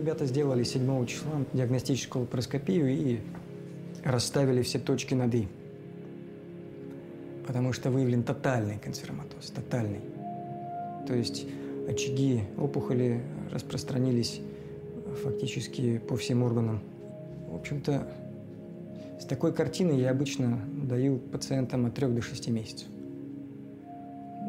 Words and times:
Ребята 0.00 0.24
сделали 0.24 0.62
7 0.62 1.04
числа 1.04 1.44
диагностическую 1.52 2.22
лапароскопию 2.22 2.88
и 2.88 3.18
расставили 4.02 4.62
все 4.62 4.78
точки 4.78 5.12
над 5.12 5.34
«и». 5.34 5.46
Потому 7.46 7.74
что 7.74 7.90
выявлен 7.90 8.22
тотальный 8.22 8.78
канцероматоз, 8.78 9.50
тотальный. 9.50 10.00
То 11.06 11.12
есть 11.14 11.44
очаги 11.86 12.44
опухоли 12.56 13.20
распространились 13.52 14.40
фактически 15.22 15.98
по 15.98 16.16
всем 16.16 16.44
органам. 16.44 16.80
В 17.50 17.56
общем-то, 17.56 18.10
с 19.20 19.26
такой 19.26 19.52
картиной 19.52 20.00
я 20.00 20.12
обычно 20.12 20.60
даю 20.82 21.18
пациентам 21.18 21.84
от 21.84 21.94
3 21.94 22.06
до 22.06 22.22
6 22.22 22.48
месяцев. 22.48 22.88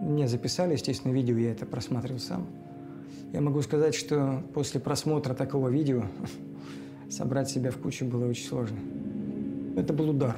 Мне 0.01 0.29
записали, 0.29 0.71
естественно, 0.71 1.11
видео, 1.11 1.35
я 1.37 1.51
это 1.51 1.65
просматривал 1.65 2.19
сам. 2.21 2.47
Я 3.33 3.41
могу 3.41 3.61
сказать, 3.61 3.95
что 3.95 4.43
после 4.53 4.79
просмотра 4.79 5.33
такого 5.33 5.69
видео 5.69 6.03
собрать 7.09 7.49
себя 7.49 7.71
в 7.71 7.77
кучу 7.77 8.05
было 8.05 8.27
очень 8.27 8.47
сложно. 8.47 8.77
Это 9.77 9.93
был 9.93 10.09
удар. 10.09 10.37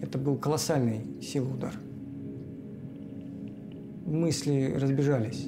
Это 0.00 0.18
был 0.18 0.36
колоссальный 0.36 1.20
силы 1.22 1.54
удар. 1.54 1.74
Мысли 4.06 4.74
разбежались. 4.78 5.46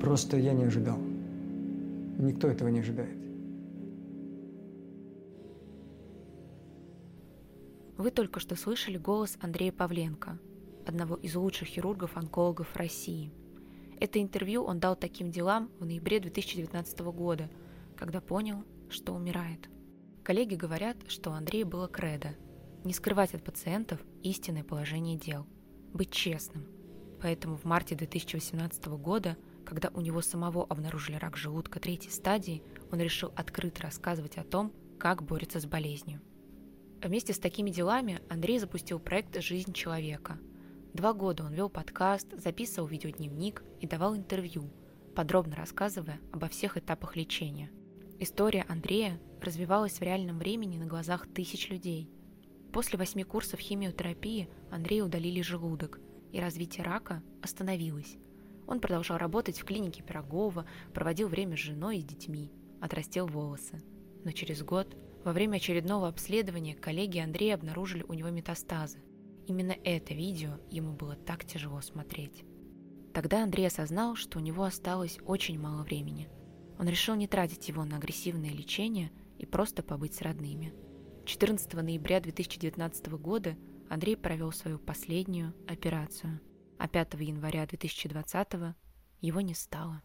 Просто 0.00 0.36
я 0.36 0.52
не 0.52 0.64
ожидал. 0.64 0.98
Никто 2.18 2.48
этого 2.48 2.68
не 2.68 2.80
ожидает. 2.80 3.16
Вы 7.96 8.10
только 8.10 8.40
что 8.40 8.54
слышали 8.56 8.96
голос 8.96 9.36
Андрея 9.40 9.72
Павленко, 9.72 10.38
одного 10.86 11.16
из 11.16 11.34
лучших 11.34 11.68
хирургов-онкологов 11.68 12.76
России. 12.76 13.32
Это 14.00 14.20
интервью 14.20 14.64
он 14.64 14.80
дал 14.80 14.96
таким 14.96 15.30
делам 15.30 15.70
в 15.78 15.84
ноябре 15.84 16.20
2019 16.20 17.00
года, 17.00 17.50
когда 17.96 18.20
понял, 18.20 18.64
что 18.88 19.12
умирает. 19.14 19.68
Коллеги 20.22 20.54
говорят, 20.54 20.96
что 21.08 21.30
у 21.30 21.34
Андрея 21.34 21.64
было 21.64 21.88
кредо– 21.88 22.34
не 22.84 22.92
скрывать 22.92 23.34
от 23.34 23.42
пациентов 23.42 24.00
истинное 24.22 24.62
положение 24.62 25.16
дел, 25.16 25.46
быть 25.92 26.12
честным. 26.12 26.66
Поэтому 27.20 27.56
в 27.56 27.64
марте 27.64 27.96
2018 27.96 28.86
года– 28.86 29.36
когда 29.68 29.90
у 29.92 30.00
него 30.00 30.22
самого 30.22 30.64
обнаружили 30.64 31.16
рак 31.16 31.36
желудка 31.36 31.78
третьей 31.78 32.10
стадии, 32.10 32.62
он 32.90 33.00
решил 33.00 33.30
открыто 33.36 33.82
рассказывать 33.82 34.38
о 34.38 34.42
том, 34.42 34.72
как 34.98 35.22
борется 35.22 35.60
с 35.60 35.66
болезнью. 35.66 36.22
Вместе 37.02 37.34
с 37.34 37.38
такими 37.38 37.68
делами 37.68 38.22
Андрей 38.30 38.58
запустил 38.60 38.98
проект 38.98 39.38
«Жизнь 39.42 39.74
человека». 39.74 40.38
Два 40.98 41.12
года 41.12 41.44
он 41.44 41.54
вел 41.54 41.68
подкаст, 41.68 42.26
записывал 42.36 42.88
видеодневник 42.88 43.62
и 43.80 43.86
давал 43.86 44.16
интервью, 44.16 44.68
подробно 45.14 45.54
рассказывая 45.54 46.18
обо 46.32 46.48
всех 46.48 46.76
этапах 46.76 47.14
лечения. 47.14 47.70
История 48.18 48.66
Андрея 48.68 49.20
развивалась 49.40 50.00
в 50.00 50.02
реальном 50.02 50.40
времени 50.40 50.76
на 50.76 50.86
глазах 50.86 51.28
тысяч 51.32 51.70
людей. 51.70 52.10
После 52.72 52.98
восьми 52.98 53.22
курсов 53.22 53.60
химиотерапии 53.60 54.48
Андрею 54.72 55.04
удалили 55.04 55.40
желудок, 55.40 56.00
и 56.32 56.40
развитие 56.40 56.84
рака 56.84 57.22
остановилось. 57.44 58.16
Он 58.66 58.80
продолжал 58.80 59.18
работать 59.18 59.60
в 59.60 59.64
клинике 59.64 60.02
Пирогова, 60.02 60.66
проводил 60.92 61.28
время 61.28 61.56
с 61.56 61.60
женой 61.60 61.98
и 61.98 62.02
детьми, 62.02 62.50
отрастил 62.80 63.28
волосы. 63.28 63.84
Но 64.24 64.32
через 64.32 64.64
год, 64.64 64.96
во 65.24 65.32
время 65.32 65.58
очередного 65.58 66.08
обследования, 66.08 66.74
коллеги 66.74 67.20
Андрея 67.20 67.54
обнаружили 67.54 68.04
у 68.08 68.14
него 68.14 68.30
метастазы. 68.30 68.98
Именно 69.48 69.74
это 69.82 70.14
видео 70.14 70.60
ему 70.70 70.92
было 70.92 71.16
так 71.16 71.44
тяжело 71.44 71.80
смотреть. 71.80 72.44
Тогда 73.12 73.42
Андрей 73.42 73.66
осознал, 73.66 74.14
что 74.14 74.38
у 74.38 74.42
него 74.42 74.62
осталось 74.62 75.18
очень 75.24 75.58
мало 75.58 75.82
времени. 75.82 76.28
Он 76.78 76.88
решил 76.88 77.16
не 77.16 77.26
тратить 77.26 77.68
его 77.68 77.84
на 77.84 77.96
агрессивное 77.96 78.50
лечение 78.50 79.10
и 79.38 79.46
просто 79.46 79.82
побыть 79.82 80.14
с 80.14 80.22
родными. 80.22 80.72
14 81.26 81.74
ноября 81.74 82.20
2019 82.20 83.08
года 83.14 83.56
Андрей 83.90 84.16
провел 84.16 84.52
свою 84.52 84.78
последнюю 84.78 85.52
операцию– 85.66 86.40
а 86.78 86.88
5 86.88 87.14
января 87.14 87.66
2020 87.66 88.76
его 89.20 89.40
не 89.40 89.54
стало. 89.54 90.00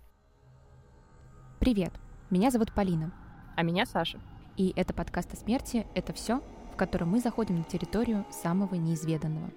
Привет, 1.59 1.93
меня 2.29 2.51
зовут 2.51 2.73
Полина. 2.73 3.13
А 3.55 3.61
меня 3.61 3.85
Саша. 3.85 4.19
И 4.57 4.73
это 4.75 4.93
подкаст 4.93 5.33
о 5.33 5.35
смерти 5.35 5.87
«Это 5.93 6.13
все», 6.13 6.43
в 6.73 6.75
котором 6.75 7.09
мы 7.09 7.19
заходим 7.19 7.57
на 7.57 7.63
территорию 7.63 8.25
самого 8.31 8.75
неизведанного. 8.75 9.51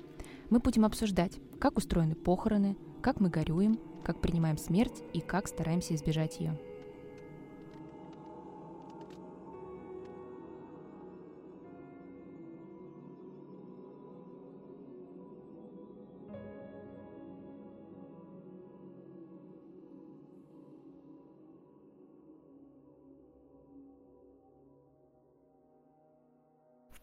Мы 0.50 0.58
будем 0.58 0.84
обсуждать, 0.84 1.32
как 1.58 1.78
устроены 1.78 2.14
похороны, 2.14 2.76
как 3.00 3.20
мы 3.20 3.30
горюем, 3.30 3.80
как 4.04 4.20
принимаем 4.20 4.58
смерть 4.58 5.02
и 5.14 5.20
как 5.20 5.48
стараемся 5.48 5.94
избежать 5.94 6.38
ее. 6.40 6.58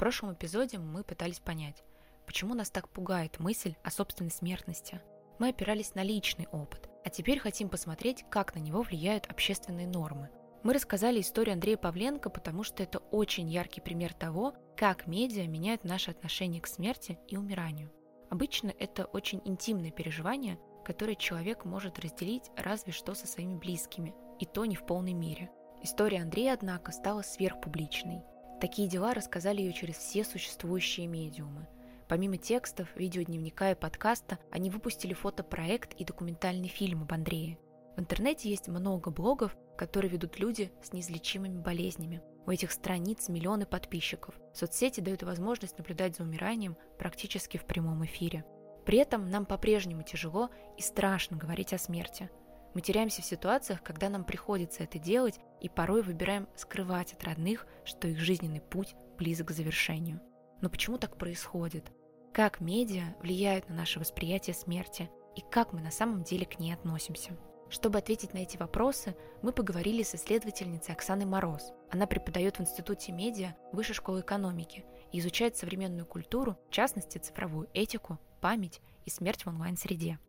Прошлом 0.04 0.34
эпизоде 0.34 0.80
мы 0.80 1.02
пытались 1.02 1.40
понять, 1.40 1.82
почему 2.26 2.56
нас 2.56 2.70
так 2.70 2.90
пугает 2.90 3.40
мысль 3.40 3.76
о 3.86 3.90
собственной 3.90 4.32
смертности. 4.32 5.00
Мы 5.40 5.48
опирались 5.48 5.96
на 5.96 6.04
личный 6.04 6.46
опыт, 6.52 6.90
а 7.06 7.10
теперь 7.10 7.40
хотим 7.40 7.70
посмотреть, 7.70 8.26
как 8.30 8.54
на 8.54 8.60
него 8.60 8.82
влияют 8.82 9.28
общественные 9.28 9.88
нормы. 9.88 10.30
Мы 10.62 10.74
рассказали 10.74 11.22
историю 11.22 11.54
Андрея 11.54 11.78
Павленко, 11.78 12.30
потому 12.30 12.64
что 12.64 12.84
это 12.84 13.00
очень 13.00 13.50
яркий 13.50 13.80
пример 13.80 14.14
того, 14.14 14.56
как 14.76 15.08
медиа 15.08 15.48
меняют 15.48 15.86
наше 15.86 16.12
отношение 16.12 16.62
к 16.62 16.68
смерти 16.68 17.18
и 17.30 17.38
умиранию. 17.38 17.90
Обычно 18.30 18.74
это 18.78 19.06
очень 19.06 19.42
интимное 19.46 19.92
переживание, 19.92 20.60
которое 20.84 21.16
человек 21.16 21.64
может 21.64 21.98
разделить 22.00 22.52
разве 22.58 22.92
что 22.92 23.16
со 23.16 23.26
своими 23.26 23.56
близкими, 23.56 24.14
и 24.38 24.46
то 24.46 24.66
не 24.66 24.76
в 24.76 24.86
полной 24.86 25.14
мере. 25.14 25.50
История 25.82 26.24
Андрея, 26.24 26.56
однако, 26.56 26.92
стала 26.92 27.22
сверхпубличной– 27.22 28.26
Такие 28.64 28.88
дела 28.88 29.14
рассказали 29.14 29.60
ее 29.60 29.74
через 29.74 29.98
все 29.98 30.24
существующие 30.24 31.06
медиумы. 31.06 31.68
Помимо 32.08 32.38
текстов, 32.38 32.88
видеодневника 32.96 33.72
и 33.72 33.76
подкаста, 33.76 34.40
они 34.52 34.70
выпустили 34.70 35.14
фотопроект 35.14 35.92
и 35.96 36.06
документальный 36.06 36.70
фильм 36.70 37.02
об 37.02 37.12
Андрее. 37.12 37.60
В 37.98 38.00
интернете 38.00 38.50
есть 38.50 38.70
много 38.70 39.12
блогов, 39.12 39.54
которые 39.78 40.10
ведут 40.10 40.40
люди 40.40 40.72
с 40.82 40.94
неизлечимыми 40.94 41.60
болезнями. 41.60 42.22
У 42.46 42.52
этих 42.52 42.72
страниц 42.72 43.28
миллионы 43.28 43.66
подписчиков. 43.66 44.34
Соцсети 44.54 45.02
дают 45.02 45.24
возможность 45.24 45.78
наблюдать 45.78 46.16
за 46.16 46.24
умиранием 46.24 46.78
практически 46.98 47.58
в 47.58 47.66
прямом 47.66 48.06
эфире. 48.06 48.46
При 48.86 48.98
этом 48.98 49.30
нам 49.30 49.46
по-прежнему 49.46 50.04
тяжело 50.04 50.50
и 50.78 50.82
страшно 50.82 51.36
говорить 51.36 51.74
о 51.74 51.78
смерти– 51.78 52.30
мы 52.74 52.82
теряемся 52.82 53.22
в 53.22 53.26
ситуациях, 53.26 53.84
когда 53.84 54.10
нам 54.10 54.24
приходится 54.24 54.84
это 54.84 54.98
делать, 54.98 55.40
и 55.64 55.70
порой 55.70 56.04
выбираем 56.04 56.48
скрывать 56.56 57.14
от 57.14 57.24
родных, 57.24 57.66
что 57.86 58.08
их 58.08 58.20
жизненный 58.20 58.62
путь 58.62 58.96
близок 59.18 59.48
к 59.48 59.52
завершению. 59.52 60.22
Но 60.62 60.70
почему 60.70 60.98
так 61.00 61.18
происходит? 61.18 61.92
Как 62.34 62.60
медиа 62.60 63.16
влияют 63.22 63.70
на 63.70 63.76
наше 63.76 64.00
восприятие 64.00 64.54
смерти? 64.54 65.10
И 65.36 65.42
как 65.42 65.74
мы 65.74 65.82
на 65.82 65.92
самом 65.92 66.24
деле 66.24 66.46
к 66.46 66.60
ней 66.60 66.74
относимся? 66.74 67.38
Чтобы 67.70 67.98
ответить 67.98 68.34
на 68.34 68.40
эти 68.40 68.58
вопросы, 68.58 69.16
мы 69.42 69.52
поговорили 69.52 70.04
с 70.04 70.14
исследовательницей 70.14 70.94
Оксаной 70.94 71.26
Мороз. 71.26 71.72
Она 71.90 72.06
преподает 72.06 72.58
в 72.58 72.62
Институте 72.62 73.12
медиа 73.12 73.56
Высшей 73.72 73.96
школы 73.96 74.20
экономики 74.20 74.86
и 75.12 75.20
изучает 75.20 75.58
современную 75.58 76.06
культуру, 76.06 76.58
в 76.70 76.72
частности 76.72 77.18
цифровую 77.18 77.70
этику, 77.74 78.20
память 78.42 78.82
и 79.06 79.10
смерть 79.10 79.46
в 79.46 79.48
онлайн-среде. 79.48 80.20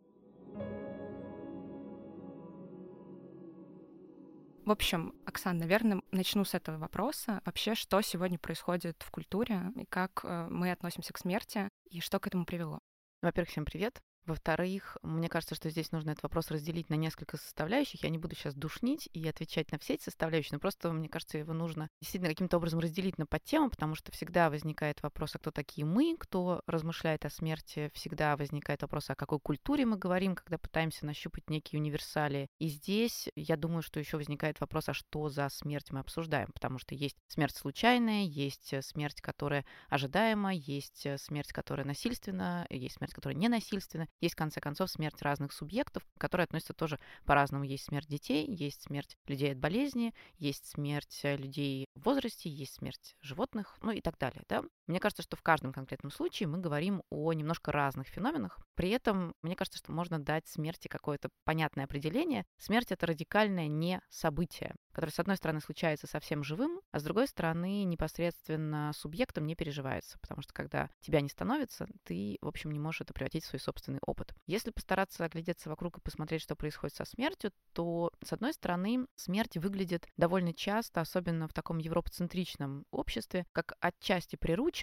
В 4.65 4.71
общем, 4.71 5.13
Оксана, 5.27 5.59
наверное, 5.59 6.01
начну 6.09 6.43
с 6.43 6.55
этого 6.55 6.79
вопроса. 6.79 7.39
Вообще, 7.45 7.75
что 7.75 8.01
сегодня 8.01 8.39
происходит 8.39 8.99
в 9.03 9.11
культуре, 9.11 9.71
и 9.75 9.85
как 9.85 10.21
э, 10.23 10.47
мы 10.49 10.71
относимся 10.71 11.13
к 11.13 11.19
смерти, 11.19 11.69
и 11.91 11.99
что 11.99 12.19
к 12.19 12.25
этому 12.25 12.45
привело? 12.45 12.79
Во-первых, 13.21 13.51
всем 13.51 13.63
привет. 13.63 14.01
Во-вторых, 14.25 14.97
мне 15.03 15.29
кажется, 15.29 15.53
что 15.53 15.69
здесь 15.69 15.91
нужно 15.91 16.09
этот 16.11 16.23
вопрос 16.23 16.49
разделить 16.49 16.89
на 16.89 16.95
несколько 16.95 17.37
составляющих. 17.37 18.03
Я 18.03 18.09
не 18.09 18.17
буду 18.17 18.35
сейчас 18.35 18.55
душнить 18.55 19.07
и 19.13 19.27
отвечать 19.27 19.71
на 19.71 19.77
все 19.77 19.93
эти 19.93 20.03
составляющие, 20.03 20.53
но 20.53 20.59
просто, 20.59 20.91
мне 20.91 21.09
кажется, 21.09 21.37
его 21.37 21.53
нужно 21.53 21.89
действительно 22.01 22.29
каким-то 22.29 22.57
образом 22.57 22.79
разделить 22.79 23.19
на 23.19 23.27
подтему, 23.27 23.69
потому 23.69 23.93
что 23.93 24.11
всегда 24.11 24.49
возникает 24.49 25.03
вопрос, 25.03 25.35
а 25.35 25.39
кто 25.39 25.51
такие 25.51 25.85
мы, 25.85 26.15
кто 26.19 26.61
размышляет 26.65 27.23
о 27.25 27.29
смерти, 27.29 27.91
всегда 27.93 28.35
возникает 28.35 28.81
вопрос, 28.81 29.11
о 29.11 29.15
какой 29.15 29.39
культуре 29.39 29.85
мы 29.85 29.97
говорим, 29.97 30.33
когда 30.33 30.57
пытаемся 30.57 31.05
нащупать 31.05 31.47
некие 31.49 31.79
универсали. 31.79 32.47
И 32.57 32.67
здесь, 32.67 33.29
я 33.35 33.57
думаю, 33.57 33.83
что 33.83 33.99
еще 33.99 34.17
возникает 34.17 34.59
вопрос, 34.59 34.89
а 34.89 34.93
что 34.93 35.29
за 35.29 35.49
смерть 35.49 35.91
мы 35.91 35.99
обсуждаем, 35.99 36.49
потому 36.51 36.79
что 36.79 36.95
есть 36.95 37.17
смерть 37.27 37.55
случайная, 37.55 38.23
есть 38.23 38.73
смерть, 38.83 39.21
которая 39.21 39.65
ожидаема, 39.87 40.51
есть 40.51 41.05
смерть, 41.19 41.53
которая 41.53 41.85
насильственна, 41.85 42.65
есть 42.71 42.95
смерть, 42.97 43.13
которая 43.13 43.37
ненасильственна. 43.37 44.07
Есть, 44.21 44.35
в 44.35 44.37
конце 44.37 44.61
концов, 44.61 44.89
смерть 44.89 45.21
разных 45.21 45.51
субъектов, 45.53 46.03
которые 46.17 46.45
относятся 46.45 46.73
тоже 46.73 46.99
по-разному. 47.25 47.63
Есть 47.63 47.85
смерть 47.85 48.07
детей, 48.07 48.45
есть 48.47 48.83
смерть 48.83 49.17
людей 49.27 49.51
от 49.51 49.57
болезни, 49.57 50.13
есть 50.37 50.67
смерть 50.67 51.19
э, 51.23 51.35
людей 51.35 51.85
в 51.95 52.05
возрасте, 52.05 52.49
есть 52.49 52.75
смерть 52.75 53.15
животных, 53.21 53.77
ну 53.81 53.91
и 53.91 54.01
так 54.01 54.17
далее. 54.17 54.43
Да? 54.47 54.63
Мне 54.87 54.99
кажется, 54.99 55.23
что 55.23 55.35
в 55.35 55.41
каждом 55.41 55.73
конкретном 55.73 56.11
случае 56.11 56.47
мы 56.47 56.59
говорим 56.59 57.01
о 57.09 57.33
немножко 57.33 57.71
разных 57.71 58.07
феноменах. 58.07 58.59
При 58.75 58.89
этом, 58.89 59.33
мне 59.41 59.55
кажется, 59.55 59.79
что 59.79 59.91
можно 59.91 60.19
дать 60.19 60.47
смерти 60.47 60.87
какое-то 60.87 61.29
понятное 61.43 61.85
определение. 61.85 62.45
Смерть— 62.57 62.87
это 62.91 63.07
радикальное 63.07 63.67
не 63.67 63.99
событие, 64.09 64.75
которое, 64.91 65.11
с 65.11 65.19
одной 65.19 65.37
стороны, 65.37 65.59
случается 65.59 66.07
совсем 66.07 66.43
живым, 66.43 66.81
а 66.91 66.99
с 66.99 67.03
другой 67.03 67.27
стороны, 67.27 67.83
непосредственно 67.83 68.91
субъектом 68.93 69.45
не 69.45 69.55
переживается, 69.55 70.19
потому 70.19 70.41
что 70.41 70.53
когда 70.53 70.89
тебя 71.01 71.21
не 71.21 71.29
становится, 71.29 71.87
ты, 72.03 72.37
в 72.41 72.47
общем, 72.47 72.71
не 72.71 72.79
можешь 72.79 73.01
это 73.01 73.13
превратить 73.13 73.43
в 73.43 73.47
свой 73.47 73.59
собственный 73.59 73.99
опыт. 74.05 74.35
Если 74.45 74.71
постараться 74.71 75.25
оглядеться 75.25 75.69
вокруг 75.69 75.97
и 75.97 76.01
посмотреть, 76.01 76.41
что 76.41 76.55
происходит 76.55 76.95
со 76.95 77.05
смертью, 77.05 77.51
то, 77.73 78.11
с 78.23 78.33
одной 78.33 78.53
стороны, 78.53 79.07
смерть 79.15 79.57
выглядит 79.57 80.07
довольно 80.17 80.53
часто, 80.53 81.01
особенно 81.01 81.47
в 81.47 81.53
таком 81.53 81.77
европоцентричном 81.79 82.85
обществе, 82.91 83.45
как 83.51 83.73
отчасти 83.79 84.35
прирученная 84.35 84.74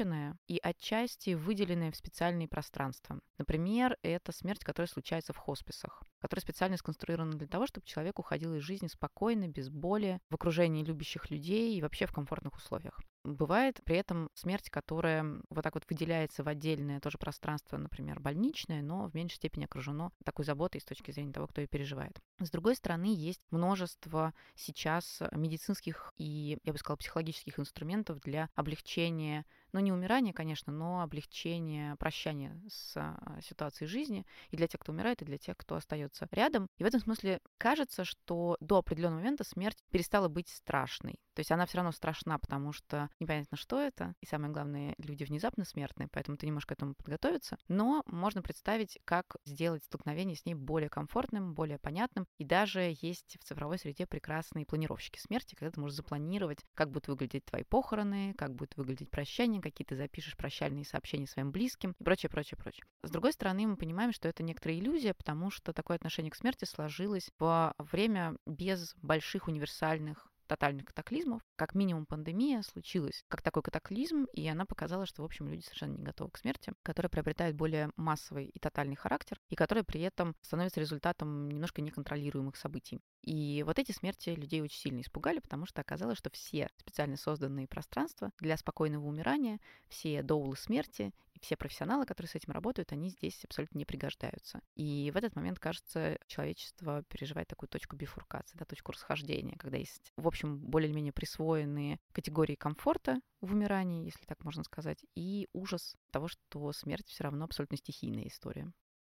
и 0.49 0.59
отчасти 0.63 1.35
выделенная 1.35 1.93
в 1.93 1.97
специальные 1.97 2.49
пространства. 2.49 3.21
Например, 3.37 3.99
это 4.03 4.33
смерть, 4.33 4.65
которая 4.65 4.89
случается 4.89 5.33
в 5.33 5.37
хосписах, 5.37 6.03
которая 6.21 6.43
специально 6.43 6.77
сконструирована 6.79 7.33
для 7.33 7.47
того, 7.47 7.67
чтобы 7.67 7.87
человек 7.87 8.19
уходил 8.19 8.55
из 8.55 8.63
жизни 8.63 8.87
спокойно, 8.87 9.49
без 9.49 9.69
боли, 9.69 10.21
в 10.31 10.35
окружении 10.35 10.85
любящих 10.85 11.31
людей 11.31 11.77
и 11.77 11.83
вообще 11.83 12.07
в 12.07 12.13
комфортных 12.13 12.57
условиях. 12.57 13.01
Бывает 13.25 13.81
при 13.85 13.97
этом 13.97 14.31
смерть, 14.35 14.69
которая 14.69 15.25
вот 15.49 15.63
так 15.63 15.75
вот 15.75 15.85
выделяется 15.89 16.43
в 16.43 16.49
отдельное 16.49 16.99
тоже 16.99 17.19
пространство, 17.19 17.77
например, 17.77 18.19
больничное, 18.19 18.83
но 18.83 19.09
в 19.09 19.15
меньшей 19.15 19.37
степени 19.37 19.65
окружено 19.65 20.11
такой 20.25 20.45
заботой 20.45 20.81
с 20.81 20.85
точки 20.85 21.13
зрения 21.13 21.33
того, 21.33 21.47
кто 21.47 21.61
ее 21.61 21.69
переживает. 21.69 22.19
С 22.41 22.51
другой 22.51 22.75
стороны, 22.75 23.15
есть 23.15 23.41
множество 23.51 24.35
сейчас 24.57 25.23
медицинских 25.31 26.13
и, 26.17 26.59
я 26.65 26.73
бы 26.73 26.79
сказала, 26.79 26.97
психологических 26.97 27.61
инструментов 27.61 28.21
для 28.21 28.49
облегчения 28.57 29.47
ну, 29.73 29.81
не 29.81 29.93
умирание, 29.93 30.35
конечно, 30.35 30.73
но 30.73 31.03
облегчение, 31.03 31.97
прощание 31.97 32.61
с 32.69 32.97
а, 32.97 33.41
ситуацией 33.41 33.89
жизни 33.89 34.27
и 34.51 34.57
для 34.57 34.69
тех, 34.69 34.81
кто 34.81 34.93
умирает, 34.93 35.23
и 35.23 35.25
для 35.25 35.39
тех, 35.39 35.57
кто 35.57 35.77
остается 35.77 36.29
рядом. 36.31 36.69
И 36.79 36.85
в 36.85 36.87
этом 36.87 37.01
смысле 37.01 37.41
кажется, 37.59 38.05
что 38.05 38.57
до 38.61 38.79
определенного 38.79 39.21
момента 39.21 39.45
смерть 39.45 39.79
перестала 39.91 40.29
быть 40.29 40.49
страшной. 40.49 41.19
То 41.35 41.41
есть 41.41 41.51
она 41.51 41.65
все 41.67 41.79
равно 41.79 41.93
страшна, 41.93 42.39
потому 42.39 42.73
что 42.73 43.09
непонятно, 43.19 43.57
что 43.57 43.81
это. 43.81 44.15
И 44.21 44.27
самое 44.27 44.53
главное, 44.53 44.95
люди 44.99 45.25
внезапно 45.25 45.65
смертные, 45.65 46.09
поэтому 46.13 46.37
ты 46.37 46.47
не 46.47 46.53
можешь 46.53 46.67
к 46.67 46.73
этому 46.73 46.95
подготовиться. 46.95 47.57
Но 47.69 48.03
можно 48.07 48.43
представить, 48.43 48.99
как 49.05 49.37
сделать 49.47 49.85
столкновение 49.85 50.37
с 50.37 50.45
ней 50.45 50.55
более 50.55 50.91
комфортным, 50.91 51.55
более 51.55 51.79
понятным. 51.79 52.27
И 52.39 52.45
даже 52.45 52.95
есть 53.01 53.39
в 53.41 53.45
цифровой 53.45 53.79
среде 53.79 54.07
прекрасные 54.07 54.67
планировщики 54.67 55.19
смерти, 55.19 55.55
когда 55.55 55.71
ты 55.71 55.81
можешь 55.81 55.97
запланировать, 55.97 56.59
как 56.75 56.91
будут 56.91 57.09
выглядеть 57.09 57.47
твои 57.47 57.65
похороны, 57.65 58.35
как 58.37 58.55
будет 58.55 58.77
выглядеть 58.77 59.11
прощание, 59.11 59.62
какие 59.63 59.87
ты 59.87 59.97
запишешь 59.97 60.37
прощальные 60.37 60.85
сообщения 60.85 61.27
своим 61.27 61.53
близким 61.53 61.95
и 61.99 62.05
прочее, 62.05 62.29
прочее, 62.31 62.59
прочее. 62.59 62.85
С 63.03 63.11
другой 63.11 63.33
стороны, 63.33 63.67
мы 63.67 63.77
понимаем, 63.77 64.13
что 64.13 64.29
это 64.29 64.43
некоторая 64.43 64.79
иллюзия, 64.79 65.15
потому 65.15 65.51
что 65.51 65.73
такое 65.73 65.97
отношение 65.97 66.31
к 66.31 66.37
смерти 66.37 66.65
сложилось 66.65 67.31
во 67.39 67.75
время 67.79 68.37
без 68.47 68.95
больших 69.03 69.49
универсальных 69.49 70.32
тотальных 70.53 70.85
катаклизмов. 70.85 71.41
Как 71.57 71.75
минимум 71.75 72.05
пандемия 72.05 72.61
случилась 72.61 73.25
как 73.29 73.41
такой 73.41 73.63
катаклизм, 73.63 74.27
и 74.35 74.47
она 74.47 74.67
показала, 74.67 75.07
что, 75.07 75.23
в 75.23 75.25
общем, 75.25 75.49
люди 75.49 75.63
совершенно 75.63 75.97
не 75.97 76.03
готовы 76.03 76.31
к 76.31 76.37
смерти, 76.37 76.75
которая 76.83 77.09
приобретает 77.09 77.57
более 77.57 77.91
массовый 77.97 78.47
и 78.47 78.59
тотальный 78.59 78.97
характер, 78.97 79.41
и 79.49 79.55
которая 79.55 79.83
при 79.83 80.03
этом 80.03 80.37
становится 80.43 80.81
результатом 80.81 81.49
немножко 81.49 81.81
неконтролируемых 81.81 82.57
событий. 82.57 83.01
И 83.23 83.63
вот 83.65 83.79
эти 83.79 83.93
смерти 83.93 84.31
людей 84.31 84.61
очень 84.61 84.79
сильно 84.79 85.01
испугали, 85.01 85.39
потому 85.39 85.65
что 85.65 85.81
оказалось, 85.81 86.19
что 86.19 86.29
все 86.31 86.69
специально 86.77 87.17
созданные 87.17 87.67
пространства 87.67 88.31
для 88.39 88.59
спокойного 88.59 89.07
умирания, 89.07 89.59
все 89.89 90.23
доулы 90.23 90.57
смерти 90.57 91.13
все 91.43 91.57
профессионалы, 91.57 92.07
которые 92.07 92.31
с 92.31 92.35
этим 92.35 92.53
работают, 92.53 92.93
они 92.93 93.11
здесь 93.11 93.45
абсолютно 93.45 93.79
не 93.79 93.85
пригождаются. 93.85 94.61
И 94.77 95.11
в 95.13 95.17
этот 95.17 95.37
момент, 95.37 95.59
кажется, 95.59 96.19
человечество 96.27 97.03
переживает 97.05 97.49
такую 97.49 97.69
точку 97.69 97.97
бифуркации, 97.97 98.57
да, 98.57 98.65
точку 98.65 98.93
расхождения, 98.93 99.57
когда 99.59 99.77
есть, 99.77 100.13
в 100.17 100.27
общем, 100.27 100.59
более-менее 100.59 101.13
присвоенные 101.13 101.99
категории 102.13 102.55
комфорта 102.55 103.21
в 103.41 103.53
умирании, 103.53 104.05
если 104.05 104.25
так 104.25 104.45
можно 104.45 104.63
сказать, 104.63 105.05
и 105.17 105.49
ужас 105.53 105.97
того, 106.11 106.29
что 106.29 106.73
смерть 106.73 107.09
все 107.09 107.25
равно 107.25 107.45
абсолютно 107.45 107.77
стихийная 107.77 108.29
история. 108.29 108.73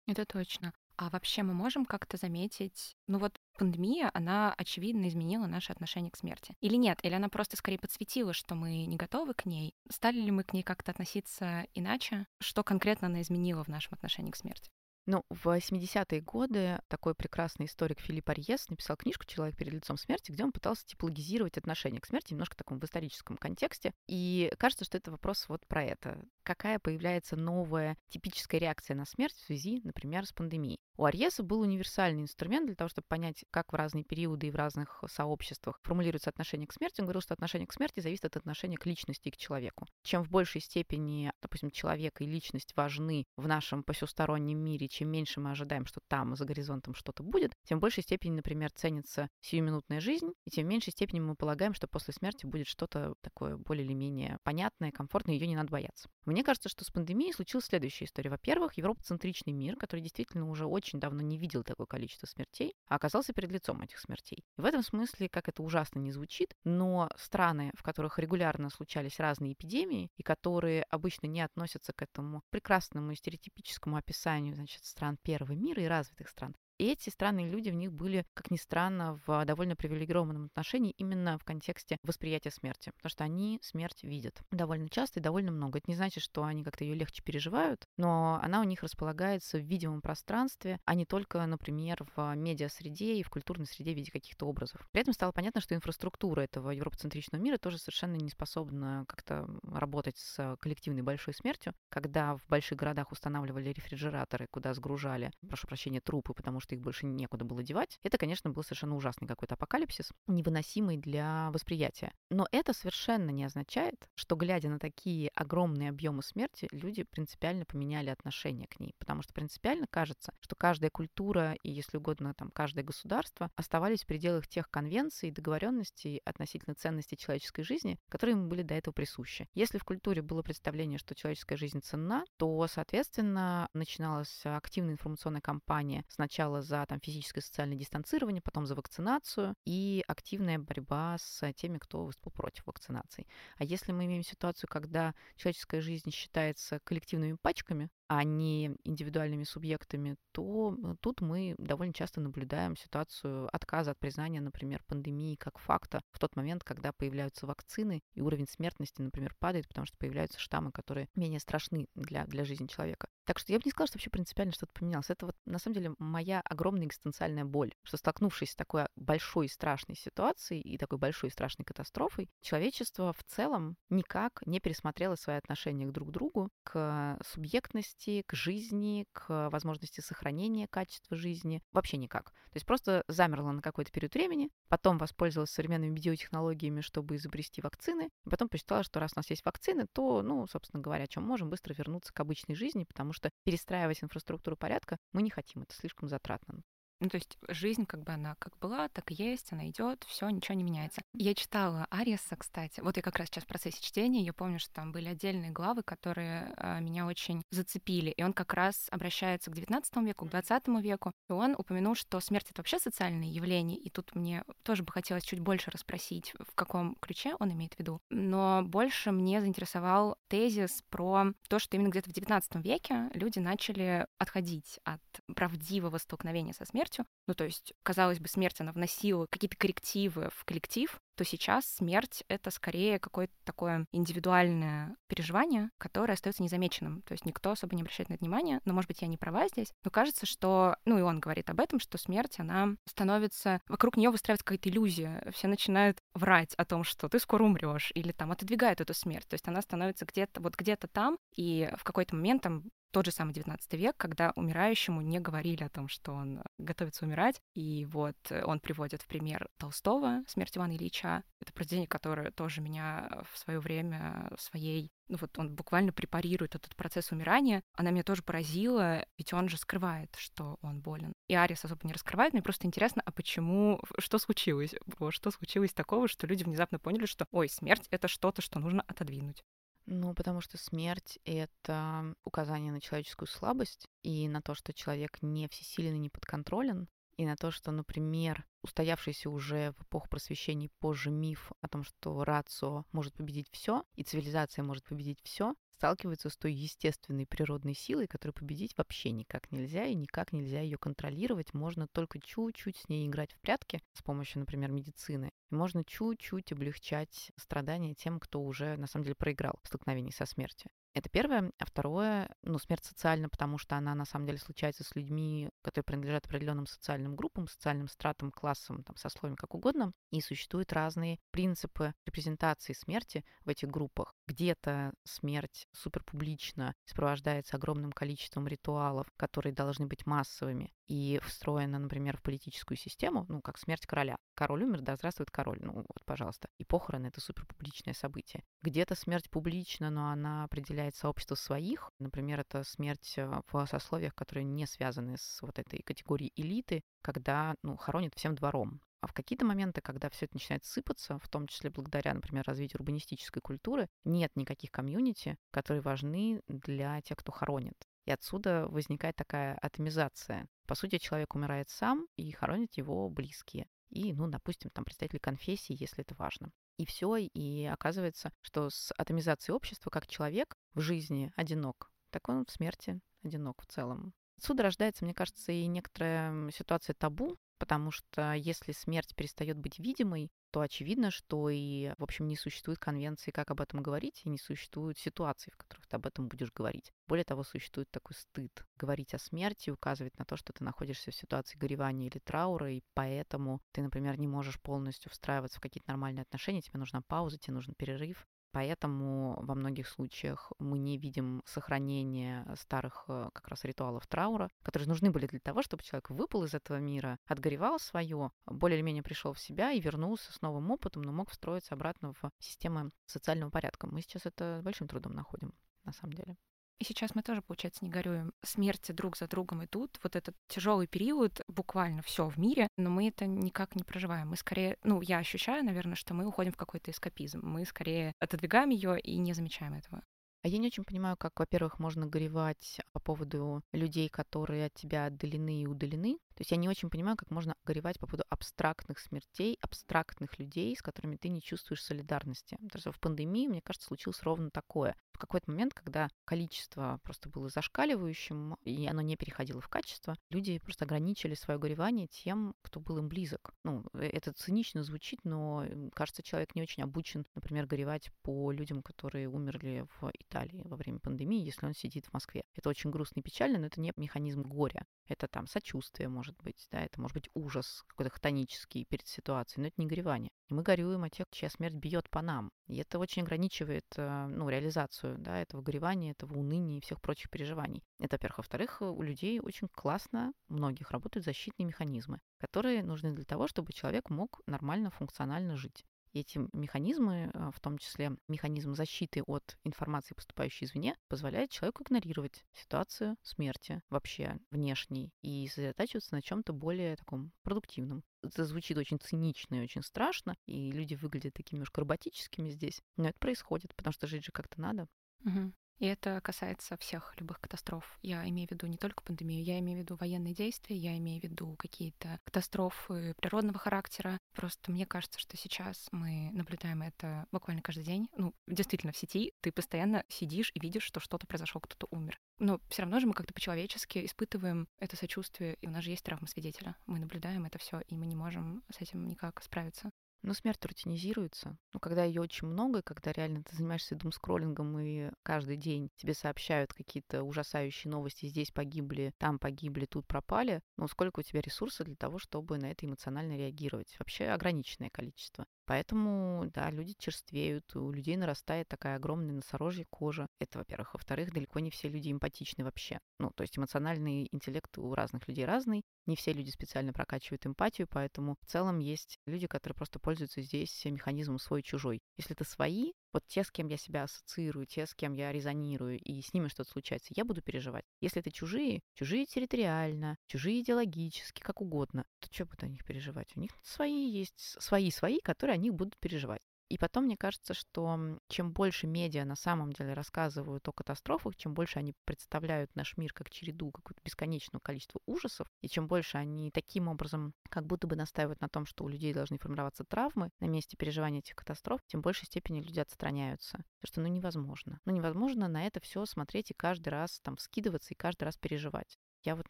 Это 0.07 0.25
точно. 0.25 0.73
А 1.03 1.09
вообще 1.09 1.43
мы 1.43 1.53
можем 1.53 1.85
как-то 1.85 2.15
заметить, 2.15 2.95
ну 3.07 3.17
вот 3.17 3.37
пандемия, 3.57 4.09
она 4.13 4.53
очевидно 4.53 5.09
изменила 5.09 5.47
наше 5.47 5.73
отношение 5.73 6.09
к 6.09 6.15
смерти. 6.15 6.55
Или 6.61 6.77
нет? 6.77 6.99
Или 7.03 7.13
она 7.13 7.27
просто 7.27 7.57
скорее 7.57 7.77
подсветила, 7.77 8.31
что 8.31 8.55
мы 8.55 8.85
не 8.85 8.95
готовы 8.95 9.33
к 9.33 9.45
ней? 9.45 9.75
Стали 9.89 10.21
ли 10.21 10.31
мы 10.31 10.45
к 10.45 10.53
ней 10.53 10.63
как-то 10.63 10.91
относиться 10.91 11.67
иначе? 11.73 12.25
Что 12.39 12.63
конкретно 12.63 13.07
она 13.07 13.21
изменила 13.21 13.65
в 13.65 13.67
нашем 13.67 13.95
отношении 13.95 14.31
к 14.31 14.37
смерти? 14.37 14.71
Ну, 15.05 15.25
в 15.29 15.49
80-е 15.49 16.21
годы 16.21 16.79
такой 16.87 17.13
прекрасный 17.13 17.65
историк 17.65 17.99
Филипп 17.99 18.29
Арьес 18.29 18.69
написал 18.69 18.95
книжку 18.95 19.25
«Человек 19.25 19.57
перед 19.57 19.73
лицом 19.73 19.97
смерти», 19.97 20.31
где 20.31 20.45
он 20.45 20.53
пытался 20.53 20.85
типологизировать 20.85 21.57
отношение 21.57 21.99
к 21.99 22.05
смерти 22.05 22.31
немножко 22.31 22.55
таком 22.55 22.79
в 22.79 22.85
историческом 22.85 23.35
контексте. 23.35 23.91
И 24.07 24.49
кажется, 24.57 24.85
что 24.85 24.97
это 24.97 25.11
вопрос 25.11 25.49
вот 25.49 25.67
про 25.67 25.83
это. 25.83 26.23
Какая 26.43 26.79
появляется 26.79 27.35
новая 27.35 27.97
типическая 28.07 28.61
реакция 28.61 28.95
на 28.95 29.05
смерть 29.05 29.35
в 29.35 29.45
связи, 29.45 29.81
например, 29.83 30.25
с 30.25 30.31
пандемией? 30.31 30.79
У 30.95 31.05
Арьеса 31.05 31.41
был 31.41 31.61
универсальный 31.61 32.21
инструмент 32.21 32.67
для 32.67 32.75
того, 32.75 32.87
чтобы 32.87 33.05
понять, 33.07 33.43
как 33.49 33.73
в 33.73 33.75
разные 33.75 34.03
периоды 34.03 34.47
и 34.47 34.51
в 34.51 34.55
разных 34.55 35.03
сообществах 35.09 35.79
формулируется 35.81 36.29
отношение 36.29 36.67
к 36.67 36.73
смерти. 36.73 37.01
Он 37.01 37.07
говорил, 37.07 37.21
что 37.21 37.33
отношение 37.33 37.67
к 37.67 37.73
смерти 37.73 37.99
зависит 37.99 38.25
от 38.25 38.37
отношения 38.37 38.77
к 38.77 38.85
личности 38.85 39.29
и 39.29 39.31
к 39.31 39.37
человеку. 39.37 39.87
Чем 40.03 40.23
в 40.23 40.29
большей 40.29 40.61
степени, 40.61 41.33
допустим, 41.41 41.71
человек 41.71 42.21
и 42.21 42.25
личность 42.25 42.73
важны 42.75 43.25
в 43.37 43.47
нашем 43.47 43.83
посестороннем 43.83 44.59
мире, 44.59 44.87
чем 44.93 45.09
меньше 45.09 45.39
мы 45.39 45.51
ожидаем, 45.51 45.85
что 45.85 46.01
там 46.07 46.35
за 46.35 46.45
горизонтом 46.45 46.93
что-то 46.93 47.23
будет, 47.23 47.53
тем 47.63 47.79
в 47.79 47.81
большей 47.81 48.03
степени, 48.03 48.35
например, 48.35 48.71
ценится 48.71 49.29
сиюминутная 49.41 49.99
жизнь, 49.99 50.31
и 50.45 50.51
тем 50.51 50.65
в 50.65 50.69
меньшей 50.69 50.91
степени 50.91 51.19
мы 51.19 51.35
полагаем, 51.35 51.73
что 51.73 51.87
после 51.87 52.13
смерти 52.13 52.45
будет 52.45 52.67
что-то 52.67 53.15
такое 53.21 53.57
более 53.57 53.85
или 53.85 53.93
менее 53.93 54.37
понятное, 54.43 54.91
комфортное, 54.91 55.35
ее 55.35 55.47
не 55.47 55.55
надо 55.55 55.71
бояться. 55.71 56.09
Мне 56.25 56.43
кажется, 56.43 56.69
что 56.69 56.85
с 56.85 56.91
пандемией 56.91 57.33
случилась 57.33 57.65
следующая 57.65 58.05
история. 58.05 58.29
Во-первых, 58.29 58.77
европоцентричный 58.77 59.51
мир, 59.51 59.75
который 59.75 60.01
действительно 60.01 60.49
уже 60.49 60.65
очень 60.65 60.99
давно 60.99 61.21
не 61.21 61.37
видел 61.37 61.63
такое 61.63 61.87
количество 61.87 62.27
смертей, 62.27 62.75
а 62.87 62.95
оказался 62.95 63.33
перед 63.33 63.51
лицом 63.51 63.81
этих 63.81 63.99
смертей. 63.99 64.45
И 64.57 64.61
в 64.61 64.65
этом 64.65 64.83
смысле, 64.83 65.27
как 65.27 65.49
это 65.49 65.63
ужасно 65.63 65.99
не 65.99 66.11
звучит, 66.11 66.55
но 66.63 67.09
страны, 67.17 67.71
в 67.75 67.83
которых 67.83 68.19
регулярно 68.19 68.69
случались 68.69 69.19
разные 69.19 69.53
эпидемии, 69.53 70.11
и 70.17 70.23
которые 70.23 70.83
обычно 70.83 71.27
не 71.27 71.41
относятся 71.41 71.93
к 71.93 72.01
этому 72.01 72.43
прекрасному 72.51 73.11
и 73.11 73.15
стереотипическому 73.15 73.97
описанию, 73.97 74.55
значит, 74.55 74.82
стран 74.85 75.17
первого 75.17 75.53
мира 75.53 75.81
и 75.81 75.87
развитых 75.87 76.29
стран, 76.29 76.55
эти 76.87 77.09
странные 77.09 77.49
люди 77.49 77.69
в 77.69 77.75
них 77.75 77.91
были, 77.91 78.25
как 78.33 78.51
ни 78.51 78.57
странно, 78.57 79.19
в 79.25 79.45
довольно 79.45 79.75
привилегированном 79.75 80.45
отношении 80.45 80.93
именно 80.97 81.37
в 81.37 81.43
контексте 81.43 81.97
восприятия 82.03 82.51
смерти, 82.51 82.91
потому 82.95 83.09
что 83.09 83.23
они 83.23 83.59
смерть 83.61 84.03
видят 84.03 84.41
довольно 84.51 84.89
часто 84.89 85.19
и 85.19 85.23
довольно 85.23 85.51
много. 85.51 85.79
Это 85.79 85.89
не 85.89 85.95
значит, 85.95 86.23
что 86.23 86.43
они 86.43 86.63
как-то 86.63 86.83
ее 86.83 86.95
легче 86.95 87.23
переживают, 87.23 87.87
но 87.97 88.39
она 88.41 88.61
у 88.61 88.63
них 88.63 88.83
располагается 88.83 89.57
в 89.57 89.61
видимом 89.61 90.01
пространстве, 90.01 90.79
а 90.85 90.95
не 90.95 91.05
только, 91.05 91.45
например, 91.45 92.05
в 92.15 92.35
медиа-среде 92.35 93.15
и 93.15 93.23
в 93.23 93.29
культурной 93.29 93.65
среде 93.65 93.93
в 93.93 93.95
виде 93.95 94.11
каких-то 94.11 94.45
образов. 94.45 94.87
При 94.91 95.01
этом 95.01 95.13
стало 95.13 95.31
понятно, 95.31 95.61
что 95.61 95.75
инфраструктура 95.75 96.41
этого 96.41 96.71
европоцентричного 96.71 97.41
мира 97.41 97.57
тоже 97.57 97.77
совершенно 97.77 98.15
не 98.15 98.29
способна 98.29 99.05
как-то 99.07 99.47
работать 99.63 100.17
с 100.17 100.57
коллективной 100.59 101.01
большой 101.01 101.33
смертью, 101.33 101.73
когда 101.89 102.35
в 102.35 102.47
больших 102.47 102.77
городах 102.77 103.11
устанавливали 103.11 103.69
рефрижераторы, 103.69 104.47
куда 104.51 104.73
сгружали, 104.73 105.31
прошу 105.47 105.67
прощения, 105.67 106.01
трупы, 106.01 106.33
потому 106.33 106.59
что 106.59 106.72
их 106.73 106.81
больше 106.81 107.05
некуда 107.05 107.45
было 107.45 107.63
девать, 107.63 107.99
это, 108.03 108.17
конечно, 108.17 108.49
был 108.49 108.63
совершенно 108.63 108.95
ужасный 108.95 109.27
какой-то 109.27 109.55
апокалипсис, 109.55 110.11
невыносимый 110.27 110.97
для 110.97 111.49
восприятия. 111.51 112.13
Но 112.29 112.47
это 112.51 112.73
совершенно 112.73 113.29
не 113.29 113.45
означает, 113.45 114.09
что, 114.15 114.35
глядя 114.35 114.69
на 114.69 114.79
такие 114.79 115.29
огромные 115.35 115.89
объемы 115.89 116.23
смерти, 116.23 116.67
люди 116.71 117.03
принципиально 117.03 117.65
поменяли 117.65 118.09
отношение 118.09 118.67
к 118.67 118.79
ней. 118.79 118.93
Потому 118.99 119.21
что 119.21 119.33
принципиально 119.33 119.87
кажется, 119.89 120.33
что 120.39 120.55
каждая 120.55 120.89
культура 120.89 121.55
и, 121.63 121.71
если 121.71 121.97
угодно, 121.97 122.33
там, 122.33 122.51
каждое 122.51 122.83
государство 122.83 123.49
оставались 123.55 124.03
в 124.03 124.07
пределах 124.07 124.47
тех 124.47 124.69
конвенций 124.69 125.29
и 125.29 125.31
договоренностей 125.31 126.21
относительно 126.25 126.75
ценности 126.75 127.15
человеческой 127.15 127.63
жизни, 127.63 127.99
которые 128.09 128.35
им 128.35 128.49
были 128.49 128.61
до 128.61 128.73
этого 128.73 128.93
присущи. 128.93 129.47
Если 129.53 129.77
в 129.77 129.83
культуре 129.83 130.21
было 130.21 130.41
представление, 130.41 130.99
что 130.99 131.15
человеческая 131.15 131.57
жизнь 131.57 131.81
ценна, 131.81 132.25
то, 132.37 132.67
соответственно, 132.67 133.69
начиналась 133.73 134.41
активная 134.45 134.93
информационная 134.93 135.41
кампания 135.41 136.05
сначала 136.07 136.52
сначала 136.53 136.61
за 136.61 136.85
там, 136.85 136.99
физическое 136.99 137.41
и 137.41 137.43
социальное 137.43 137.77
дистанцирование, 137.77 138.41
потом 138.41 138.65
за 138.65 138.75
вакцинацию 138.75 139.55
и 139.65 140.03
активная 140.07 140.59
борьба 140.59 141.17
с 141.19 141.53
теми, 141.53 141.77
кто 141.77 142.05
выступил 142.05 142.31
против 142.31 142.65
вакцинации. 142.67 143.25
А 143.57 143.63
если 143.63 143.91
мы 143.91 144.05
имеем 144.05 144.23
ситуацию, 144.23 144.69
когда 144.69 145.13
человеческая 145.35 145.81
жизнь 145.81 146.11
считается 146.11 146.79
коллективными 146.83 147.37
пачками, 147.41 147.89
а 148.15 148.23
не 148.23 148.75
индивидуальными 148.83 149.43
субъектами, 149.43 150.17
то 150.33 150.77
э, 150.77 150.95
тут 151.01 151.21
мы 151.21 151.55
довольно 151.57 151.95
часто 151.95 152.21
наблюдаем 152.21 152.77
ситуацию 152.77 153.49
отказа 153.51 153.91
от 153.91 153.99
признания, 153.99 154.39
например, 154.39 154.83
пандемии 154.85 155.33
как 155.33 155.57
факта 155.57 155.99
в 156.11 156.19
тот 156.19 156.35
момент, 156.35 156.63
когда 156.63 156.93
появляются 156.93 157.47
вакцины, 157.47 158.03
и 158.13 158.21
уровень 158.21 158.47
смертности, 158.47 159.01
например, 159.01 159.35
падает, 159.39 159.67
потому 159.67 159.87
что 159.87 159.97
появляются 159.97 160.39
штаммы, 160.39 160.71
которые 160.71 161.09
менее 161.15 161.39
страшны 161.39 161.87
для, 161.95 162.25
для 162.25 162.45
жизни 162.45 162.67
человека. 162.67 163.07
Так 163.25 163.39
что 163.39 163.51
я 163.51 163.57
бы 163.57 163.63
не 163.65 163.71
сказала, 163.71 163.87
что 163.87 163.97
вообще 163.97 164.09
принципиально 164.09 164.53
что-то 164.53 164.73
поменялось. 164.73 165.09
Это 165.09 165.25
вот 165.27 165.35
на 165.45 165.57
самом 165.57 165.75
деле 165.75 165.95
моя 165.97 166.41
огромная 166.41 166.85
экзистенциальная 166.85 167.45
боль, 167.45 167.73
что 167.83 167.97
столкнувшись 167.97 168.51
с 168.51 168.55
такой 168.55 168.85
большой 168.95 169.47
и 169.47 169.49
страшной 169.49 169.95
ситуацией 169.95 170.61
и 170.61 170.77
такой 170.77 170.99
большой 170.99 171.29
и 171.29 171.33
страшной 171.33 171.65
катастрофой, 171.65 172.29
человечество 172.41 173.13
в 173.13 173.23
целом 173.23 173.77
никак 173.89 174.43
не 174.45 174.59
пересмотрело 174.59 175.15
свои 175.15 175.37
отношения 175.37 175.87
к 175.87 175.93
друг 175.93 176.11
другу, 176.11 176.49
к 176.63 177.17
субъектности, 177.25 178.02
к 178.25 178.33
жизни, 178.35 179.05
к 179.11 179.49
возможности 179.49 180.01
сохранения 180.01 180.67
качества 180.67 181.15
жизни. 181.17 181.61
Вообще 181.71 181.97
никак. 181.97 182.31
То 182.31 182.57
есть 182.57 182.65
просто 182.65 183.03
замерло 183.07 183.51
на 183.51 183.61
какой-то 183.61 183.91
период 183.91 184.13
времени, 184.13 184.49
потом 184.67 184.97
воспользовалась 184.97 185.51
современными 185.51 185.95
биотехнологиями, 185.95 186.81
чтобы 186.81 187.15
изобрести 187.15 187.61
вакцины, 187.61 188.09
и 188.25 188.29
потом 188.29 188.49
посчитала, 188.49 188.83
что 188.83 188.99
раз 188.99 189.13
у 189.15 189.19
нас 189.19 189.29
есть 189.29 189.45
вакцины, 189.45 189.87
то, 189.91 190.21
ну, 190.21 190.45
собственно 190.47 190.81
говоря, 190.81 191.07
чем 191.07 191.23
можем 191.23 191.49
быстро 191.49 191.73
вернуться 191.73 192.13
к 192.13 192.19
обычной 192.19 192.55
жизни, 192.55 192.83
потому 192.83 193.13
что 193.13 193.29
перестраивать 193.43 194.03
инфраструктуру 194.03 194.57
порядка 194.57 194.97
мы 195.13 195.21
не 195.21 195.29
хотим, 195.29 195.63
это 195.63 195.73
слишком 195.75 196.09
затратно. 196.09 196.61
Ну, 197.03 197.09
то 197.09 197.17
есть 197.17 197.37
жизнь, 197.49 197.85
как 197.85 198.01
бы 198.01 198.13
она 198.13 198.35
как 198.39 198.57
была, 198.59 198.87
так 198.87 199.11
и 199.11 199.13
есть, 199.13 199.51
она 199.51 199.67
идет, 199.67 200.05
все, 200.07 200.29
ничего 200.29 200.55
не 200.55 200.63
меняется. 200.63 201.01
Я 201.13 201.35
читала 201.35 201.85
Ариеса, 201.89 202.37
кстати. 202.37 202.79
Вот 202.79 202.95
я 202.95 203.03
как 203.03 203.17
раз 203.17 203.27
сейчас 203.27 203.43
в 203.43 203.47
процессе 203.47 203.81
чтения, 203.81 204.21
я 204.23 204.31
помню, 204.31 204.57
что 204.57 204.71
там 204.71 204.93
были 204.93 205.09
отдельные 205.09 205.51
главы, 205.51 205.83
которые 205.83 206.53
а, 206.55 206.79
меня 206.79 207.05
очень 207.05 207.43
зацепили. 207.51 208.09
И 208.11 208.23
он 208.23 208.31
как 208.31 208.53
раз 208.53 208.87
обращается 208.89 209.51
к 209.51 209.53
19 209.53 209.97
веку, 209.97 210.25
к 210.25 210.29
20 210.29 210.67
веку. 210.81 211.11
И 211.29 211.33
он 211.33 211.55
упомянул, 211.57 211.93
что 211.93 212.21
смерть 212.21 212.47
это 212.51 212.61
вообще 212.61 212.79
социальное 212.79 213.27
явление. 213.27 213.77
И 213.77 213.89
тут 213.89 214.15
мне 214.15 214.45
тоже 214.63 214.83
бы 214.83 214.93
хотелось 214.93 215.25
чуть 215.25 215.41
больше 215.41 215.71
расспросить, 215.71 216.33
в 216.39 216.55
каком 216.55 216.95
ключе 217.01 217.35
он 217.37 217.51
имеет 217.51 217.73
в 217.73 217.79
виду. 217.79 217.99
Но 218.11 218.61
больше 218.63 219.11
мне 219.11 219.41
заинтересовал 219.41 220.15
тезис 220.29 220.81
про 220.89 221.33
то, 221.49 221.59
что 221.59 221.75
именно 221.75 221.89
где-то 221.89 222.11
в 222.11 222.13
19 222.13 222.63
веке 222.63 223.09
люди 223.13 223.39
начали 223.39 224.07
отходить 224.19 224.79
от 224.85 225.01
правдивого 225.35 225.97
столкновения 225.97 226.53
со 226.53 226.63
смертью 226.63 226.92
смертью, 226.93 227.05
ну 227.27 227.33
то 227.33 227.45
есть, 227.45 227.73
казалось 227.83 228.19
бы, 228.19 228.27
смерть, 228.27 228.59
она 228.59 228.71
вносила 228.71 229.27
какие-то 229.29 229.57
коррективы 229.57 230.29
в 230.33 230.45
коллектив, 230.45 230.99
то 231.15 231.23
сейчас 231.23 231.65
смерть— 231.65 232.23
это 232.27 232.51
скорее 232.51 232.99
какое-то 232.99 233.33
такое 233.43 233.85
индивидуальное 233.91 234.95
переживание, 235.07 235.69
которое 235.77 236.13
остается 236.13 236.43
незамеченным. 236.43 237.01
То 237.03 237.13
есть 237.13 237.25
никто 237.25 237.51
особо 237.51 237.75
не 237.75 237.81
обращает 237.81 238.09
на 238.09 238.15
это 238.15 238.23
внимания, 238.23 238.61
но, 238.65 238.73
может 238.73 238.87
быть, 238.87 239.01
я 239.01 239.07
не 239.07 239.17
права 239.17 239.47
здесь, 239.47 239.71
но 239.83 239.91
кажется, 239.91 240.25
что, 240.25 240.75
ну 240.85 240.97
и 240.97 241.01
он 241.01 241.19
говорит 241.19 241.49
об 241.49 241.59
этом, 241.59 241.79
что 241.79 241.97
смерть, 241.97 242.39
она 242.39 242.75
становится, 242.87 243.61
вокруг 243.67 243.95
нее 243.97 244.09
выстраивается 244.09 244.45
какая-то 244.45 244.69
иллюзия, 244.69 245.31
все 245.33 245.47
начинают 245.47 245.99
врать 246.13 246.53
о 246.55 246.65
том, 246.65 246.83
что 246.83 247.09
ты 247.09 247.19
скоро 247.19 247.43
умрешь, 247.43 247.91
или 247.93 248.11
там 248.11 248.31
отодвигают 248.31 248.81
эту 248.81 248.93
смерть, 248.93 249.27
то 249.27 249.35
есть 249.35 249.47
она 249.47 249.61
становится 249.61 250.05
где-то, 250.05 250.41
вот 250.41 250.55
где-то 250.55 250.87
там, 250.87 251.17
и 251.35 251.69
в 251.77 251.83
какой-то 251.83 252.15
момент 252.15 252.41
там 252.43 252.63
тот 252.93 253.07
же 253.07 253.11
самый 253.11 253.33
19 253.33 253.73
век, 253.73 253.97
когда 253.97 254.31
умирающему 254.35 255.01
не 255.01 255.19
говорили 255.19 255.63
о 255.63 255.69
том, 255.69 255.87
что 255.87 256.13
он 256.13 256.43
готовится 256.59 257.05
умирать. 257.05 257.41
И 257.55 257.85
вот 257.85 258.15
он 258.45 258.59
приводит 258.59 259.01
в 259.01 259.07
пример 259.07 259.49
Толстого 259.57 260.23
«Смерть 260.27 260.55
Ивана 260.55 260.73
Ильича». 260.73 261.23
Это 261.41 261.51
произведение, 261.53 261.87
которое 261.87 262.29
тоже 262.29 262.61
меня 262.61 263.23
в 263.31 263.37
свое 263.39 263.59
время 263.59 264.31
своей 264.37 264.91
ну 265.09 265.17
вот 265.19 265.37
он 265.37 265.53
буквально 265.53 265.91
препарирует 265.91 266.55
этот 266.55 266.75
процесс 266.75 267.11
умирания. 267.11 267.61
Она 267.75 267.91
меня 267.91 268.03
тоже 268.03 268.23
поразила, 268.23 269.05
ведь 269.17 269.33
он 269.33 269.49
же 269.49 269.57
скрывает, 269.57 270.15
что 270.17 270.57
он 270.61 270.79
болен. 270.79 271.13
И 271.27 271.35
Арис 271.35 271.65
особо 271.65 271.85
не 271.85 271.93
раскрывает. 271.93 272.33
Мне 272.33 272.41
просто 272.41 272.67
интересно, 272.67 273.01
а 273.05 273.11
почему, 273.11 273.81
что 273.99 274.17
случилось? 274.17 274.73
Что 275.09 275.31
случилось 275.31 275.73
такого, 275.73 276.07
что 276.07 276.25
люди 276.25 276.43
внезапно 276.43 276.79
поняли, 276.79 277.05
что, 277.05 277.27
ой, 277.31 277.49
смерть— 277.49 277.87
это 277.91 278.07
что-то, 278.07 278.41
что 278.41 278.59
нужно 278.59 278.81
отодвинуть. 278.87 279.43
Ну, 279.85 280.13
потому 280.13 280.39
что 280.39 280.57
смерть— 280.57 281.19
это 281.25 282.15
указание 282.23 282.71
на 282.71 282.79
человеческую 282.79 283.27
слабость 283.27 283.87
и 284.01 284.27
на 284.29 284.41
то, 284.41 284.55
что 284.55 284.73
человек 284.73 285.21
не 285.21 285.47
всесилен 285.49 285.95
и 285.95 285.99
не 285.99 286.09
подконтролен, 286.09 286.87
и 287.17 287.25
на 287.25 287.35
то, 287.35 287.51
что, 287.51 287.71
например, 287.71 288.45
устоявшийся 288.61 289.29
уже 289.29 289.73
в 289.77 289.83
эпоху 289.83 290.07
просвещения 290.07 290.69
позже 290.79 291.11
миф 291.11 291.51
о 291.61 291.67
том, 291.67 291.83
что 291.83 292.23
рацио 292.23 292.85
может 292.91 293.13
победить 293.13 293.49
все, 293.51 293.83
и 293.95 294.03
цивилизация 294.03 294.63
может 294.63 294.85
победить 294.85 295.19
все, 295.21 295.53
сталкиваются 295.83 296.29
с 296.29 296.37
той 296.37 296.53
естественной 296.53 297.25
природной 297.25 297.73
силой, 297.73 298.07
которую 298.07 298.33
победить 298.33 298.77
вообще 298.77 299.11
никак 299.11 299.51
нельзя, 299.51 299.83
и 299.83 299.93
никак 299.93 300.31
нельзя 300.31 300.61
ее 300.61 300.77
контролировать. 300.77 301.53
Можно 301.53 301.87
только 301.89 302.21
чуть-чуть 302.21 302.77
с 302.77 302.87
ней 302.87 303.05
играть 303.05 303.33
в 303.33 303.41
прятки 303.41 303.81
с 303.91 304.01
помощью, 304.01 304.39
например, 304.39 304.71
медицины. 304.71 305.33
И 305.51 305.55
можно 305.55 305.83
чуть-чуть 305.83 306.53
облегчать 306.53 307.33
страдания 307.35 307.95
тем, 307.95 308.21
кто 308.21 308.41
уже 308.41 308.77
на 308.77 308.87
самом 308.87 309.03
деле 309.03 309.15
проиграл 309.15 309.59
в 309.61 309.67
столкновении 309.67 310.11
со 310.11 310.25
смертью. 310.25 310.71
Это 310.93 311.09
первое. 311.09 311.51
А 311.57 311.65
второе, 311.65 312.29
ну, 312.43 312.59
смерть 312.59 312.85
социальна, 312.85 313.27
потому 313.27 313.57
что 313.57 313.75
она 313.75 313.95
на 313.95 314.05
самом 314.05 314.27
деле 314.27 314.37
случается 314.37 314.83
с 314.83 314.95
людьми, 314.95 315.49
которые 315.63 315.83
принадлежат 315.83 316.25
определенным 316.25 316.67
социальным 316.67 317.15
группам, 317.15 317.47
социальным 317.47 317.87
стратам, 317.87 318.31
классам, 318.31 318.83
там, 318.83 318.95
сословиям, 318.95 319.35
как 319.35 319.55
угодно. 319.55 319.93
И 320.11 320.21
существуют 320.21 320.71
разные 320.71 321.19
принципы 321.31 321.95
репрезентации 322.05 322.73
смерти 322.73 323.25
в 323.43 323.49
этих 323.49 323.69
группах. 323.69 324.13
Где-то 324.27 324.93
смерть 325.03 325.67
суперпублично 325.71 326.75
сопровождается 326.85 327.57
огромным 327.57 327.91
количеством 327.91 328.47
ритуалов, 328.47 329.11
которые 329.17 329.53
должны 329.53 329.87
быть 329.87 330.05
массовыми 330.05 330.73
и 330.87 331.19
встроена, 331.23 331.79
например, 331.79 332.17
в 332.17 332.21
политическую 332.21 332.77
систему, 332.77 333.25
ну, 333.29 333.41
как 333.41 333.57
смерть 333.57 333.85
короля. 333.85 334.17
Король 334.35 334.63
умер, 334.63 334.81
да 334.81 334.95
здравствует 334.95 335.31
король, 335.31 335.59
ну, 335.61 335.73
вот, 335.73 336.05
пожалуйста. 336.05 336.49
И 336.57 336.65
похороны— 336.65 337.07
это 337.07 337.21
суперпубличное 337.21 337.93
событие. 337.93 338.43
Где-то 338.61 338.95
смерть 338.95 339.29
публична, 339.29 339.89
но 339.89 340.09
она 340.09 340.43
определяет 340.43 340.82
сообщество 340.91 341.35
своих. 341.35 341.91
Например, 341.99 342.39
это 342.39 342.63
смерть 342.63 343.13
э, 343.17 343.41
в 343.51 343.65
сословиях, 343.65 344.13
которые 344.15 344.43
не 344.43 344.65
связаны 344.65 345.17
с 345.17 345.41
вот 345.41 345.59
этой 345.59 345.81
категорией 345.81 346.33
элиты, 346.35 346.83
когда, 347.01 347.55
ну, 347.63 347.77
хоронят 347.77 348.13
всем 348.15 348.35
двором. 348.35 348.81
А 349.01 349.07
в 349.07 349.13
какие-то 349.13 349.45
моменты, 349.45 349.81
когда 349.81 350.09
все 350.09 350.25
это 350.25 350.35
начинает 350.35 350.63
сыпаться, 350.63 351.19
в 351.19 351.27
том 351.27 351.47
числе 351.47 351.69
благодаря, 351.69 352.13
например, 352.13 352.45
развитию 352.47 352.79
урбанистической 352.79 353.41
культуры, 353.41 353.89
нет 354.05 354.31
никаких 354.35 354.71
комьюнити, 354.71 355.37
которые 355.51 355.81
важны 355.81 356.41
для 356.47 357.01
тех, 357.01 357.17
кто 357.17 357.31
хоронит. 357.31 357.75
И 358.05 358.11
отсюда 358.11 358.67
возникает 358.67 359.15
такая 359.15 359.55
атомизация. 359.55 360.47
По 360.67 360.75
сути, 360.75 360.97
человек 360.97 361.35
умирает 361.35 361.69
сам, 361.69 362.07
и 362.15 362.31
хоронят 362.31 362.73
его 362.77 363.09
близкие. 363.09 363.67
И, 363.89 364.13
ну, 364.13 364.27
допустим, 364.27 364.69
там 364.71 364.85
представители 364.85 365.19
конфессии, 365.19 365.75
если 365.77 366.01
это 366.01 366.15
важно. 366.15 366.51
И 366.77 366.85
все, 366.85 367.17
и 367.17 367.65
оказывается, 367.65 368.31
что 368.41 368.69
с 368.69 368.91
атомизацией 368.97 369.55
общества, 369.55 369.89
как 369.89 370.07
человек 370.07 370.55
в 370.73 370.81
жизни 370.81 371.31
одинок, 371.35 371.91
так 372.09 372.27
он 372.29 372.45
в 372.45 372.51
смерти 372.51 372.99
одинок 373.23 373.61
в 373.61 373.67
целом. 373.67 374.13
Отсюда 374.37 374.63
рождается, 374.63 375.05
мне 375.05 375.13
кажется, 375.13 375.51
и 375.51 375.65
некоторая 375.67 376.49
ситуация 376.51 376.95
табу, 376.95 377.37
потому 377.63 377.91
что 377.91 378.33
если 378.33 378.73
смерть 378.73 379.15
перестает 379.15 379.57
быть 379.57 379.79
видимой, 379.79 380.29
то 380.51 380.59
очевидно, 380.59 381.11
что 381.11 381.47
и, 381.49 381.93
в 381.97 382.03
общем, 382.03 382.27
не 382.27 382.35
существует 382.35 382.77
конвенции, 382.77 383.31
как 383.31 383.51
об 383.51 383.61
этом 383.61 383.81
говорить, 383.81 384.21
и 384.25 384.29
не 384.29 384.37
существует 384.37 384.97
ситуаций, 384.97 385.53
в 385.53 385.55
которых 385.55 385.87
ты 385.87 385.95
об 385.95 386.05
этом 386.05 386.27
будешь 386.27 386.51
говорить. 386.51 386.91
Более 387.07 387.23
того, 387.23 387.45
существует 387.45 387.89
такой 387.89 388.17
стыд 388.17 388.65
говорить 388.75 389.13
о 389.13 389.17
смерти, 389.17 389.69
указывать 389.69 390.19
на 390.19 390.25
то, 390.25 390.35
что 390.35 390.51
ты 390.51 390.61
находишься 390.61 391.11
в 391.11 391.15
ситуации 391.15 391.57
горевания 391.57 392.07
или 392.07 392.19
траура, 392.19 392.69
и 392.69 392.83
поэтому 392.93 393.61
ты, 393.71 393.81
например, 393.81 394.19
не 394.19 394.27
можешь 394.27 394.59
полностью 394.59 395.09
встраиваться 395.09 395.59
в 395.59 395.61
какие-то 395.61 395.89
нормальные 395.89 396.23
отношения, 396.23 396.61
тебе 396.61 396.79
нужна 396.79 396.99
пауза, 396.99 397.37
тебе 397.37 397.53
нужен 397.53 397.75
перерыв, 397.75 398.27
Поэтому 398.53 399.39
во 399.41 399.55
многих 399.55 399.87
случаях 399.89 400.51
мы 400.59 400.77
не 400.77 400.99
видим 400.99 401.41
сохранения 401.43 402.45
старых 402.55 403.05
э, 403.07 403.31
как 403.33 403.47
раз 403.47 403.63
ритуалов 403.63 404.05
траура, 404.05 404.47
которые 404.61 404.87
нужны 404.87 405.09
были 405.09 405.25
для 405.25 405.39
того, 405.39 405.63
чтобы 405.63 405.81
человек 405.81 406.11
выпал 406.11 406.43
из 406.43 406.53
этого 406.53 406.77
мира, 406.77 407.17
отгоревал 407.25 407.79
свое, 407.79 408.31
более 408.45 408.77
или 408.77 408.85
менее 408.85 409.01
пришел 409.01 409.33
в 409.33 409.39
себя 409.39 409.71
и 409.71 409.81
вернулся 409.81 410.31
с 410.31 410.41
новым 410.41 410.69
опытом, 410.69 411.01
но 411.01 411.11
мог 411.11 411.31
встроиться 411.31 411.73
обратно 411.73 412.13
в 412.13 412.31
систему 412.37 412.91
социального 413.07 413.49
порядка. 413.49 413.87
Мы 413.87 414.01
сейчас 414.01 414.27
это 414.27 414.61
большим 414.63 414.87
трудом 414.87 415.13
находим, 415.13 415.55
на 415.83 415.91
самом 415.91 416.13
деле. 416.13 416.37
И 416.83 416.85
сейчас 416.85 417.15
мы 417.15 417.23
тоже, 417.23 417.41
получается, 417.41 417.85
не 417.85 417.89
горюем. 417.89 418.33
Смерти 418.43 418.91
друг 418.91 419.15
за 419.15 419.29
другом 419.29 419.63
идут. 419.63 419.97
Вот 420.03 420.17
этот 420.17 420.35
тяжелый 420.49 420.85
период, 420.85 421.39
буквально 421.47 422.01
все 422.01 422.27
в 422.27 422.37
мире, 422.37 422.67
но 422.75 422.89
мы 422.89 423.07
это 423.07 423.25
никак 423.25 423.77
не 423.77 423.83
проживаем. 423.83 424.31
Мы 424.31 424.35
скорее, 424.35 424.75
ну, 424.83 424.99
я 424.99 425.19
ощущаю, 425.19 425.63
наверное, 425.63 425.95
что 425.95 426.13
мы 426.13 426.25
уходим 426.25 426.51
в 426.51 426.57
какой-то 426.57 426.91
эскапизм. 426.91 427.39
Мы 427.41 427.63
скорее 427.63 428.11
отодвигаем 428.19 428.69
ее 428.69 428.99
и 428.99 429.15
не 429.15 429.31
замечаем 429.31 429.75
этого. 429.75 430.03
А 430.41 430.49
я 430.49 430.57
не 430.57 430.67
очень 430.67 430.83
понимаю, 430.83 431.15
как, 431.15 431.39
во-первых, 431.39 431.79
можно 431.79 432.05
горевать 432.05 432.81
по 432.91 432.99
поводу 432.99 433.61
людей, 433.71 434.09
которые 434.09 434.65
от 434.65 434.73
тебя 434.73 435.05
отдалены 435.05 435.61
и 435.61 435.67
удалены. 435.67 436.17
То 436.35 436.41
есть 436.41 436.51
я 436.51 436.57
не 436.57 436.69
очень 436.69 436.89
понимаю, 436.89 437.17
как 437.17 437.31
можно 437.31 437.55
горевать 437.65 437.99
по 437.99 438.07
поводу 438.07 438.25
абстрактных 438.29 438.99
смертей, 438.99 439.57
абстрактных 439.61 440.39
людей, 440.39 440.75
с 440.75 440.81
которыми 440.81 441.15
ты 441.15 441.29
не 441.29 441.41
чувствуешь 441.41 441.83
солидарности. 441.83 442.57
Потому 442.61 442.79
что 442.79 442.91
в 442.91 442.99
пандемии, 442.99 443.47
мне 443.47 443.61
кажется, 443.61 443.87
случилось 443.87 444.21
ровно 444.23 444.49
такое. 444.49 444.95
В 445.13 445.19
какой-то 445.19 445.51
момент, 445.51 445.73
когда 445.73 446.09
количество 446.25 446.99
просто 447.03 447.29
было 447.29 447.49
зашкаливающим, 447.49 448.55
и 448.63 448.87
оно 448.87 449.01
не 449.01 449.15
переходило 449.15 449.61
в 449.61 449.69
качество, 449.69 450.17
люди 450.29 450.57
просто 450.59 450.85
ограничили 450.85 451.35
свое 451.35 451.59
горевание 451.59 452.07
тем, 452.07 452.55
кто 452.61 452.79
был 452.79 452.97
им 452.97 453.09
близок. 453.09 453.53
Ну, 453.63 453.85
э, 453.93 454.07
это 454.07 454.33
цинично 454.33 454.83
звучит, 454.83 455.19
но, 455.23 455.65
кажется, 455.93 456.23
человек 456.23 456.55
не 456.55 456.61
очень 456.61 456.83
обучен, 456.83 457.25
например, 457.35 457.67
горевать 457.67 458.09
по 458.23 458.51
людям, 458.51 458.81
которые 458.81 459.29
умерли 459.29 459.87
в 459.99 460.11
Италии 460.19 460.63
во 460.65 460.75
время 460.75 460.99
пандемии, 460.99 461.45
если 461.45 461.65
он 461.65 461.73
сидит 461.73 462.07
в 462.07 462.13
Москве. 462.13 462.43
Это 462.55 462.69
очень 462.69 462.89
грустно 462.89 463.19
и 463.19 463.23
печально, 463.23 463.59
но 463.59 463.67
это 463.67 463.79
не 463.79 463.93
механизм 463.95 464.41
горя. 464.41 464.85
Это 465.07 465.27
там 465.27 465.47
сочувствие, 465.47 466.07
может 466.07 466.35
быть, 466.41 466.67
да, 466.71 466.81
это 466.81 467.01
может 467.01 467.15
быть 467.15 467.29
ужас 467.33 467.83
какой-то 467.87 468.09
хтонический 468.09 468.85
перед 468.85 469.07
ситуацией, 469.07 469.61
но 469.61 469.67
это 469.67 469.75
не 469.81 469.87
горевание. 469.87 470.31
Мы 470.49 470.61
горюем 470.61 471.03
о 471.03 471.09
тех, 471.09 471.25
чья 471.31 471.49
смерть 471.49 471.75
бьет 471.75 472.09
по 472.09 472.21
нам. 472.21 472.51
И 472.67 472.77
это 472.77 472.99
очень 472.99 473.23
ограничивает 473.23 473.85
э, 473.97 474.27
ну, 474.27 474.47
реализацию 474.49 475.17
да, 475.17 475.39
этого 475.39 475.61
горевания, 475.61 476.11
этого 476.11 476.37
уныния 476.37 476.77
и 476.77 476.81
всех 476.81 477.01
прочих 477.01 477.29
переживаний. 477.29 477.83
Это, 477.99 478.15
во-первых. 478.15 478.37
Во-вторых, 478.37 478.81
у 478.81 479.01
людей 479.01 479.39
очень 479.39 479.67
классно, 479.67 480.33
у 480.49 480.53
многих 480.53 480.91
работают 480.91 481.25
защитные 481.25 481.65
механизмы, 481.65 482.19
которые 482.37 482.83
нужны 482.83 483.13
для 483.13 483.25
того, 483.25 483.47
чтобы 483.47 483.73
человек 483.73 484.09
мог 484.09 484.41
нормально, 484.45 484.91
функционально 484.91 485.57
жить. 485.57 485.85
Эти 486.13 486.39
механизмы, 486.53 487.31
а, 487.33 487.49
в 487.51 487.59
том 487.59 487.79
числе 487.79 488.11
механизм 488.27 488.75
защиты 488.75 489.23
от 489.23 489.57
информации, 489.63 490.13
поступающей 490.13 490.65
извне, 490.65 490.95
позволяет 491.07 491.49
человеку 491.49 491.83
игнорировать 491.83 492.45
ситуацию 492.53 493.17
смерти 493.23 493.81
вообще 493.89 494.37
внешней 494.51 495.11
и 495.23 495.47
сосредотачиваться 495.47 496.13
на 496.13 496.21
чем-то 496.21 496.53
более 496.53 496.95
таком 496.95 497.31
продуктивном. 497.41 498.03
Это 498.21 498.45
звучит 498.45 498.77
очень 498.77 498.99
цинично 498.99 499.55
и 499.55 499.63
очень 499.63 499.81
страшно, 499.81 500.35
и 500.45 500.71
люди 500.71 500.93
выглядят 500.93 501.33
такими 501.33 501.61
уж 501.61 501.71
роботическими 501.73 502.49
здесь, 502.49 502.81
но 502.95 503.09
это 503.09 503.17
происходит, 503.17 503.75
потому 503.75 503.91
что 503.93 504.05
жить 504.05 504.23
же 504.23 504.31
как-то 504.31 504.61
надо. 504.61 504.87
Угу. 505.25 505.51
И 505.79 505.85
это 505.85 506.21
касается 506.21 506.77
всех 506.77 507.13
любых 507.19 507.39
катастроф. 507.39 507.97
Я 508.01 508.27
имею 508.29 508.47
в 508.47 508.51
виду 508.51 508.67
не 508.67 508.77
только 508.77 509.03
пандемию, 509.03 509.43
я 509.43 509.59
имею 509.59 509.79
в 509.79 509.81
виду 509.81 509.95
военные 509.95 510.33
действия, 510.33 510.75
я 510.75 510.97
имею 510.97 511.19
в 511.19 511.23
виду 511.23 511.55
какие-то 511.57 512.19
катастрофы 512.23 513.13
природного 513.17 513.59
характера. 513.59 514.17
Просто 514.33 514.71
мне 514.71 514.85
кажется, 514.85 515.19
что 515.19 515.35
сейчас 515.37 515.87
мы 515.91 516.29
наблюдаем 516.33 516.81
это 516.81 517.25
буквально 517.31 517.61
каждый 517.61 517.83
день. 517.83 518.07
Ну, 518.15 518.33
действительно, 518.47 518.93
в 518.93 518.97
сети 518.97 519.33
ты 519.41 519.51
постоянно 519.51 520.03
сидишь 520.07 520.51
и 520.53 520.59
видишь, 520.59 520.83
что 520.83 520.99
что-то 520.99 521.27
произошло, 521.27 521.59
кто-то 521.59 521.87
умер. 521.91 522.19
Но 522.39 522.59
все 522.69 522.83
равно 522.83 522.99
же 522.99 523.07
мы 523.07 523.13
как-то 523.13 523.33
по-человечески 523.33 524.05
испытываем 524.05 524.67
это 524.79 524.95
сочувствие, 524.95 525.55
и 525.55 525.67
у 525.67 525.71
нас 525.71 525.83
же 525.83 525.91
есть 525.91 526.03
травма 526.03 526.27
свидетеля. 526.27 526.75
Мы 526.85 526.99
наблюдаем 526.99 527.45
это 527.45 527.57
все, 527.59 527.81
и 527.87 527.95
мы 527.95 528.05
не 528.05 528.15
можем 528.15 528.63
с 528.71 528.81
этим 528.81 529.07
никак 529.07 529.41
справиться. 529.43 529.91
Но 530.23 530.33
смерть 530.33 530.65
рутинизируется. 530.65 531.57
Ну, 531.73 531.79
когда 531.81 532.05
ее 532.05 532.21
очень 532.21 532.47
много, 532.47 532.79
и 532.79 532.83
когда 532.83 533.11
реально 533.11 533.43
ты 533.43 533.55
занимаешься 533.57 533.95
думскроллингом, 533.95 534.79
и 534.79 535.11
каждый 535.21 535.57
день 535.57 535.89
тебе 535.97 536.13
сообщают 536.13 536.73
какие-то 536.73 537.23
ужасающие 537.23 537.91
новости, 537.91 538.27
здесь 538.27 538.49
погибли, 538.49 539.13
там 539.17 539.37
погибли, 539.37 539.85
тут 539.85 540.07
пропали, 540.07 540.61
ну, 540.77 540.87
сколько 540.87 541.19
у 541.19 541.23
тебя 541.23 541.41
ресурсов 541.41 541.87
для 541.87 541.97
того, 541.97 542.19
чтобы 542.19 542.57
на 542.57 542.71
это 542.71 542.85
эмоционально 542.85 543.35
реагировать? 543.37 543.93
Вообще 543.99 544.27
ограниченное 544.27 544.89
количество. 544.89 545.45
Поэтому, 545.65 546.49
да, 546.53 546.69
люди 546.69 546.93
черствеют, 546.97 547.75
у 547.75 547.91
людей 547.91 548.17
нарастает 548.17 548.67
такая 548.67 548.97
огромная 548.97 549.35
носорожья 549.35 549.85
кожа. 549.89 550.27
Это, 550.39 550.59
во-первых. 550.59 550.93
Во-вторых, 550.93 551.33
далеко 551.33 551.59
не 551.59 551.69
все 551.69 551.87
люди 551.87 552.11
эмпатичны 552.11 552.63
вообще. 552.63 552.99
Ну, 553.19 553.31
то 553.31 553.43
есть 553.43 553.57
эмоциональный 553.57 554.27
интеллект 554.31 554.77
у 554.77 554.93
разных 554.93 555.27
людей 555.27 555.45
разный. 555.45 555.83
Не 556.05 556.15
все 556.15 556.33
люди 556.33 556.49
специально 556.49 556.91
прокачивают 556.91 557.45
эмпатию, 557.45 557.87
поэтому 557.89 558.35
в 558.41 558.45
целом 558.45 558.79
есть 558.79 559.19
люди, 559.25 559.47
которые 559.47 559.75
просто 559.75 559.99
пользуются 559.99 560.41
здесь 560.41 560.83
механизмом 560.85 561.39
свой-чужой. 561.39 562.01
Если 562.17 562.33
это 562.33 562.43
свои, 562.43 562.91
вот 563.13 563.23
те, 563.27 563.43
с 563.43 563.51
кем 563.51 563.67
я 563.67 563.77
себя 563.77 564.03
ассоциирую, 564.03 564.65
те, 564.65 564.85
с 564.85 564.93
кем 564.95 565.13
я 565.13 565.31
резонирую, 565.31 565.99
и 565.99 566.21
с 566.21 566.33
ними 566.33 566.47
что-то 566.47 566.71
случается, 566.71 567.13
я 567.15 567.23
буду 567.23 567.41
переживать. 567.41 567.85
Если 568.01 568.19
это 568.19 568.31
чужие, 568.31 568.81
чужие 568.95 569.25
территориально, 569.25 570.17
чужие 570.27 570.61
идеологически, 570.61 571.41
как 571.41 571.61
угодно, 571.61 572.05
то 572.19 572.27
что 572.31 572.45
буду 572.45 572.65
о 572.65 572.69
них 572.69 572.83
переживать? 572.83 573.29
У 573.35 573.39
них 573.39 573.51
свои 573.61 574.09
есть, 574.09 574.57
свои-свои, 574.59 575.19
которые 575.19 575.53
они 575.53 575.69
будут 575.71 575.97
переживать. 575.97 576.41
И 576.73 576.77
потом, 576.79 577.03
мне 577.03 577.15
кажется, 577.15 577.53
что 577.53 578.17
чем 578.29 578.51
больше 578.51 578.87
медиа 578.87 579.25
на 579.25 579.35
самом 579.35 579.73
деле 579.73 579.93
рассказывают 579.93 580.67
о 580.67 580.71
катастрофах, 580.71 581.35
чем 581.35 581.53
больше 581.53 581.77
они 581.77 581.93
представляют 582.03 582.75
наш 582.75 582.97
мир 582.97 583.13
как 583.13 583.29
череду 583.29 583.69
какого-то 583.69 584.01
бесконечного 584.03 584.59
количества 584.59 584.99
ужасов, 585.05 585.47
и 585.61 585.69
чем 585.69 585.87
больше 585.87 586.17
они 586.17 586.49
таким 586.49 586.87
образом 586.87 587.35
как 587.47 587.67
будто 587.67 587.85
бы 587.85 587.95
настаивают 587.95 588.41
на 588.41 588.49
том, 588.49 588.65
что 588.65 588.85
у 588.85 588.87
людей 588.87 589.13
должны 589.13 589.37
формироваться 589.37 589.83
травмы 589.83 590.31
на 590.39 590.45
месте 590.45 590.75
переживания 590.75 591.19
этих 591.19 591.35
катастроф, 591.35 591.79
тем 591.85 592.01
в 592.01 592.05
большей 592.05 592.25
степени 592.25 592.59
люди 592.59 592.79
отстраняются. 592.79 593.63
Потому 593.79 593.87
что 593.87 594.01
ну 594.01 594.07
невозможно. 594.07 594.79
Ну 594.85 594.93
невозможно 594.93 595.47
на 595.47 595.67
это 595.67 595.79
все 595.79 596.07
смотреть 596.07 596.49
и 596.49 596.55
каждый 596.55 596.89
раз 596.89 597.19
там 597.21 597.37
скидываться 597.37 597.93
и 597.93 597.97
каждый 597.97 598.23
раз 598.23 598.37
переживать. 598.37 598.97
Я 599.23 599.35
вот, 599.35 599.49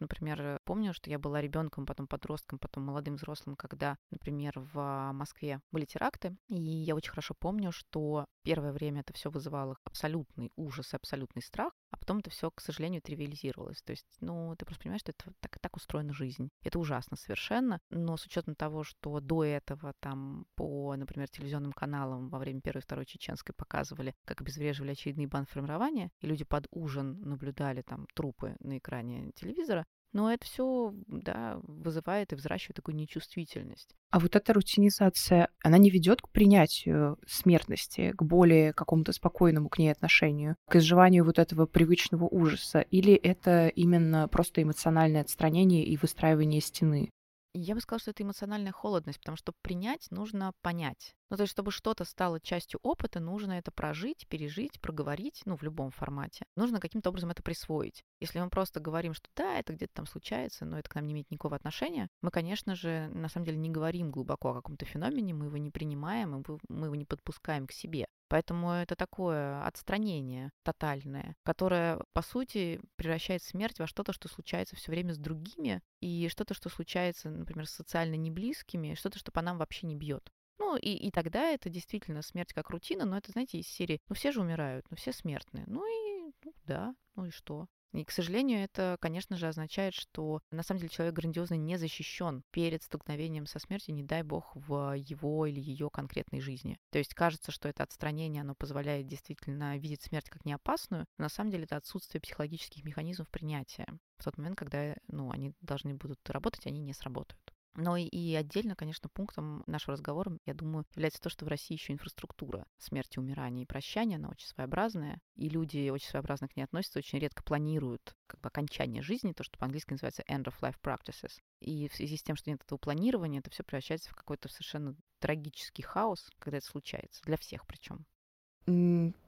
например, 0.00 0.60
помню, 0.64 0.94
что 0.94 1.10
я 1.10 1.18
была 1.18 1.40
ребенком, 1.40 1.84
потом 1.84 2.06
подростком, 2.06 2.58
потом 2.58 2.84
молодым 2.84 3.16
взрослым, 3.16 3.56
когда, 3.56 3.96
например, 4.10 4.52
в 4.56 5.12
Москве 5.12 5.60
были 5.72 5.84
теракты. 5.84 6.36
И 6.48 6.60
я 6.60 6.94
очень 6.94 7.10
хорошо 7.10 7.34
помню, 7.34 7.72
что 7.72 8.26
первое 8.44 8.72
время 8.72 9.00
это 9.00 9.12
все 9.12 9.30
вызывало 9.30 9.76
абсолютный 9.84 10.52
ужас, 10.54 10.94
абсолютный 10.94 11.42
страх, 11.42 11.72
а 11.90 11.96
потом 11.96 12.18
это 12.18 12.30
все, 12.30 12.50
к 12.50 12.60
сожалению, 12.60 13.02
тривиализировалось. 13.02 13.82
То 13.82 13.90
есть, 13.92 14.06
ну, 14.20 14.54
ты 14.56 14.64
просто 14.64 14.82
понимаешь, 14.82 15.00
что 15.00 15.12
это 15.12 15.32
так, 15.40 15.58
так 15.58 15.76
устроена 15.76 16.12
жизнь. 16.12 16.50
Это 16.62 16.78
ужасно 16.78 17.16
совершенно, 17.16 17.80
но 17.90 18.16
с 18.16 18.26
учетом 18.26 18.54
того, 18.54 18.84
что 18.84 19.20
до 19.20 19.44
этого 19.44 19.94
там 20.00 20.46
по, 20.54 20.94
например, 20.94 21.28
телевизионным 21.28 21.72
каналам 21.72 22.28
во 22.28 22.38
время 22.38 22.60
Первой 22.60 22.80
и 22.80 22.82
Второй 22.82 23.06
Чеченской 23.06 23.54
показывали, 23.56 24.14
как 24.24 24.40
обезвреживали 24.40 24.92
очередные 24.92 25.26
банформирования, 25.26 26.10
и 26.20 26.26
люди 26.26 26.44
под 26.44 26.68
ужин 26.70 27.20
наблюдали 27.22 27.82
там 27.82 28.06
трупы 28.14 28.56
на 28.60 28.78
экране 28.78 29.32
телевизора, 29.32 29.63
телевизора, 29.64 29.86
но 30.12 30.32
это 30.32 30.44
все, 30.44 30.94
да, 31.08 31.58
вызывает 31.64 32.32
и 32.32 32.36
взращивает 32.36 32.76
такую 32.76 32.94
нечувствительность. 32.94 33.96
А 34.10 34.20
вот 34.20 34.36
эта 34.36 34.52
рутинизация, 34.52 35.48
она 35.62 35.76
не 35.76 35.90
ведет 35.90 36.22
к 36.22 36.28
принятию 36.28 37.18
смертности, 37.26 38.12
к 38.12 38.22
более 38.22 38.72
какому-то 38.72 39.12
спокойному 39.12 39.68
к 39.68 39.78
ней 39.78 39.90
отношению, 39.90 40.56
к 40.68 40.76
изживанию 40.76 41.24
вот 41.24 41.40
этого 41.40 41.66
привычного 41.66 42.26
ужаса? 42.26 42.80
Или 42.80 43.14
это 43.14 43.68
именно 43.68 44.28
просто 44.28 44.62
эмоциональное 44.62 45.22
отстранение 45.22 45.84
и 45.84 45.96
выстраивание 45.96 46.60
стены? 46.60 47.10
Я 47.56 47.76
бы 47.76 47.80
сказала, 47.80 48.00
что 48.00 48.10
это 48.10 48.24
эмоциональная 48.24 48.72
холодность, 48.72 49.20
потому 49.20 49.36
что 49.36 49.52
принять 49.62 50.10
нужно 50.10 50.52
понять. 50.60 51.14
Ну, 51.30 51.36
то 51.36 51.44
есть, 51.44 51.52
чтобы 51.52 51.70
что-то 51.70 52.04
стало 52.04 52.40
частью 52.40 52.80
опыта, 52.82 53.20
нужно 53.20 53.52
это 53.52 53.70
прожить, 53.70 54.26
пережить, 54.28 54.80
проговорить, 54.80 55.42
ну, 55.44 55.56
в 55.56 55.62
любом 55.62 55.92
формате. 55.92 56.46
Нужно 56.56 56.80
каким-то 56.80 57.10
образом 57.10 57.30
это 57.30 57.44
присвоить. 57.44 58.04
Если 58.18 58.40
мы 58.40 58.50
просто 58.50 58.80
говорим, 58.80 59.14
что 59.14 59.28
да, 59.36 59.58
это 59.58 59.72
где-то 59.72 59.94
там 59.94 60.06
случается, 60.06 60.64
но 60.64 60.78
это 60.78 60.90
к 60.90 60.94
нам 60.96 61.06
не 61.06 61.12
имеет 61.12 61.30
никакого 61.30 61.54
отношения, 61.54 62.08
мы, 62.22 62.30
конечно 62.30 62.74
же, 62.74 63.08
на 63.14 63.28
самом 63.28 63.46
деле 63.46 63.58
не 63.58 63.70
говорим 63.70 64.10
глубоко 64.10 64.50
о 64.50 64.54
каком-то 64.54 64.84
феномене, 64.84 65.32
мы 65.32 65.46
его 65.46 65.56
не 65.56 65.70
принимаем, 65.70 66.42
мы 66.68 66.86
его 66.86 66.94
не 66.96 67.04
подпускаем 67.04 67.68
к 67.68 67.72
себе. 67.72 68.06
Поэтому 68.28 68.70
это 68.72 68.96
такое 68.96 69.64
отстранение 69.64 70.50
тотальное, 70.62 71.36
которое, 71.44 72.00
по 72.12 72.22
сути, 72.22 72.80
превращает 72.96 73.42
смерть 73.42 73.78
во 73.78 73.86
что-то, 73.86 74.12
что 74.12 74.28
случается 74.28 74.76
все 74.76 74.90
время 74.90 75.12
с 75.12 75.18
другими, 75.18 75.82
и 76.00 76.28
что-то, 76.28 76.54
что 76.54 76.68
случается, 76.68 77.30
например, 77.30 77.66
с 77.66 77.72
социально 77.72 78.14
неблизкими, 78.14 78.94
что-то, 78.94 79.18
что 79.18 79.32
по 79.32 79.42
нам 79.42 79.58
вообще 79.58 79.86
не 79.86 79.96
бьет. 79.96 80.30
Ну, 80.58 80.76
и, 80.76 80.90
и 80.90 81.10
тогда 81.10 81.50
это 81.50 81.68
действительно 81.68 82.22
смерть 82.22 82.52
как 82.52 82.70
рутина, 82.70 83.04
но 83.04 83.18
это, 83.18 83.32
знаете, 83.32 83.58
из 83.58 83.66
серии, 83.66 84.00
ну, 84.08 84.14
все 84.14 84.32
же 84.32 84.40
умирают, 84.40 84.86
ну, 84.90 84.96
все 84.96 85.12
смертные. 85.12 85.64
Ну 85.66 85.84
и, 85.84 86.32
ну, 86.44 86.54
да, 86.64 86.94
ну 87.16 87.26
и 87.26 87.30
что? 87.30 87.66
И, 87.94 88.04
к 88.04 88.10
сожалению, 88.10 88.64
это, 88.64 88.96
конечно 89.00 89.36
же, 89.36 89.46
означает, 89.46 89.94
что 89.94 90.40
на 90.50 90.64
самом 90.64 90.80
деле 90.80 90.90
человек 90.90 91.14
грандиозно 91.14 91.54
не 91.54 91.78
защищен 91.78 92.42
перед 92.50 92.82
столкновением 92.82 93.46
со 93.46 93.60
смертью, 93.60 93.94
не 93.94 94.02
дай 94.02 94.22
бог, 94.22 94.50
в 94.54 94.94
его 94.94 95.46
или 95.46 95.60
ее 95.60 95.90
конкретной 95.90 96.40
жизни. 96.40 96.76
То 96.90 96.98
есть 96.98 97.14
кажется, 97.14 97.52
что 97.52 97.68
это 97.68 97.84
отстранение, 97.84 98.42
оно 98.42 98.56
позволяет 98.56 99.06
действительно 99.06 99.78
видеть 99.78 100.02
смерть 100.02 100.28
как 100.28 100.44
неопасную, 100.44 101.06
но 101.18 101.24
на 101.24 101.28
самом 101.28 101.52
деле 101.52 101.64
это 101.64 101.76
отсутствие 101.76 102.20
психологических 102.20 102.84
механизмов 102.84 103.30
принятия. 103.30 103.86
В 104.18 104.24
тот 104.24 104.38
момент, 104.38 104.58
когда 104.58 104.96
ну, 105.06 105.30
они 105.30 105.52
должны 105.60 105.94
будут 105.94 106.18
работать, 106.28 106.66
они 106.66 106.80
не 106.80 106.94
сработают. 106.94 107.53
Но 107.76 107.96
и 107.96 108.34
отдельно, 108.34 108.76
конечно, 108.76 109.08
пунктом 109.08 109.64
нашего 109.66 109.92
разговора, 109.94 110.38
я 110.46 110.54
думаю, 110.54 110.86
является 110.94 111.20
то, 111.20 111.28
что 111.28 111.44
в 111.44 111.48
России 111.48 111.74
еще 111.74 111.92
инфраструктура 111.92 112.66
смерти, 112.78 113.18
умирания 113.18 113.64
и 113.64 113.66
прощания, 113.66 114.16
она 114.16 114.28
очень 114.28 114.46
своеобразная, 114.46 115.20
и 115.34 115.48
люди 115.48 115.88
очень 115.88 116.08
своеобразно 116.08 116.48
к 116.48 116.56
ней 116.56 116.62
относятся, 116.62 117.00
очень 117.00 117.18
редко 117.18 117.42
планируют 117.42 118.14
как 118.26 118.40
бы 118.40 118.48
окончание 118.48 119.02
жизни, 119.02 119.32
то, 119.32 119.42
что 119.42 119.58
по-английски 119.58 119.92
называется 119.92 120.22
end 120.28 120.44
of 120.44 120.54
life 120.60 120.76
practices. 120.82 121.40
И 121.60 121.88
в 121.88 121.94
связи 121.94 122.16
с 122.16 122.22
тем, 122.22 122.36
что 122.36 122.50
нет 122.50 122.62
этого 122.62 122.78
планирования, 122.78 123.40
это 123.40 123.50
все 123.50 123.64
превращается 123.64 124.10
в 124.10 124.14
какой-то 124.14 124.48
совершенно 124.48 124.94
трагический 125.18 125.82
хаос, 125.82 126.30
когда 126.38 126.58
это 126.58 126.66
случается, 126.66 127.22
для 127.24 127.36
всех 127.36 127.66
причем. 127.66 128.06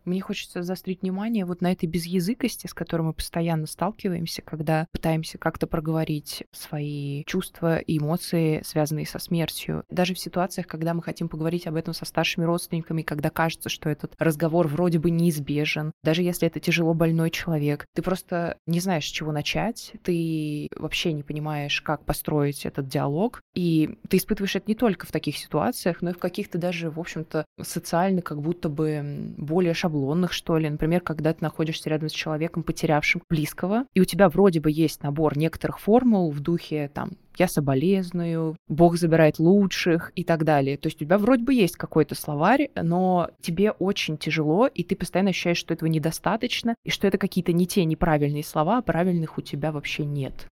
Мне 0.07 0.21
хочется 0.21 0.63
заострить 0.63 1.03
внимание 1.03 1.45
вот 1.45 1.61
на 1.61 1.73
этой 1.73 1.87
безязыкости, 1.87 2.69
с 2.69 2.75
которой 2.75 3.03
мы 3.03 3.13
постоянно 3.13 3.67
сталкиваемся, 3.67 4.41
когда 4.41 4.87
пытаемся 4.93 5.37
как-то 5.37 5.67
проговорить 5.67 6.45
свои 6.53 7.25
чувства 7.25 7.79
и 7.79 7.99
эмоции, 7.99 8.63
связанные 8.65 9.05
со 9.05 9.19
смертью. 9.19 9.83
Даже 9.91 10.15
в 10.15 10.21
ситуациях, 10.21 10.69
когда 10.69 10.95
мы 10.95 11.03
хотим 11.03 11.29
поговорить 11.29 11.67
об 11.67 11.75
этом 11.75 11.93
со 11.93 12.05
старшими 12.05 12.45
родственниками, 12.45 13.03
когда 13.03 13.31
кажется, 13.31 13.69
что 13.69 13.91
этот 13.91 14.15
разговор 14.21 14.69
вроде 14.69 15.01
бы 15.01 15.11
неизбежен, 15.11 15.91
даже 16.05 16.23
если 16.23 16.47
это 16.47 16.61
тяжело 16.61 16.95
больной 16.95 17.31
человек, 17.31 17.85
ты 17.93 18.01
просто 18.01 18.59
не 18.65 18.79
знаешь, 18.79 19.07
с 19.07 19.11
чего 19.11 19.33
начать, 19.33 19.93
ты 20.05 20.69
вообще 20.77 21.15
не 21.15 21.25
понимаешь, 21.25 21.81
как 21.81 22.05
построить 22.05 22.65
этот 22.65 22.87
диалог, 22.87 23.41
и 23.57 23.99
ты 24.09 24.19
испытываешь 24.19 24.55
это 24.55 24.67
не 24.69 24.77
только 24.77 25.05
в 25.05 25.11
таких 25.11 25.37
ситуациях, 25.37 26.01
но 26.01 26.11
и 26.11 26.15
в 26.15 26.19
каких-то 26.19 26.59
даже, 26.59 26.91
в 26.91 27.01
общем-то, 27.01 27.45
социально 27.61 28.23
как 28.23 28.41
будто 28.41 28.69
бы 28.69 29.35
более 29.37 29.75
шаблонных 29.75 29.96
шаблонных, 29.97 30.33
что 30.33 30.59
ли. 30.59 30.69
Например, 30.69 31.01
когда 31.01 31.33
ты 31.33 31.39
находишься 31.43 31.91
рядом 31.91 32.09
с 32.09 32.13
человеком, 32.13 32.63
потерявшим 32.63 33.23
близкого, 33.29 33.85
и 33.95 34.01
у 34.01 34.05
тебя 34.05 34.29
вроде 34.29 34.61
бы 34.61 34.71
есть 34.71 35.03
набор 35.03 35.37
некоторых 35.39 35.79
формул 35.81 36.31
в 36.31 36.41
духе 36.41 36.91
там 36.93 37.11
я 37.39 37.49
соболезную, 37.49 38.57
Бог 38.67 38.97
забирает 38.97 39.39
лучших 39.39 40.11
и 40.15 40.25
так 40.25 40.45
далее. 40.45 40.79
То 40.79 40.87
есть 40.87 40.97
у 41.03 41.05
тебя 41.05 41.19
вроде 41.19 41.45
бы 41.45 41.53
есть 41.53 41.77
какой-то 41.77 42.15
словарь, 42.15 42.71
но 42.75 43.29
тебе 43.43 43.73
очень 43.73 44.17
тяжело, 44.17 44.67
и 44.67 44.83
ты 44.83 44.97
постоянно 44.97 45.31
ощущаешь, 45.31 45.59
что 45.59 45.75
этого 45.75 45.87
недостаточно, 45.87 46.75
и 46.83 46.89
что 46.89 47.07
это 47.07 47.19
какие-то 47.19 47.53
не 47.53 47.67
те 47.67 47.85
неправильные 47.85 48.43
слова, 48.43 48.79
а 48.79 48.83
правильных 48.83 49.37
у 49.37 49.43
тебя 49.43 49.71
вообще 49.71 50.07
нет. 50.07 50.47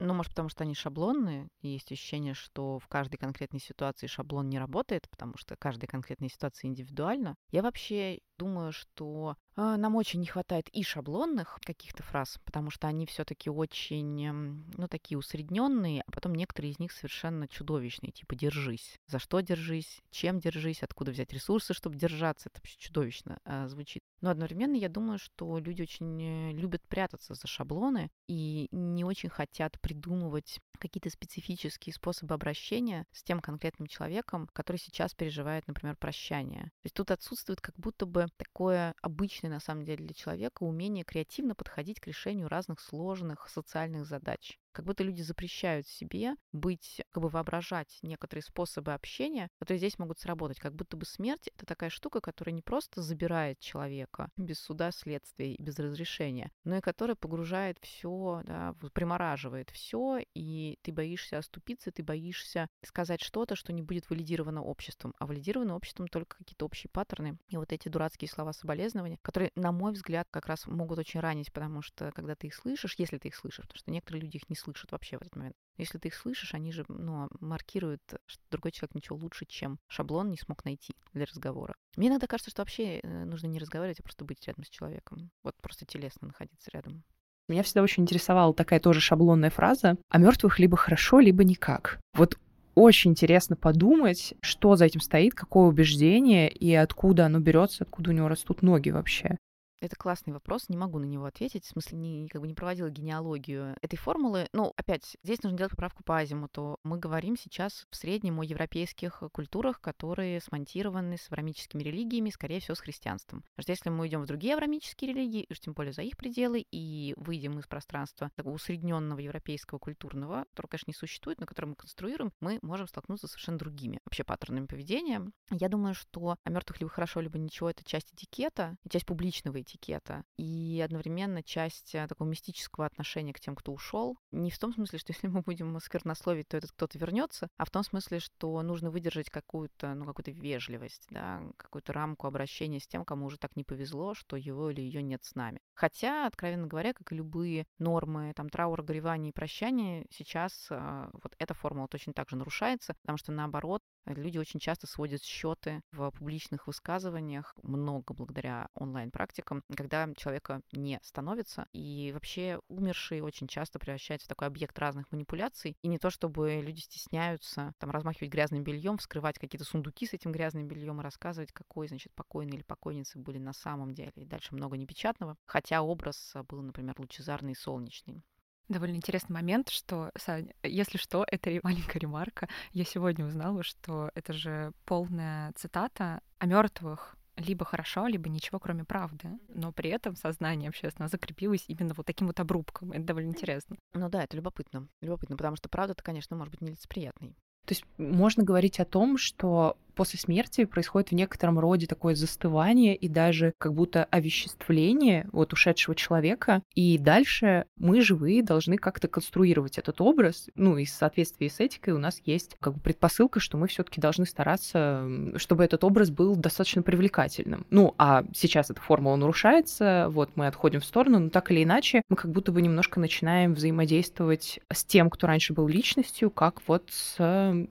Ну, 0.00 0.14
может, 0.14 0.30
потому 0.30 0.48
что 0.48 0.62
они 0.62 0.74
шаблонные, 0.74 1.48
и 1.60 1.68
есть 1.68 1.90
ощущение, 1.90 2.34
что 2.34 2.78
в 2.78 2.86
каждой 2.86 3.16
конкретной 3.16 3.58
ситуации 3.58 4.06
шаблон 4.06 4.48
не 4.48 4.58
работает, 4.58 5.08
потому 5.10 5.36
что 5.36 5.56
каждая 5.56 5.88
конкретная 5.88 6.28
ситуация 6.28 6.68
индивидуальна. 6.68 7.34
Я 7.50 7.62
вообще 7.62 8.20
думаю, 8.38 8.72
что 8.72 9.36
э, 9.56 9.76
нам 9.76 9.96
очень 9.96 10.20
не 10.20 10.26
хватает 10.26 10.68
и 10.68 10.84
шаблонных 10.84 11.58
каких-то 11.64 12.04
фраз, 12.04 12.38
потому 12.44 12.70
что 12.70 12.86
они 12.86 13.06
все-таки 13.06 13.50
очень, 13.50 14.64
ну, 14.76 14.86
такие 14.86 15.18
усредненные, 15.18 16.02
а 16.06 16.12
потом 16.12 16.34
некоторые 16.36 16.70
из 16.70 16.78
них 16.78 16.92
совершенно 16.92 17.48
чудовищные, 17.48 18.12
типа 18.12 18.36
«держись». 18.36 19.00
За 19.06 19.18
что 19.18 19.40
держись, 19.40 20.00
чем 20.10 20.38
держись, 20.38 20.84
откуда 20.84 21.10
взять 21.10 21.32
ресурсы, 21.32 21.74
чтобы 21.74 21.96
держаться. 21.96 22.48
Это 22.50 22.60
вообще 22.60 22.78
чудовищно 22.78 23.40
э, 23.44 23.66
звучит. 23.66 24.04
Но 24.20 24.30
одновременно 24.30 24.74
я 24.74 24.88
думаю, 24.88 25.18
что 25.18 25.58
люди 25.58 25.82
очень 25.82 26.22
э, 26.22 26.52
любят 26.52 26.82
прятаться 26.88 27.34
за 27.34 27.46
шаблоны 27.46 28.10
и 28.26 28.68
не 28.72 29.04
очень 29.04 29.28
хотят 29.28 29.80
придумывать 29.80 30.60
какие-то 30.78 31.10
специфические 31.10 31.94
способы 31.94 32.34
обращения 32.34 33.06
с 33.12 33.22
тем 33.22 33.40
конкретным 33.40 33.86
человеком, 33.86 34.48
который 34.52 34.76
сейчас 34.76 35.14
переживает, 35.14 35.66
например, 35.66 35.96
прощание. 35.96 36.64
То 36.64 36.84
есть 36.84 36.96
тут 36.96 37.10
отсутствует 37.10 37.60
как 37.60 37.76
будто 37.76 38.06
бы 38.06 38.26
такое 38.36 38.94
обычное, 39.02 39.50
на 39.50 39.60
самом 39.60 39.84
деле, 39.84 40.04
для 40.04 40.14
человека 40.14 40.62
умение 40.62 41.04
креативно 41.04 41.54
подходить 41.54 42.00
к 42.00 42.06
решению 42.06 42.48
разных 42.48 42.80
сложных 42.80 43.48
социальных 43.48 44.06
задач 44.06 44.58
как 44.72 44.84
будто 44.84 45.04
люди 45.04 45.22
запрещают 45.22 45.86
себе 45.86 46.34
быть, 46.52 47.00
как 47.10 47.22
бы 47.22 47.28
воображать 47.28 47.98
некоторые 48.02 48.42
способы 48.42 48.94
общения, 48.94 49.48
которые 49.58 49.78
здесь 49.78 49.98
могут 49.98 50.18
сработать. 50.18 50.58
Как 50.58 50.74
будто 50.74 50.96
бы 50.96 51.04
смерть— 51.04 51.48
это 51.56 51.66
такая 51.66 51.90
штука, 51.90 52.20
которая 52.20 52.54
не 52.54 52.62
просто 52.62 53.02
забирает 53.02 53.58
человека 53.58 54.30
без 54.36 54.60
суда, 54.60 54.90
следствия 54.92 55.54
и 55.54 55.62
без 55.62 55.78
разрешения, 55.78 56.50
но 56.64 56.76
и 56.76 56.80
которая 56.80 57.16
погружает 57.16 57.78
все, 57.80 58.42
да, 58.44 58.74
примораживает 58.92 59.70
все, 59.70 60.20
и 60.34 60.78
ты 60.82 60.92
боишься 60.92 61.38
оступиться, 61.38 61.90
ты 61.90 62.02
боишься 62.02 62.68
сказать 62.84 63.22
что-то, 63.22 63.56
что 63.56 63.72
не 63.72 63.82
будет 63.82 64.08
валидировано 64.10 64.62
обществом. 64.62 65.14
А 65.18 65.26
валидировано 65.26 65.74
обществом 65.74 66.08
только 66.08 66.38
какие-то 66.38 66.64
общие 66.64 66.90
паттерны. 66.92 67.38
И 67.48 67.56
вот 67.56 67.72
эти 67.72 67.88
дурацкие 67.88 68.28
слова 68.28 68.52
соболезнования, 68.52 69.18
которые, 69.22 69.50
на 69.54 69.72
мой 69.72 69.92
взгляд, 69.92 70.28
как 70.30 70.46
раз 70.46 70.66
могут 70.66 70.98
очень 70.98 71.20
ранить, 71.20 71.52
потому 71.52 71.82
что 71.82 72.12
когда 72.12 72.34
ты 72.34 72.48
их 72.48 72.54
слышишь, 72.54 72.94
если 72.98 73.18
ты 73.18 73.28
их 73.28 73.36
слышишь, 73.36 73.64
потому 73.64 73.78
что 73.78 73.90
некоторые 73.90 74.22
люди 74.22 74.36
их 74.36 74.48
не 74.48 74.56
слышат, 74.58 74.92
вообще 74.92 75.18
в 75.18 75.22
этот 75.22 75.36
момент. 75.36 75.56
Если 75.76 75.98
ты 75.98 76.08
их 76.08 76.14
слышишь, 76.14 76.54
они 76.54 76.72
же 76.72 76.84
ну, 76.88 77.28
маркируют, 77.40 78.02
что 78.26 78.42
другой 78.50 78.72
человек 78.72 78.94
ничего 78.94 79.16
лучше, 79.16 79.46
чем 79.46 79.78
шаблон 79.86 80.30
не 80.30 80.36
смог 80.36 80.64
найти 80.64 80.94
для 81.12 81.24
разговора. 81.24 81.74
Мне 81.96 82.08
иногда 82.08 82.26
кажется, 82.26 82.50
что 82.50 82.62
вообще 82.62 82.98
э, 82.98 83.24
нужно 83.24 83.46
не 83.46 83.58
разговаривать, 83.58 84.00
а 84.00 84.02
просто 84.02 84.24
быть 84.24 84.46
рядом 84.46 84.64
с 84.64 84.68
человеком. 84.68 85.30
Вот 85.42 85.54
просто 85.62 85.86
телесно 85.86 86.28
находиться 86.28 86.70
рядом. 86.72 87.04
Меня 87.48 87.62
всегда 87.62 87.82
очень 87.82 88.02
интересовала 88.02 88.52
такая 88.52 88.78
тоже 88.78 89.00
шаблонная 89.00 89.50
фраза 89.50 89.96
«о 90.10 90.18
мертвых 90.18 90.58
либо 90.58 90.76
хорошо, 90.76 91.20
либо 91.20 91.44
никак». 91.44 91.98
Вот 92.14 92.38
очень 92.74 93.12
интересно 93.12 93.56
подумать, 93.56 94.34
что 94.40 94.76
за 94.76 94.84
этим 94.84 95.00
стоит, 95.00 95.34
какое 95.34 95.66
убеждение 95.66 96.48
и 96.48 96.72
откуда 96.74 97.26
оно 97.26 97.40
берется, 97.40 97.84
откуда 97.84 98.10
у 98.10 98.12
него 98.12 98.28
растут 98.28 98.62
ноги 98.62 98.90
вообще. 98.90 99.36
Это 99.80 99.94
классный 99.94 100.32
вопрос, 100.32 100.68
не 100.68 100.76
могу 100.76 100.98
на 100.98 101.04
него 101.04 101.24
ответить. 101.24 101.64
В 101.64 101.68
смысле, 101.68 101.98
не, 101.98 102.28
как 102.28 102.40
бы 102.40 102.48
не 102.48 102.54
проводила 102.54 102.90
генеалогию 102.90 103.76
этой 103.80 103.96
формулы. 103.96 104.48
Ну, 104.52 104.72
опять, 104.76 105.16
здесь 105.22 105.42
нужно 105.42 105.56
делать 105.56 105.70
поправку 105.70 106.02
по 106.02 106.18
азимуту. 106.18 106.78
Мы 106.82 106.98
говорим 106.98 107.36
сейчас 107.36 107.86
в 107.90 107.96
среднем 107.96 108.40
о 108.40 108.44
европейских 108.44 109.22
культурах, 109.32 109.80
которые 109.80 110.40
смонтированы 110.40 111.16
с 111.16 111.30
аврамическими 111.30 111.82
религиями, 111.84 112.30
скорее 112.30 112.58
всего, 112.58 112.74
с 112.74 112.80
христианством. 112.80 113.44
Потому 113.54 113.62
что 113.62 113.72
если 113.72 113.90
мы 113.90 114.08
идем 114.08 114.22
в 114.22 114.26
другие 114.26 114.54
аврамические 114.54 115.12
религии, 115.12 115.46
уж 115.48 115.60
тем 115.60 115.74
более 115.74 115.92
за 115.92 116.02
их 116.02 116.16
пределы, 116.16 116.66
и 116.72 117.14
выйдем 117.16 117.60
из 117.60 117.66
пространства 117.66 118.30
такого 118.34 118.54
усредненного 118.54 119.20
европейского 119.20 119.78
культурного, 119.78 120.44
которого, 120.50 120.70
конечно, 120.70 120.90
не 120.90 120.94
существует, 120.94 121.38
но 121.38 121.46
которое 121.46 121.68
мы 121.68 121.74
конструируем, 121.76 122.32
мы 122.40 122.58
можем 122.62 122.88
столкнуться 122.88 123.28
с 123.28 123.30
совершенно 123.30 123.58
другими 123.58 124.00
вообще 124.04 124.24
паттернами 124.24 124.66
поведения. 124.66 125.22
Я 125.50 125.68
думаю, 125.68 125.94
что 125.94 126.36
о 126.42 126.50
мертвых 126.50 126.80
либо 126.80 126.90
хорошо, 126.90 127.20
либо 127.20 127.38
ничего 127.38 127.70
это 127.70 127.84
часть 127.84 128.12
этикета, 128.12 128.76
часть 128.90 129.06
публичного 129.06 129.60
этикета 129.68 130.24
и 130.36 130.80
одновременно 130.84 131.42
часть 131.42 131.94
э, 131.94 132.06
такого 132.06 132.28
мистического 132.28 132.86
отношения 132.86 133.32
к 133.32 133.40
тем, 133.40 133.54
кто 133.54 133.72
ушел. 133.72 134.16
Не 134.30 134.50
в 134.50 134.58
том 134.58 134.72
смысле, 134.72 134.98
что 134.98 135.12
если 135.12 135.28
мы 135.28 135.42
будем 135.42 135.78
сквернословить, 135.80 136.48
то 136.48 136.56
этот 136.56 136.72
кто-то 136.72 136.98
вернется, 136.98 137.48
а 137.56 137.64
в 137.64 137.70
том 137.70 137.82
смысле, 137.82 138.20
что 138.20 138.60
нужно 138.62 138.90
выдержать 138.90 139.30
какую-то, 139.30 139.94
ну, 139.94 140.04
какую-то 140.04 140.30
вежливость, 140.30 141.06
да, 141.10 141.42
какую-то 141.56 141.92
рамку 141.92 142.26
обращения 142.26 142.80
с 142.80 142.86
тем, 142.86 143.04
кому 143.04 143.26
уже 143.26 143.38
так 143.38 143.54
не 143.56 143.64
повезло, 143.64 144.14
что 144.14 144.36
его 144.36 144.70
или 144.70 144.80
ее 144.80 145.02
нет 145.02 145.24
с 145.24 145.34
нами. 145.34 145.60
Хотя, 145.74 146.26
откровенно 146.26 146.66
говоря, 146.66 146.92
как 146.92 147.12
и 147.12 147.16
любые 147.16 147.66
нормы 147.78 148.32
там 148.34 148.48
траура, 148.48 148.82
горевания 148.82 149.30
и 149.30 149.32
прощания, 149.34 150.06
сейчас 150.10 150.68
э, 150.70 151.10
вот 151.12 151.34
эта 151.38 151.54
формула 151.54 151.88
точно 151.88 152.12
так 152.12 152.28
же 152.30 152.36
нарушается, 152.36 152.94
потому 153.02 153.18
что 153.18 153.32
наоборот 153.32 153.82
Люди 154.14 154.38
очень 154.38 154.60
часто 154.60 154.86
сводят 154.86 155.22
счеты 155.22 155.82
в 155.92 156.10
публичных 156.10 156.66
высказываниях, 156.66 157.54
много 157.62 158.14
благодаря 158.14 158.68
онлайн-практикам, 158.74 159.62
когда 159.76 160.08
человека 160.14 160.62
не 160.72 160.98
становится. 161.02 161.66
И 161.72 162.10
вообще 162.14 162.58
умерший 162.68 163.20
очень 163.20 163.48
часто 163.48 163.78
превращается 163.78 164.26
в 164.26 164.28
такой 164.28 164.48
объект 164.48 164.78
разных 164.78 165.10
манипуляций. 165.12 165.76
И 165.82 165.88
не 165.88 165.98
то, 165.98 166.10
чтобы 166.10 166.60
люди 166.62 166.80
стесняются 166.80 167.72
там 167.78 167.90
размахивать 167.90 168.32
грязным 168.32 168.64
бельем, 168.64 168.98
вскрывать 168.98 169.38
какие-то 169.38 169.64
сундуки 169.64 170.06
с 170.06 170.14
этим 170.14 170.32
грязным 170.32 170.66
бельем 170.66 171.00
и 171.00 171.04
рассказывать, 171.04 171.52
какой, 171.52 171.88
значит, 171.88 172.12
покойный 172.14 172.56
или 172.56 172.62
покойницы 172.62 173.18
были 173.18 173.38
на 173.38 173.52
самом 173.52 173.92
деле. 173.92 174.12
И 174.14 174.24
дальше 174.24 174.54
много 174.54 174.76
непечатного. 174.76 175.36
Хотя 175.46 175.82
образ 175.82 176.34
был, 176.48 176.62
например, 176.62 176.94
лучезарный 176.98 177.52
и 177.52 177.56
солнечный. 177.56 178.24
Довольно 178.68 178.96
интересный 178.96 179.34
момент, 179.34 179.70
что, 179.70 180.10
Сань, 180.16 180.50
если 180.62 180.98
что, 180.98 181.24
это 181.26 181.50
маленькая 181.62 181.98
ремарка. 181.98 182.48
Я 182.72 182.84
сегодня 182.84 183.26
узнала, 183.26 183.62
что 183.62 184.10
это 184.14 184.32
же 184.32 184.72
полная 184.84 185.52
цитата 185.52 186.20
о 186.38 186.46
мертвых 186.46 187.16
либо 187.38 187.64
хорошо, 187.64 188.06
либо 188.06 188.28
ничего, 188.28 188.58
кроме 188.58 188.84
правды. 188.84 189.38
Но 189.48 189.72
при 189.72 189.90
этом 189.90 190.16
сознание 190.16 190.68
общественно 190.68 191.08
закрепилось 191.08 191.64
именно 191.68 191.94
вот 191.96 192.04
таким 192.04 192.26
вот 192.26 192.40
обрубком. 192.40 192.92
Это 192.92 193.04
довольно 193.04 193.28
интересно. 193.28 193.76
Ну 193.94 194.08
да, 194.08 194.24
это 194.24 194.36
любопытно. 194.36 194.88
Любопытно, 195.00 195.36
потому 195.36 195.56
что 195.56 195.68
правда-то, 195.68 196.02
конечно, 196.02 196.36
может 196.36 196.50
быть 196.50 196.60
нелицеприятной. 196.60 197.36
То 197.64 197.72
есть 197.74 197.84
можно 197.98 198.44
говорить 198.44 198.80
о 198.80 198.86
том, 198.86 199.18
что 199.18 199.76
после 199.98 200.20
смерти 200.20 200.64
происходит 200.64 201.10
в 201.10 201.14
некотором 201.16 201.58
роде 201.58 201.88
такое 201.88 202.14
застывание 202.14 202.94
и 202.94 203.08
даже 203.08 203.52
как 203.58 203.74
будто 203.74 204.04
овеществление 204.04 205.26
вот 205.32 205.52
ушедшего 205.52 205.96
человека. 205.96 206.62
И 206.76 206.98
дальше 206.98 207.64
мы, 207.76 208.00
живые, 208.00 208.44
должны 208.44 208.76
как-то 208.76 209.08
конструировать 209.08 209.76
этот 209.76 210.00
образ. 210.00 210.50
Ну 210.54 210.78
и 210.78 210.84
в 210.84 210.90
соответствии 210.90 211.48
с 211.48 211.58
этикой 211.58 211.94
у 211.94 211.98
нас 211.98 212.22
есть 212.24 212.54
как 212.60 212.74
бы 212.74 212.80
предпосылка, 212.80 213.40
что 213.40 213.58
мы 213.58 213.66
все 213.66 213.82
таки 213.82 214.00
должны 214.00 214.24
стараться, 214.24 215.04
чтобы 215.34 215.64
этот 215.64 215.82
образ 215.82 216.10
был 216.10 216.36
достаточно 216.36 216.82
привлекательным. 216.82 217.66
Ну, 217.70 217.96
а 217.98 218.22
сейчас 218.36 218.70
эта 218.70 218.80
формула 218.80 219.16
нарушается, 219.16 220.06
вот 220.10 220.30
мы 220.36 220.46
отходим 220.46 220.78
в 220.78 220.84
сторону, 220.84 221.18
но 221.18 221.28
так 221.28 221.50
или 221.50 221.64
иначе 221.64 222.02
мы 222.08 222.14
как 222.14 222.30
будто 222.30 222.52
бы 222.52 222.62
немножко 222.62 223.00
начинаем 223.00 223.52
взаимодействовать 223.54 224.60
с 224.72 224.84
тем, 224.84 225.10
кто 225.10 225.26
раньше 225.26 225.54
был 225.54 225.66
личностью, 225.66 226.30
как 226.30 226.62
вот 226.68 226.84
с 226.92 227.16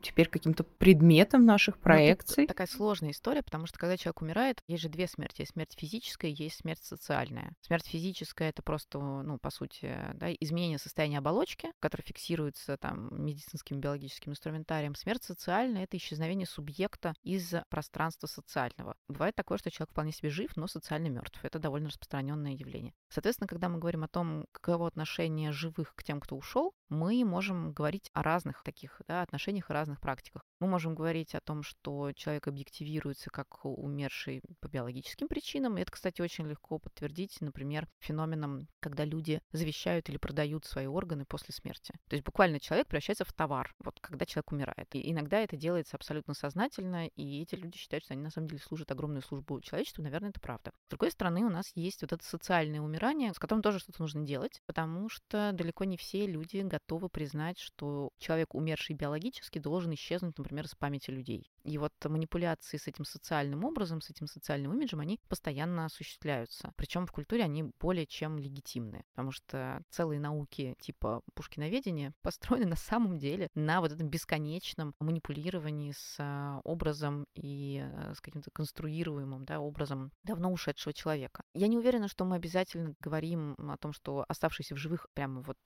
теперь 0.01 0.27
каким-то 0.27 0.65
предметом 0.65 1.45
наших 1.45 1.77
проектов 1.77 2.16
проекций. 2.17 2.47
Такая 2.47 2.67
сложная 2.67 3.12
история, 3.12 3.43
потому 3.43 3.67
что 3.67 3.77
когда 3.80 3.97
человек 3.97 4.21
умирает, 4.21 4.62
есть 4.67 4.84
же 4.84 4.89
две 4.89 5.08
смерти. 5.08 5.41
Есть 5.41 5.53
смерть 5.53 5.73
физическая, 5.77 6.32
есть 6.32 6.58
смерть 6.58 6.84
социальная. 6.84 7.53
Смерть 7.62 7.88
физическая— 7.88 8.49
это 8.49 8.62
просто, 8.62 8.99
ну, 8.99 9.38
по 9.38 9.49
сути, 9.49 9.95
да, 10.13 10.32
изменение 10.34 10.77
состояния 10.77 11.19
оболочки, 11.19 11.71
которое 11.80 12.03
фиксируется 12.03 12.77
там 12.77 13.10
медицинским 13.12 13.80
биологическим 13.80 14.32
инструментарием. 14.32 14.95
Смерть 14.95 15.23
социальная— 15.23 15.84
это 15.86 15.97
исчезновение 15.97 16.47
субъекта 16.47 17.13
из 17.23 17.53
пространства 17.69 18.27
социального. 18.27 18.95
Бывает 19.08 19.36
такое, 19.36 19.58
что 19.58 19.71
человек 19.71 19.91
вполне 19.91 20.12
себе 20.12 20.30
жив, 20.30 20.56
но 20.56 20.67
социально 20.67 21.08
мертв. 21.08 21.39
Это 21.43 21.60
довольно 21.60 21.89
распространенное 21.89 22.53
явление. 22.53 22.93
Соответственно, 23.10 23.47
когда 23.47 23.69
мы 23.69 23.80
говорим 23.80 24.03
о 24.03 24.08
том, 24.08 24.45
каково 24.51 24.88
отношение 24.88 25.51
живых 25.51 25.93
к 25.95 26.03
тем, 26.03 26.19
кто 26.19 26.36
ушел, 26.36 26.73
мы 26.89 27.23
можем 27.26 27.73
говорить 27.73 28.10
о 28.13 28.23
разных 28.23 28.63
таких 28.63 29.02
да, 29.08 29.21
отношениях 29.21 29.69
и 29.69 29.73
разных 29.73 30.00
практиках. 30.00 30.43
Мы 30.60 30.67
можем 30.67 30.95
говорить 30.95 31.36
о 31.36 31.41
том, 31.41 31.63
что 31.63 32.12
человек 32.13 32.47
объективируется 32.47 33.30
как 33.30 33.65
умерший 33.65 34.41
по 34.60 34.67
биологическим 34.67 35.28
причинам. 35.28 35.78
И 35.78 35.82
это, 35.82 35.91
кстати, 35.91 36.21
очень 36.21 36.47
легко 36.47 36.80
подтвердить, 36.80 37.39
например, 37.41 37.88
феноменом, 38.00 38.67
когда 38.80 39.06
люди 39.06 39.41
завещают 39.52 40.10
или 40.10 40.17
продают 40.17 40.65
свои 40.65 40.88
органы 40.88 41.26
после 41.26 41.54
смерти. 41.54 41.93
То 42.08 42.15
есть 42.15 42.26
буквально 42.26 42.60
человек 42.60 42.88
превращается 42.88 43.26
в 43.26 43.34
товар, 43.34 43.73
вот 43.80 44.00
когда 44.00 44.26
человек 44.26 44.52
умирает. 44.52 44.88
И 44.93 45.12
иногда 45.12 45.39
это 45.39 45.58
делается 45.58 45.97
абсолютно 45.97 46.34
сознательно, 46.34 47.08
и 47.08 47.41
эти 47.41 47.56
люди 47.56 47.78
считают, 47.78 48.04
что 48.06 48.13
они 48.13 48.23
на 48.23 48.32
самом 48.32 48.47
деле 48.47 48.62
служат 48.62 48.91
огромную 48.91 49.21
службу 49.21 49.60
человечеству. 49.62 50.04
Наверное, 50.04 50.30
это 50.30 50.39
правда. 50.39 50.71
С 50.88 50.89
другой 50.89 51.12
стороны, 51.12 51.43
у 51.43 51.50
нас 51.50 51.71
есть 51.76 52.02
вот 52.02 52.13
это 52.13 52.23
социальное 52.23 52.82
умирание, 52.82 53.34
с 53.34 53.39
которым 53.39 53.62
тоже 53.62 53.80
что-то 53.80 54.02
нужно 54.02 54.23
делать, 54.23 54.62
потому 54.65 55.10
что 55.10 55.52
далеко 55.54 55.84
не 55.84 55.97
все 55.97 56.26
люди 56.26 56.62
признать, 57.09 57.59
что 57.59 58.09
человек, 58.17 58.53
умерший 58.53 58.95
биологически, 58.95 59.59
должен 59.59 59.93
исчезнуть, 59.93 60.37
например, 60.37 60.67
с 60.67 60.75
памяти 60.75 61.11
людей. 61.11 61.49
И 61.67 61.77
вот 61.77 61.91
манипуляции 62.05 62.77
с 62.77 62.87
этим 62.87 63.03
социальным 63.03 63.65
образом, 63.65 63.99
с 63.99 64.09
этим 64.09 64.27
социальным 64.27 64.73
имиджем, 64.73 65.01
они 65.01 65.19
постоянно 65.27 65.85
осуществляются. 65.85 66.71
Причем 66.77 67.05
в 67.05 67.11
культуре 67.11 67.43
они 67.43 67.71
более 67.79 68.05
чем 68.05 68.37
легитимны, 68.37 69.03
потому 69.11 69.31
что 69.31 69.83
целые 69.89 70.21
науки 70.21 70.75
типа 70.79 71.21
пушкиноведения 71.33 72.13
построены 72.21 72.67
на 72.67 72.75
самом 72.77 73.17
деле 73.17 73.49
на 73.53 73.81
вот 73.81 73.91
этом 73.91 74.09
бесконечном 74.09 74.95
манипулировании 74.99 75.91
с 75.91 76.15
а, 76.19 76.61
образом 76.63 77.27
и 77.35 77.81
а, 77.83 78.13
с 78.15 78.21
каким-то 78.21 78.49
конструируемым 78.51 79.43
да, 79.43 79.59
образом 79.59 80.11
давно 80.23 80.51
ушедшего 80.51 80.93
человека. 80.93 81.43
Я 81.53 81.67
не 81.67 81.77
уверена, 81.77 82.07
что 82.07 82.23
мы 82.23 82.37
обязательно 82.37 82.93
говорим 83.01 83.55
о 83.57 83.77
том, 83.77 83.91
что 83.91 84.23
оставшиеся 84.29 84.75
в 84.75 84.77
живых 84.77 85.07
прямо 85.13 85.41
вот 85.41 85.57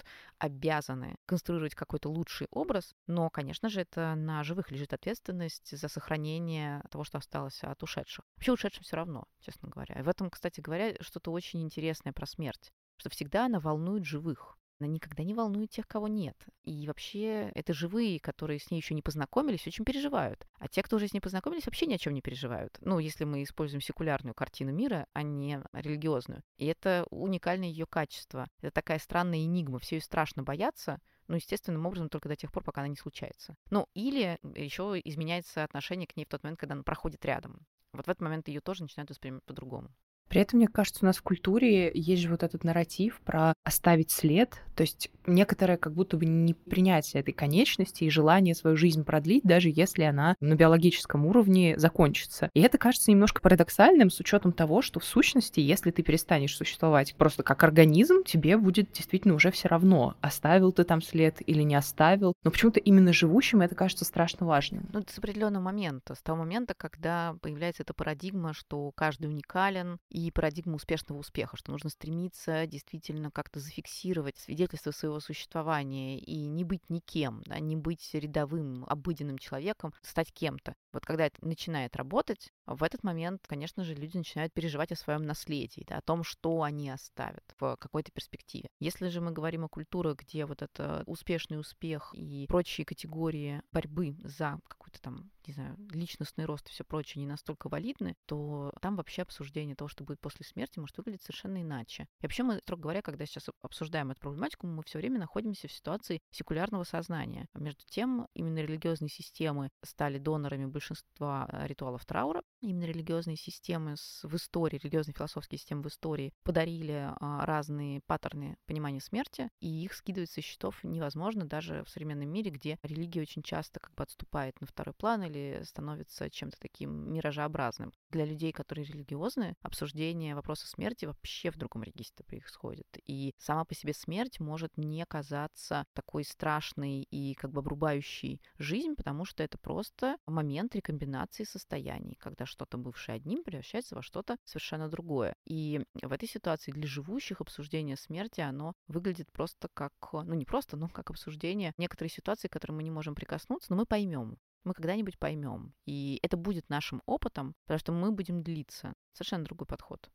обязаны 1.02 1.16
конструировать 1.26 1.76
какой-то 1.76 2.10
лучший 2.10 2.48
образ, 2.52 2.94
но, 3.08 3.30
конечно 3.30 3.70
же, 3.70 3.82
это 3.82 4.16
на 4.16 4.44
живых 4.44 4.72
лежит 4.72 4.94
ответственность 4.94 5.78
за 5.78 5.88
сохранение 5.88 6.84
того, 6.90 7.04
что 7.04 7.18
осталось 7.18 7.64
от 7.64 7.82
ушедших. 7.84 8.26
Вообще 8.36 8.54
ушедшим 8.54 8.84
все 8.84 8.96
равно, 8.96 9.26
честно 9.40 9.70
говоря. 9.70 9.96
И 10.00 10.04
в 10.04 10.10
этом, 10.10 10.30
кстати 10.30 10.62
говоря, 10.62 10.96
что-то 11.02 11.32
очень 11.32 11.62
интересное 11.62 12.14
про 12.14 12.26
смерть, 12.26 12.72
что 12.98 13.10
всегда 13.10 13.46
она 13.46 13.60
волнует 13.60 14.06
живых 14.06 14.58
она 14.82 14.91
никогда 14.91 15.24
не 15.24 15.34
волнует 15.34 15.70
тех, 15.70 15.88
кого 15.88 16.08
нет. 16.08 16.36
И 16.63 16.88
вообще 16.88 17.52
это 17.56 17.74
живые, 17.74 18.20
которые 18.20 18.60
с 18.60 18.72
ней 18.72 18.78
еще 18.78 18.94
не 18.94 19.02
познакомились, 19.02 19.65
очень 19.67 19.86
переживают. 19.86 20.48
А 20.60 20.67
те, 20.67 20.84
кто 20.84 20.98
уже 20.98 21.08
с 21.08 21.13
ней 21.13 21.20
познакомились, 21.20 21.65
вообще 21.65 21.86
ни 21.86 21.94
о 21.94 21.98
чем 21.98 22.13
не 22.13 22.22
переживают. 22.22 22.78
Ну, 22.82 23.00
если 23.00 23.24
мы 23.24 23.44
используем 23.44 23.82
секулярную 23.82 24.34
картину 24.34 24.72
мира, 24.72 25.08
а 25.13 25.24
не 25.24 25.62
религиозную. 25.74 26.44
И 26.58 26.65
это 26.65 27.06
уникальное 27.10 27.67
ее 27.67 27.86
качество. 27.86 28.48
Это 28.62 28.72
такая 28.72 29.00
странная 29.00 29.44
энигма. 29.46 29.80
Все 29.80 29.96
ее 29.96 30.02
страшно 30.02 30.44
боятся, 30.44 31.00
ну, 31.28 31.36
естественным 31.36 31.86
образом 31.86 32.10
только 32.10 32.28
до 32.28 32.36
тех 32.36 32.52
пор, 32.52 32.63
пока 32.63 32.82
она 32.82 32.89
не 32.89 32.98
случается. 32.98 33.56
Ну, 33.70 33.88
или 33.94 34.38
еще 34.56 35.00
изменяется 35.04 35.63
отношение 35.63 36.08
к 36.08 36.17
ней 36.17 36.26
в 36.26 36.30
тот 36.30 36.44
момент, 36.44 36.60
когда 36.60 36.74
она 36.74 36.84
проходит 36.84 37.24
рядом. 37.24 37.65
Вот 37.94 38.06
в 38.06 38.10
этот 38.10 38.22
момент 38.22 38.48
ее 38.48 38.62
тоже 38.62 38.84
начинают 38.84 39.10
воспринимать 39.10 39.44
по-другому. 39.44 39.91
При 40.32 40.39
этом, 40.39 40.60
мне 40.60 40.70
кажется, 40.70 41.00
у 41.04 41.06
нас 41.06 41.17
в 41.17 41.24
культуре 41.24 41.91
есть 41.94 42.22
же 42.22 42.30
вот 42.30 42.41
этот 42.41 42.63
нарратив 42.63 43.20
про 43.26 43.54
оставить 43.65 44.12
след, 44.12 44.62
то 44.78 44.84
есть 44.84 45.12
некоторое 45.28 45.76
как 45.76 45.94
будто 45.94 46.15
бы 46.15 46.26
не 46.26 46.54
принятие 46.54 47.20
этой 47.20 47.34
конечности 47.34 48.06
и 48.06 48.10
желание 48.10 48.56
свою 48.56 48.78
жизнь 48.78 49.04
продлить, 49.04 49.44
даже 49.44 49.70
если 49.70 50.04
она 50.04 50.38
на 50.39 50.56
биологическом 50.56 51.26
уровне 51.26 51.78
закончится. 51.78 52.50
И 52.54 52.62
это 52.62 52.78
кажется 52.78 53.12
немножко 53.12 53.41
парадоксальным 53.41 54.10
с 54.10 54.22
учетом 54.22 54.54
того, 54.54 54.82
что 54.82 55.02
в 55.02 55.04
сущности, 55.04 55.60
если 55.60 55.91
ты 55.91 56.02
перестанешь 56.02 56.56
существовать 56.56 57.13
просто 57.15 57.44
как 57.44 57.62
организм, 57.63 58.24
тебе 58.24 58.56
будет 58.56 58.94
действительно 58.94 59.34
уже 59.34 59.52
все 59.52 59.67
равно, 59.67 60.15
оставил 60.22 60.72
ты 60.72 60.86
там 60.86 61.02
след 61.02 61.38
или 61.46 61.62
не 61.62 61.76
оставил. 61.76 62.36
Но 62.46 62.52
почему-то 62.52 62.80
именно 62.80 63.12
живущим 63.12 63.62
это 63.62 63.76
кажется 63.76 64.06
страшно 64.06 64.46
важным. 64.46 64.88
Ну, 64.94 65.04
с 65.06 65.17
определенного 65.17 65.63
момента, 65.63 66.15
с 66.15 66.22
того 66.22 66.39
момента, 66.39 66.74
когда 66.74 67.36
появляется 67.41 67.84
эта 67.84 67.94
парадигма, 67.94 68.54
что 68.54 68.91
каждый 68.96 69.26
уникален, 69.26 69.98
и 70.10 70.21
и 70.28 70.32
парадигма 70.32 70.76
успешного 70.76 71.20
успеха, 71.20 71.58
что 71.58 71.72
нужно 71.72 71.90
стремиться 71.90 72.66
действительно 72.68 73.32
как-то 73.32 73.60
зафиксировать 73.60 74.38
свидетельство 74.38 74.92
своего 74.92 75.20
существования 75.20 76.20
и 76.20 76.48
не 76.48 76.64
быть 76.64 76.90
никем, 76.90 77.42
да, 77.46 77.60
не 77.60 77.76
быть 77.76 78.10
рядовым, 78.14 78.86
обыденным 78.88 79.38
человеком, 79.38 79.94
стать 80.02 80.32
кем-то. 80.32 80.76
Вот 80.94 81.06
когда 81.06 81.26
это 81.26 81.38
начинает 81.46 81.96
работать, 81.96 82.52
в 82.66 82.84
этот 82.84 83.04
момент, 83.04 83.42
конечно 83.48 83.84
же, 83.84 83.96
люди 83.96 84.18
начинают 84.18 84.54
переживать 84.54 84.92
о 84.92 84.96
своем 84.96 85.24
наследии, 85.24 85.86
да, 85.88 85.98
о 85.98 86.02
том, 86.02 86.24
что 86.24 86.64
они 86.64 86.90
оставят 86.90 87.44
в 87.60 87.76
какой-то 87.78 88.12
перспективе. 88.12 88.70
Если 88.80 89.10
же 89.10 89.22
мы 89.22 89.32
говорим 89.32 89.66
о 89.66 89.70
культурах, 89.70 90.18
где 90.18 90.46
вот 90.46 90.62
это 90.62 91.04
успешный 91.06 91.60
успех 91.60 92.14
и 92.14 92.46
прочие 92.48 92.86
категории 92.86 93.62
борьбы 93.72 94.16
за 94.24 94.60
какой-то 94.68 95.02
там, 95.02 95.32
не 95.48 95.54
знаю, 95.54 95.78
личностный 95.92 96.46
рост 96.46 96.68
и 96.68 96.72
все 96.72 96.84
прочее 96.84 97.22
не 97.22 97.28
настолько 97.28 97.70
валидны, 97.70 98.16
то 98.26 98.72
там 98.82 98.96
вообще 98.96 99.22
обсуждение 99.24 99.76
того, 99.76 99.88
что 99.88 100.04
будет 100.04 100.20
после 100.20 100.46
смерти, 100.46 100.80
может 100.80 100.98
выглядеть 100.98 101.24
совершенно 101.24 101.62
иначе. 101.62 102.08
И 102.20 102.26
вообще 102.26 102.44
мы, 102.44 102.60
строго 102.60 102.84
говоря, 102.84 103.02
когда 103.02 103.26
сейчас 103.26 103.50
обсуждаем 103.62 104.12
эту 104.12 104.20
проблематику, 104.20 104.68
мы 104.68 104.84
все 104.84 105.00
время 105.00 105.20
находимся 105.20 105.68
в 105.68 105.72
ситуации 105.72 106.22
секулярного 106.32 106.84
сознания. 106.84 107.48
А 107.54 107.60
между 107.60 107.84
тем, 107.86 108.28
именно 108.34 108.60
религиозные 108.60 109.10
системы 109.10 109.70
стали 109.84 110.18
донорами 110.18 110.66
большинства 110.66 111.48
э, 111.52 111.68
ритуалов 111.68 112.06
траура. 112.06 112.44
Именно 112.62 112.86
религиозные 112.86 113.38
системы 113.38 113.96
в 114.24 114.36
истории, 114.36 114.78
религиозные 114.78 115.16
философские 115.16 115.58
системы 115.58 115.84
в 115.84 115.88
истории 115.88 116.34
подарили 116.44 117.12
а, 117.20 117.46
разные 117.46 118.02
паттерны 118.06 118.58
понимания 118.66 119.02
смерти, 119.02 119.50
и 119.60 119.84
их 119.84 119.94
скидывать 119.94 120.30
со 120.30 120.42
счетов 120.42 120.84
невозможно 120.84 121.46
даже 121.46 121.84
в 121.84 121.90
современном 121.90 122.30
мире, 122.30 122.52
где 122.52 122.78
религия 122.84 123.22
очень 123.22 123.42
часто 123.42 123.80
как 123.80 123.94
бы 123.96 124.04
отступает 124.04 124.60
на 124.62 124.68
второй 124.68 124.94
план 124.94 125.24
или 125.32 125.63
становится 125.63 126.30
чем-то 126.30 126.58
таким 126.60 127.12
миражеобразным. 127.12 127.94
Для 128.10 128.26
людей, 128.26 128.52
которые 128.52 128.86
религиозны, 128.86 129.56
обсуждение 129.62 130.36
вопроса 130.36 130.67
смерти 130.67 131.06
вообще 131.06 131.52
в 131.52 131.58
другом 131.58 131.84
регистре 131.84 132.26
происходит. 132.26 132.88
И 133.08 133.34
сама 133.38 133.65
по 133.65 133.74
себе 133.74 133.94
смерть 133.94 134.39
может 134.39 134.78
не 134.78 135.06
казаться 135.06 135.86
такой 135.94 136.24
страшной 136.24 137.08
и 137.10 137.34
как 137.36 137.52
бы 137.52 137.60
обрубающей 137.60 138.41
жизнь, 138.58 138.96
потому 138.96 139.26
что 139.26 139.44
это 139.44 139.58
просто 139.58 140.17
момент 140.26 140.76
рекомбинации 140.76 141.44
состояний, 141.44 142.15
когда 142.20 142.46
что-то 142.46 142.78
бывшее 142.78 143.15
одним 143.15 143.44
превращается 143.44 143.96
во 143.96 144.02
что-то 144.02 144.38
совершенно 144.46 144.89
другое. 144.89 145.36
И 145.46 145.82
в 146.02 146.12
этой 146.12 146.28
ситуации 146.28 146.72
для 146.72 146.88
живущих 146.88 147.41
обсуждение 147.41 147.96
смерти, 147.96 148.41
оно 148.41 148.74
выглядит 148.88 149.32
просто 149.32 149.70
как, 149.74 149.94
ну 150.12 150.34
не 150.34 150.46
просто, 150.46 150.78
но 150.78 150.89
как 150.89 151.10
обсуждение 151.10 151.74
некоторой 151.78 152.10
ситуации, 152.10 152.48
к 152.48 152.54
которой 152.54 152.74
мы 152.74 152.84
не 152.84 152.91
можем 152.91 153.15
прикоснуться, 153.15 153.72
но 153.72 153.78
мы 153.78 153.86
поймем. 153.86 154.38
Мы 154.63 154.74
когда-нибудь 154.74 155.17
поймем. 155.17 155.74
И 155.86 156.19
это 156.21 156.38
будет 156.38 156.69
нашим 156.69 157.02
опытом, 157.06 157.56
потому 157.65 157.80
что 157.80 157.91
мы 157.91 158.12
будем 158.12 158.43
длиться. 158.43 158.93
Совершенно 159.13 159.45
другой 159.45 159.67
подход. 159.67 160.10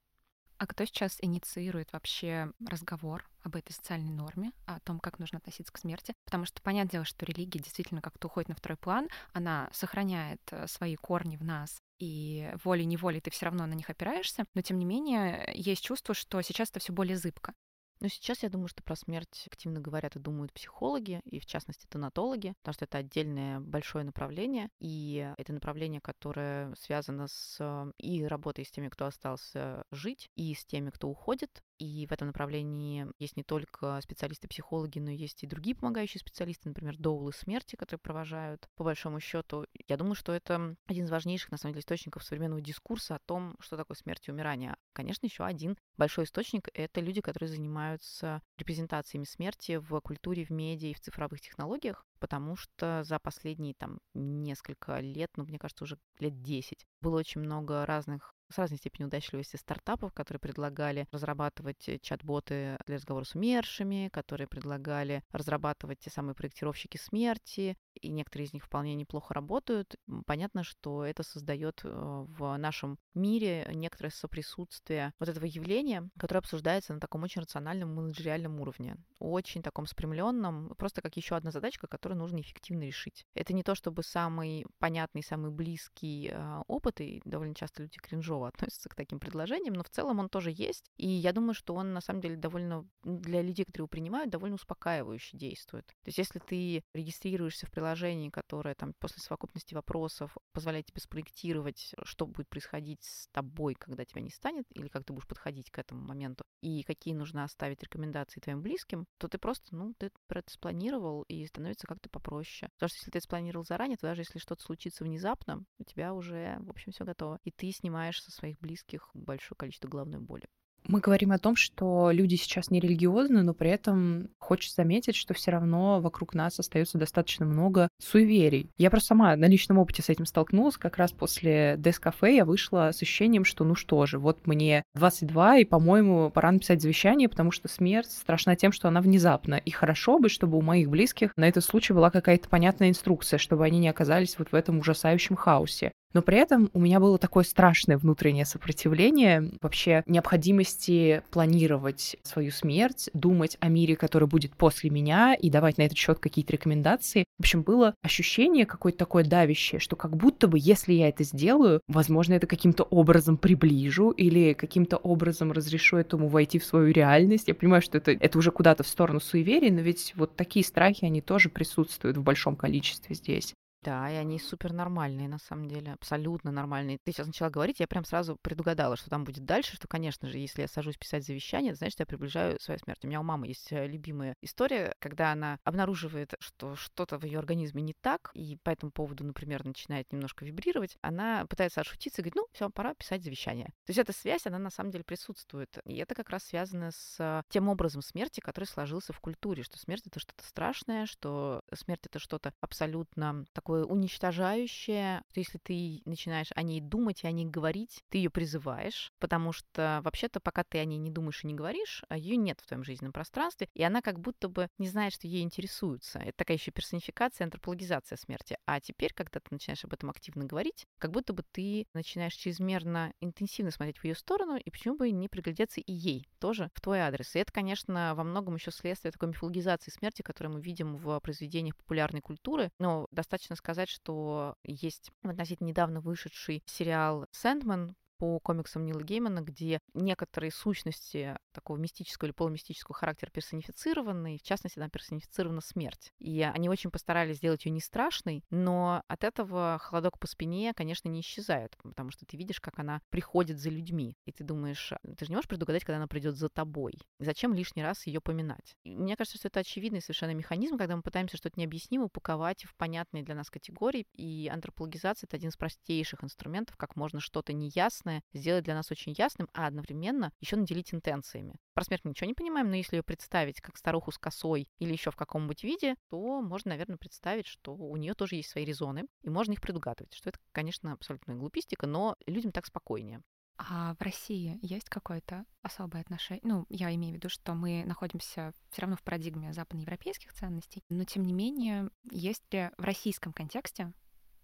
А 0.59 0.67
кто 0.67 0.85
сейчас 0.87 1.19
инициирует 1.21 1.93
вообще 1.93 2.51
разговор 2.67 3.29
об 3.43 3.57
этой 3.57 3.73
социальной 3.73 4.13
норме, 4.13 4.53
о 4.65 4.81
том, 4.81 5.01
как 5.01 5.19
нужно 5.19 5.39
относиться 5.39 5.73
к 5.73 5.79
смерти? 5.79 6.15
Потому 6.25 6.47
что 6.47 6.63
понятное 6.63 6.93
дело, 6.93 7.05
что 7.05 7.27
религия 7.27 7.61
действительно 7.61 8.01
как-то 8.01 8.29
уходит 8.29 8.49
на 8.49 8.55
второй 8.55 8.79
план, 8.79 9.09
она 9.35 9.69
сохраняет 9.73 10.41
э, 10.51 10.67
свои 10.67 10.97
корни 10.97 11.37
в 11.37 11.45
нас, 11.45 11.83
и 11.99 12.51
волей-неволей 12.65 13.21
ты 13.21 13.31
все 13.31 13.47
равно 13.47 13.67
на 13.67 13.75
них 13.75 13.91
опираешься, 13.91 14.47
но 14.55 14.63
тем 14.63 14.79
не 14.79 14.87
менее 14.87 15.51
есть 15.55 15.85
чувство, 15.85 16.15
что 16.15 16.41
сейчас 16.41 16.71
это 16.71 16.81
все 16.81 16.93
более 16.93 17.19
зыбко. 17.19 17.53
Но 18.01 18.09
сейчас 18.09 18.43
я 18.43 18.51
думаю, 18.51 18.69
что 18.69 18.83
про 18.83 18.95
смерть 18.95 19.45
активно 19.47 19.81
говорят 19.81 20.17
и 20.17 20.21
думают 20.21 20.53
психологи, 20.53 21.21
и 21.25 21.41
в 21.41 21.47
частности 21.47 21.87
тонатологи, 21.87 22.55
потому 22.59 22.75
что 22.75 22.85
это 22.85 22.99
отдельное 22.99 23.61
большое 23.61 24.05
направление, 24.05 24.69
и 24.81 25.33
это 25.39 25.53
направление, 25.53 26.01
которое 26.01 26.75
связано 26.75 27.27
с 27.29 27.93
и 27.99 28.25
работой 28.25 28.65
с 28.65 28.71
теми, 28.71 28.89
кто 28.89 29.07
остался 29.07 29.85
жить, 29.91 30.31
и 30.37 30.55
с 30.55 30.65
теми, 30.65 30.91
кто 30.91 31.09
уходит. 31.09 31.63
И 31.79 32.07
в 32.07 32.13
этом 32.13 32.29
направлении 32.29 33.07
есть 33.19 33.37
не 33.37 33.43
только 33.43 34.01
специалисты-психологи, 34.03 34.99
но 34.99 35.11
есть 35.11 35.43
и 35.43 35.47
другие 35.47 35.77
помогающие 35.77 36.21
специалисты, 36.21 36.69
например, 36.69 36.97
доулы 36.97 37.33
смерти, 37.33 37.77
которые 37.77 38.01
провожают. 38.01 38.69
По 38.77 38.85
большому 38.85 39.21
счету, 39.21 39.67
я 39.87 39.97
думаю, 39.97 40.15
что 40.15 40.33
это 40.33 40.77
один 40.87 41.05
из 41.05 41.11
важнейших, 41.11 41.51
на 41.51 41.59
самом 41.59 41.75
деле, 41.75 41.81
источников 41.81 42.25
современного 42.25 42.63
дискурса 42.63 43.17
о 43.17 43.19
том, 43.19 43.57
что 43.61 43.77
такое 43.77 43.97
смерть 43.97 44.29
и 44.29 44.31
умирание. 44.31 44.77
Конечно, 44.93 45.27
еще 45.27 45.45
один 45.45 45.77
большой 45.97 46.25
источник— 46.25 46.69
это 46.75 47.01
люди, 47.01 47.21
которые 47.21 47.49
занимаются 47.49 48.43
репрезентациями 48.57 49.25
смерти 49.25 49.77
в 49.77 50.01
культуре, 50.01 50.45
в 50.45 50.51
медиа 50.51 50.91
и 50.91 50.95
в 50.95 51.01
цифровых 51.01 51.41
технологиях, 51.41 52.07
потому 52.19 52.57
что 52.57 53.03
за 53.05 53.19
последние 53.19 53.75
там 53.75 53.99
несколько 54.15 55.01
лет, 55.01 55.31
ну, 55.37 55.45
мне 55.45 55.59
кажется, 55.59 55.85
уже 55.85 55.99
лет 56.19 56.43
10, 56.43 56.87
было 57.01 57.19
очень 57.19 57.41
много 57.41 57.85
разных 57.85 58.36
с 58.51 58.59
разной 58.59 58.79
степенью 58.79 59.09
удачливости 59.09 59.57
стартапов, 59.57 60.13
которые 60.13 60.41
предлагали 60.41 61.07
разрабатывать 61.11 61.89
э, 61.89 61.99
чат-боты 61.99 62.79
для 62.87 62.97
разговора 62.97 63.25
с 63.25 63.35
умершими, 63.35 64.09
которые 64.13 64.47
предлагали 64.47 65.23
разрабатывать 65.33 66.01
те 66.01 66.11
самые 66.11 66.35
проектировщики 66.35 66.97
смерти, 66.97 67.77
и 67.95 68.09
некоторые 68.09 68.47
из 68.47 68.53
них 68.53 68.65
вполне 68.65 68.95
неплохо 68.95 69.35
работают. 69.35 69.97
Понятно, 70.27 70.65
что 70.65 71.05
это 71.05 71.23
создает 71.23 71.81
э, 71.85 71.89
в 71.91 72.57
нашем 72.57 72.99
мире 73.15 73.69
некоторое 73.73 74.11
соприсутствие 74.11 75.13
вот 75.19 75.29
этого 75.29 75.45
явления, 75.45 76.09
которое 76.19 76.41
обсуждается 76.41 76.95
на 76.95 77.01
таком 77.01 77.23
очень 77.23 77.43
рациональном 77.43 77.95
менеджериальном 77.95 78.61
уровне, 78.61 78.97
очень 79.19 79.63
таком 79.63 79.87
спрямленном, 79.87 80.75
просто 80.77 81.03
как 81.03 81.17
еще 81.17 81.37
одна 81.37 81.51
задачка, 81.51 81.87
которую 81.87 82.19
нужно 82.19 82.41
эффективно 82.41 82.85
решить. 82.85 83.27
Это 83.35 83.53
не 83.55 83.63
то, 83.63 83.75
чтобы 83.75 84.03
самый 84.03 84.67
понятный, 84.79 85.23
самый 85.23 85.51
близкий 85.51 86.31
э, 86.33 86.63
опыт, 86.67 87.01
и 87.01 87.23
довольно 87.25 87.55
часто 87.55 87.83
люди 87.83 87.99
кринжово 88.37 88.49
относятся 88.49 88.89
к 88.89 88.95
таким 88.95 89.19
предложениям, 89.19 89.75
но 89.75 89.83
в 89.83 89.91
целом 89.91 90.19
он 90.19 90.29
тоже 90.29 90.51
есть, 90.51 90.91
и 90.97 91.09
я 91.09 91.33
думаю, 91.33 91.55
что 91.55 91.75
он 91.75 91.93
на 91.93 92.01
самом 92.01 92.21
деле 92.21 92.37
довольно 92.37 92.87
для 93.03 93.43
людей, 93.43 93.65
которые 93.65 93.85
его 93.85 93.89
принимают, 93.89 94.31
довольно 94.31 94.57
успокаивающе 94.57 95.37
действует. 95.37 95.87
То 95.87 96.09
есть 96.09 96.19
если 96.19 96.39
ты 96.39 96.83
регистрируешься 96.95 97.67
в 97.67 97.71
приложении 97.71 98.31
которое 98.31 98.75
там 98.75 98.93
после 98.99 99.23
совокупности 99.23 99.75
вопросов 99.75 100.37
позволяет 100.53 100.87
тебе 100.87 101.01
спроектировать, 101.01 101.95
что 102.05 102.27
будет 102.27 102.49
происходить 102.49 103.03
с 103.03 103.29
тобой, 103.29 103.75
когда 103.75 104.05
тебя 104.05 104.21
не 104.21 104.31
станет, 104.31 104.65
или 104.71 104.89
как 104.89 105.05
ты 105.05 105.13
будешь 105.13 105.29
подходить 105.29 105.71
к 105.71 105.79
этому 105.79 106.03
моменту, 106.03 106.45
и 106.61 106.83
какие 106.83 107.15
нужно 107.15 107.45
оставить 107.45 107.83
рекомендации 107.83 108.41
твоим 108.41 108.63
близким, 108.63 109.07
то 109.19 109.29
ты 109.29 109.39
просто, 109.39 109.75
ну, 109.75 109.95
ты 109.99 110.11
про 110.27 110.41
это 110.41 110.53
спланировал, 110.53 111.23
и 111.29 111.47
становится 111.47 111.87
как-то 111.87 112.09
попроще. 112.09 112.71
Потому 112.75 112.89
что 112.89 112.99
если 112.99 113.11
ты 113.11 113.19
это 113.19 113.25
спланировал 113.25 113.65
заранее, 113.65 113.97
то 113.97 114.07
даже 114.07 114.23
если 114.23 114.39
что-то 114.39 114.63
случится 114.63 115.05
внезапно, 115.05 115.65
у 115.79 115.85
тебя 115.85 116.13
уже, 116.13 116.57
в 116.61 116.71
общем, 116.71 116.93
все 116.93 117.05
готово. 117.05 117.39
И 117.45 117.51
ты 117.51 117.71
снимаешь 117.73 118.21
со 118.27 118.33
своих 118.33 118.59
близких 118.61 119.09
большое 119.15 119.57
количество 119.57 119.89
головной 119.89 120.21
боли. 120.21 120.47
Мы 120.89 121.01
говорим 121.01 121.33
о 121.33 121.39
том, 121.39 121.57
что 121.57 122.11
люди 122.13 122.37
сейчас 122.37 122.71
не 122.71 122.79
религиозны, 122.79 123.43
но 123.43 123.55
при 123.55 123.71
этом 123.71 124.29
хочется 124.39 124.77
заметить, 124.77 125.17
что 125.17 125.35
все 125.35 125.51
равно 125.51 126.01
вокруг 126.01 126.35
нас 126.35 126.61
остается 126.61 126.97
достаточно 126.97 127.45
много 127.45 127.89
суеверий. 128.01 128.71
Я 128.79 128.91
просто 128.91 129.09
сама 129.09 129.35
на 129.35 129.47
личном 129.47 129.79
опыте 129.79 130.03
с 130.03 130.09
этим 130.09 130.27
столкнулась. 130.27 130.77
Как 130.77 130.97
раз 130.97 131.11
после 131.11 131.75
Дескафе 131.79 132.37
я 132.37 132.45
вышла 132.45 132.91
с 132.93 133.03
ощущением, 133.03 133.45
что 133.45 133.65
ну 133.65 133.75
что 133.75 134.07
же, 134.07 134.19
вот 134.19 134.47
мне 134.47 134.85
22, 134.95 135.59
и, 135.59 135.65
по-моему, 135.65 136.31
пора 136.31 136.53
написать 136.53 136.81
завещание, 136.81 137.29
потому 137.29 137.51
что 137.51 137.69
смерть 137.69 138.11
страшна 138.11 138.55
тем, 138.55 138.71
что 138.71 138.87
она 138.87 139.01
внезапна. 139.01 139.57
И 139.57 139.71
хорошо 139.71 140.19
бы, 140.21 140.29
чтобы 140.29 140.57
у 140.57 140.63
моих 140.63 140.89
близких 140.89 141.33
на 141.37 141.49
этот 141.49 141.65
случай 141.65 141.95
была 141.95 142.11
какая-то 142.11 142.49
понятная 142.49 142.91
инструкция, 142.91 143.39
чтобы 143.39 143.65
они 143.65 143.81
не 143.81 143.89
оказались 143.89 144.39
вот 144.39 144.53
в 144.53 144.55
этом 144.55 144.79
ужасающем 144.79 145.35
хаосе. 145.35 145.93
Но 146.15 146.23
при 146.23 146.39
этом 146.39 146.71
у 146.73 146.81
меня 146.81 147.01
было 147.01 147.19
такое 147.19 147.45
страшное 147.45 147.99
внутреннее 147.99 148.47
сопротивление 148.47 149.51
вообще 149.61 150.03
необходимости 150.07 151.23
планировать 151.31 152.17
свою 152.23 152.51
смерть, 152.51 153.11
думать 153.13 153.57
о 153.61 153.69
мире, 153.69 153.97
который 153.97 154.29
будет 154.29 154.55
после 154.55 154.91
меня, 154.91 155.35
и 155.35 155.51
давать 155.51 155.79
на 155.79 155.83
этот 155.83 155.99
счет 155.99 156.19
какие-то 156.19 156.53
рекомендации. 156.53 157.25
В 157.39 157.41
общем, 157.41 157.63
было 157.63 157.95
ощущение 158.03 158.65
какое-то 158.65 158.99
такое 158.99 159.25
давящее, 159.25 159.79
что 159.79 159.97
как 159.97 160.17
будто 160.17 160.49
бы, 160.49 160.59
если 160.61 160.95
я 160.95 161.09
это 161.09 161.25
сделаю, 161.25 161.81
возможно, 161.89 162.35
это 162.35 162.47
каким-то 162.47 162.85
образом 162.85 163.37
приближу 163.37 164.11
или 164.11 164.55
каким-то 164.55 164.97
образом 164.97 165.53
разрешу 165.53 165.99
этому 165.99 166.29
войти 166.29 166.59
в 166.59 166.65
свою 166.65 166.93
реальность. 166.93 167.49
Я 167.49 167.55
понимаю, 167.55 167.83
что 167.83 167.99
это, 167.99 168.13
это 168.13 168.39
уже 168.39 168.51
куда-то 168.51 168.85
в 168.85 168.89
сторону 168.89 169.21
суеверий, 169.21 169.71
но 169.71 169.81
ведь 169.81 170.15
вот 170.17 170.35
такие 170.35 170.65
страхи, 170.65 171.05
они 171.05 171.21
тоже 171.21 171.51
присутствуют 171.51 172.17
в 172.17 172.23
большом 172.23 172.57
количестве 172.57 173.15
здесь. 173.15 173.55
Да, 173.87 174.11
и 174.11 174.15
они 174.15 174.41
супер 174.41 174.73
нормальные, 174.73 175.29
на 175.29 175.39
самом 175.39 175.69
деле, 175.69 175.93
абсолютно 175.93 176.51
нормальные. 176.51 176.99
Ты 177.05 177.13
сейчас 177.13 177.29
начала 177.29 177.51
говорить, 177.51 177.79
я 177.79 177.87
прям 177.87 178.05
сразу 178.05 178.37
предугадала, 178.43 178.97
что 178.97 179.11
там 179.11 179.23
будет 179.23 179.45
дальше, 179.45 179.77
что, 179.77 179.87
конечно 179.87 180.29
же, 180.29 180.39
если 180.39 180.63
я 180.63 180.67
сажусь 180.67 180.97
писать 180.97 181.25
завещание, 181.25 181.71
это 181.71 181.79
значит, 181.79 182.01
я 182.01 182.07
приближаю 182.07 182.59
свою 182.59 182.81
смерть. 182.81 183.05
У 183.05 183.07
меня 183.07 183.21
у 183.21 183.23
мамы 183.23 183.47
есть 183.47 183.71
э, 183.71 183.87
любимая 183.87 184.35
история, 184.43 184.97
когда 184.99 185.31
она 185.31 185.61
обнаруживает, 185.63 186.35
что 186.41 186.75
что-то 186.75 187.17
в 187.17 187.25
ее 187.25 187.39
организме 187.39 187.81
не 187.81 187.95
так, 188.01 188.33
и 188.35 188.57
по 188.65 188.71
этому 188.71 188.91
поводу, 188.91 189.23
например, 189.23 189.65
начинает 189.65 190.13
немножко 190.13 190.45
вибрировать, 190.45 190.99
она 191.01 191.47
пытается 191.47 191.81
отшутиться 191.81 192.23
и 192.23 192.25
говорит, 192.25 192.35
ну, 192.35 192.49
все, 192.51 192.69
пора 192.71 192.93
писать 192.95 193.23
завещание. 193.23 193.67
То 193.85 193.91
есть 193.91 194.01
эта 194.01 194.13
связь, 194.13 194.49
она 194.49 194.59
на 194.59 194.71
самом 194.71 194.91
деле 194.91 195.05
присутствует. 195.05 195.79
И 195.85 195.95
это 195.99 196.17
как 196.17 196.31
раз 196.31 196.43
связано 196.43 196.91
с 196.91 197.45
тем 197.51 197.69
образом 197.69 198.03
смерти, 198.03 198.41
который 198.41 198.65
сложился 198.65 199.13
в 199.13 199.21
культуре, 199.21 199.63
что 199.63 199.79
смерть— 199.79 200.05
это 200.09 200.19
что-то 200.19 200.45
страшное, 200.45 201.07
что 201.07 201.63
смерть— 201.73 202.03
это 202.07 202.19
что-то 202.19 202.53
абсолютно 202.61 203.45
такое 203.53 203.76
такое 203.77 203.85
уничтожающее, 203.85 205.23
что 205.31 205.41
если 205.41 205.59
ты 205.59 206.03
начинаешь 206.05 206.49
о 206.55 206.63
ней 206.63 206.81
думать 206.81 207.25
и 207.25 207.27
о 207.27 207.31
ней 207.31 207.45
говорить, 207.45 208.03
ты 208.09 208.19
ее 208.19 208.31
призываешь, 208.31 209.13
потому 209.19 209.53
что 209.53 210.01
вообще-то 210.03 210.41
пока 210.41 210.65
ты 210.65 210.79
о 210.79 210.85
ней 210.85 210.99
не 210.99 211.11
думаешь 211.11 211.45
и 211.45 211.47
не 211.47 211.55
говоришь, 211.55 212.03
а 212.09 212.17
ее 212.17 212.37
нет 212.37 212.61
в 212.61 212.67
твоем 212.67 212.85
жизненном 212.85 213.13
пространстве, 213.13 213.69
и 213.75 213.83
она 213.83 214.01
как 214.01 214.19
будто 214.19 214.49
бы 214.49 214.69
не 214.79 214.89
знает, 214.89 215.13
что 215.13 215.27
ей 215.27 215.43
интересуются. 215.43 216.19
Это 216.19 216.33
такая 216.37 216.57
еще 216.57 216.71
персонификация, 216.71 217.45
антропологизация 217.45 218.17
смерти. 218.17 218.57
А 218.67 218.81
теперь, 218.81 219.13
когда 219.13 219.41
ты 219.41 219.47
начинаешь 219.51 219.85
об 219.85 219.93
этом 219.93 220.11
активно 220.11 220.45
говорить, 220.45 220.87
как 220.99 221.11
будто 221.11 221.33
бы 221.33 221.43
ты 221.53 221.87
начинаешь 221.95 222.35
чрезмерно 222.35 223.13
интенсивно 223.21 223.71
смотреть 223.71 223.99
в 223.99 224.05
ее 224.05 224.15
сторону, 224.15 224.57
и 224.57 224.71
почему 224.71 224.97
бы 224.97 225.11
не 225.11 225.29
приглядеться 225.29 225.81
и 225.81 225.93
ей 225.93 226.27
тоже 226.39 226.71
в 226.75 226.81
твой 226.81 227.01
адрес. 227.01 227.35
И 227.35 227.39
это, 227.39 227.53
конечно, 227.53 228.15
во 228.15 228.25
многом 228.25 228.55
еще 228.55 228.71
следствие 228.71 229.13
такой 229.13 229.29
мифологизации 229.29 229.91
смерти, 229.91 230.23
которую 230.23 230.55
мы 230.55 230.61
видим 230.61 230.97
в 230.97 231.19
произведениях 231.21 231.77
популярной 231.77 232.21
культуры, 232.21 232.71
но 232.79 233.07
достаточно 233.11 233.57
сказать, 233.67 233.89
что 233.89 234.55
есть 234.63 235.11
относительно 235.25 235.67
недавно 235.67 236.01
вышедший 236.01 236.63
сериал 236.67 237.27
«Сэндман», 237.33 237.97
по 238.19 238.39
комиксам 238.41 238.85
Нила 238.85 239.03
Геймана, 239.03 239.41
где 239.41 239.81
некоторые 239.95 240.51
сущности 240.51 241.37
такого 241.53 241.77
мистического 241.77 242.27
или 242.27 242.33
полумистического 242.33 242.95
характера 242.95 243.31
персонифицированы, 243.31 244.37
и 244.37 244.39
в 244.39 244.43
частности, 244.43 244.79
там 244.79 244.91
персонифицирована 244.91 245.61
смерть. 245.61 246.13
И 246.19 246.43
они 246.43 246.69
очень 246.69 246.91
постарались 246.91 247.37
сделать 247.37 247.65
ее 247.65 247.73
не 247.73 247.81
страшной, 247.81 248.43
но 248.51 249.03
от 249.09 249.25
этого 249.25 249.79
холодок 249.81 250.19
по 250.19 250.27
спине, 250.27 250.73
конечно, 250.75 251.09
не 251.09 251.21
исчезает, 251.21 251.77
потому 251.83 252.11
что 252.11 252.27
ты 252.27 252.37
видишь, 252.37 252.61
как 252.61 252.79
она 252.79 253.01
приходит 253.11 253.59
за 253.59 253.71
людьми, 253.71 254.17
и 254.25 254.33
ты 254.33 254.45
думаешь, 254.45 254.93
«А, 254.93 254.99
ты 255.17 255.25
же 255.25 255.31
не 255.31 255.37
можешь 255.37 255.49
предугадать, 255.49 255.85
когда 255.85 255.97
она 255.97 256.07
придет 256.07 256.37
за 256.37 256.49
тобой. 256.49 256.95
Зачем 257.19 257.55
лишний 257.55 257.83
раз 257.83 258.07
ее 258.07 258.21
поминать? 258.21 258.77
И 258.85 258.97
мне 258.97 259.17
кажется, 259.17 259.39
что 259.39 259.49
это 259.49 259.61
очевидный 259.61 260.01
совершенно 260.01 260.33
механизм, 260.33 260.79
когда 260.79 260.97
мы 260.97 261.03
пытаемся 261.03 261.37
что-то 261.37 261.59
необъяснимое 261.61 262.07
упаковать 262.07 262.65
в 262.65 262.75
понятные 262.77 263.23
для 263.23 263.35
нас 263.35 263.51
категории, 263.51 264.07
и 264.15 264.51
антропологизация— 264.53 265.27
это 265.29 265.37
один 265.37 265.51
из 265.51 265.57
простейших 265.57 266.25
инструментов, 266.25 266.77
как 266.77 266.97
можно 266.97 267.21
что-то 267.21 267.53
неясное 267.53 268.06
ясное 268.07 268.23
сделать 268.33 268.65
для 268.65 268.75
нас 268.75 268.91
очень 268.91 269.15
ясным, 269.17 269.49
а 269.53 269.67
одновременно 269.67 270.33
еще 270.41 270.57
наделить 270.57 270.95
интенциями. 270.95 271.57
Про 271.75 271.85
смерть 271.85 272.05
мы 272.05 272.11
ничего 272.11 272.29
не 272.29 272.35
понимаем, 272.35 272.69
но 272.69 272.77
если 272.77 272.97
ее 272.97 273.03
представить 273.03 273.61
как 273.61 273.77
старуху 273.77 274.13
с 274.13 274.19
косой 274.19 274.69
или 274.79 274.93
еще 274.93 275.11
в 275.11 275.17
каком-нибудь 275.17 275.65
виде, 275.65 275.97
то 276.09 276.41
можно, 276.41 276.71
наверное, 276.71 276.97
представить, 276.97 277.47
что 277.47 277.75
у 277.75 277.97
нее 277.97 278.15
тоже 278.15 278.37
есть 278.37 278.51
свои 278.51 278.65
резоны, 278.65 279.05
и 279.23 279.31
можно 279.31 279.53
их 279.53 279.61
предугадывать. 279.61 280.15
Что 280.15 280.31
это, 280.31 280.39
конечно, 280.53 280.93
абсолютная 280.93 281.37
глупистика, 281.37 281.87
но 281.87 282.17
людям 282.27 282.53
так 282.53 282.67
спокойнее. 282.67 283.23
А 283.59 283.95
в 283.95 284.03
России 284.03 284.59
есть 284.61 284.91
какое-то 284.91 285.47
особое 285.63 286.03
отношение? 286.03 286.43
Ну, 286.45 286.67
я 286.69 286.95
имею 286.95 287.15
в 287.15 287.17
виду, 287.17 287.31
что 287.31 287.55
мы 287.55 287.85
находимся 287.87 288.53
все 288.71 288.83
равно 288.83 288.97
в 288.97 289.03
парадигме 289.03 289.55
западноевропейских 289.55 290.33
ценностей, 290.35 290.83
но 290.91 291.05
тем 291.05 291.23
не 291.23 291.33
менее, 291.33 291.89
есть 292.11 292.45
ли 292.53 292.71
в 292.77 292.85
российском 292.85 293.33
контексте, 293.33 293.95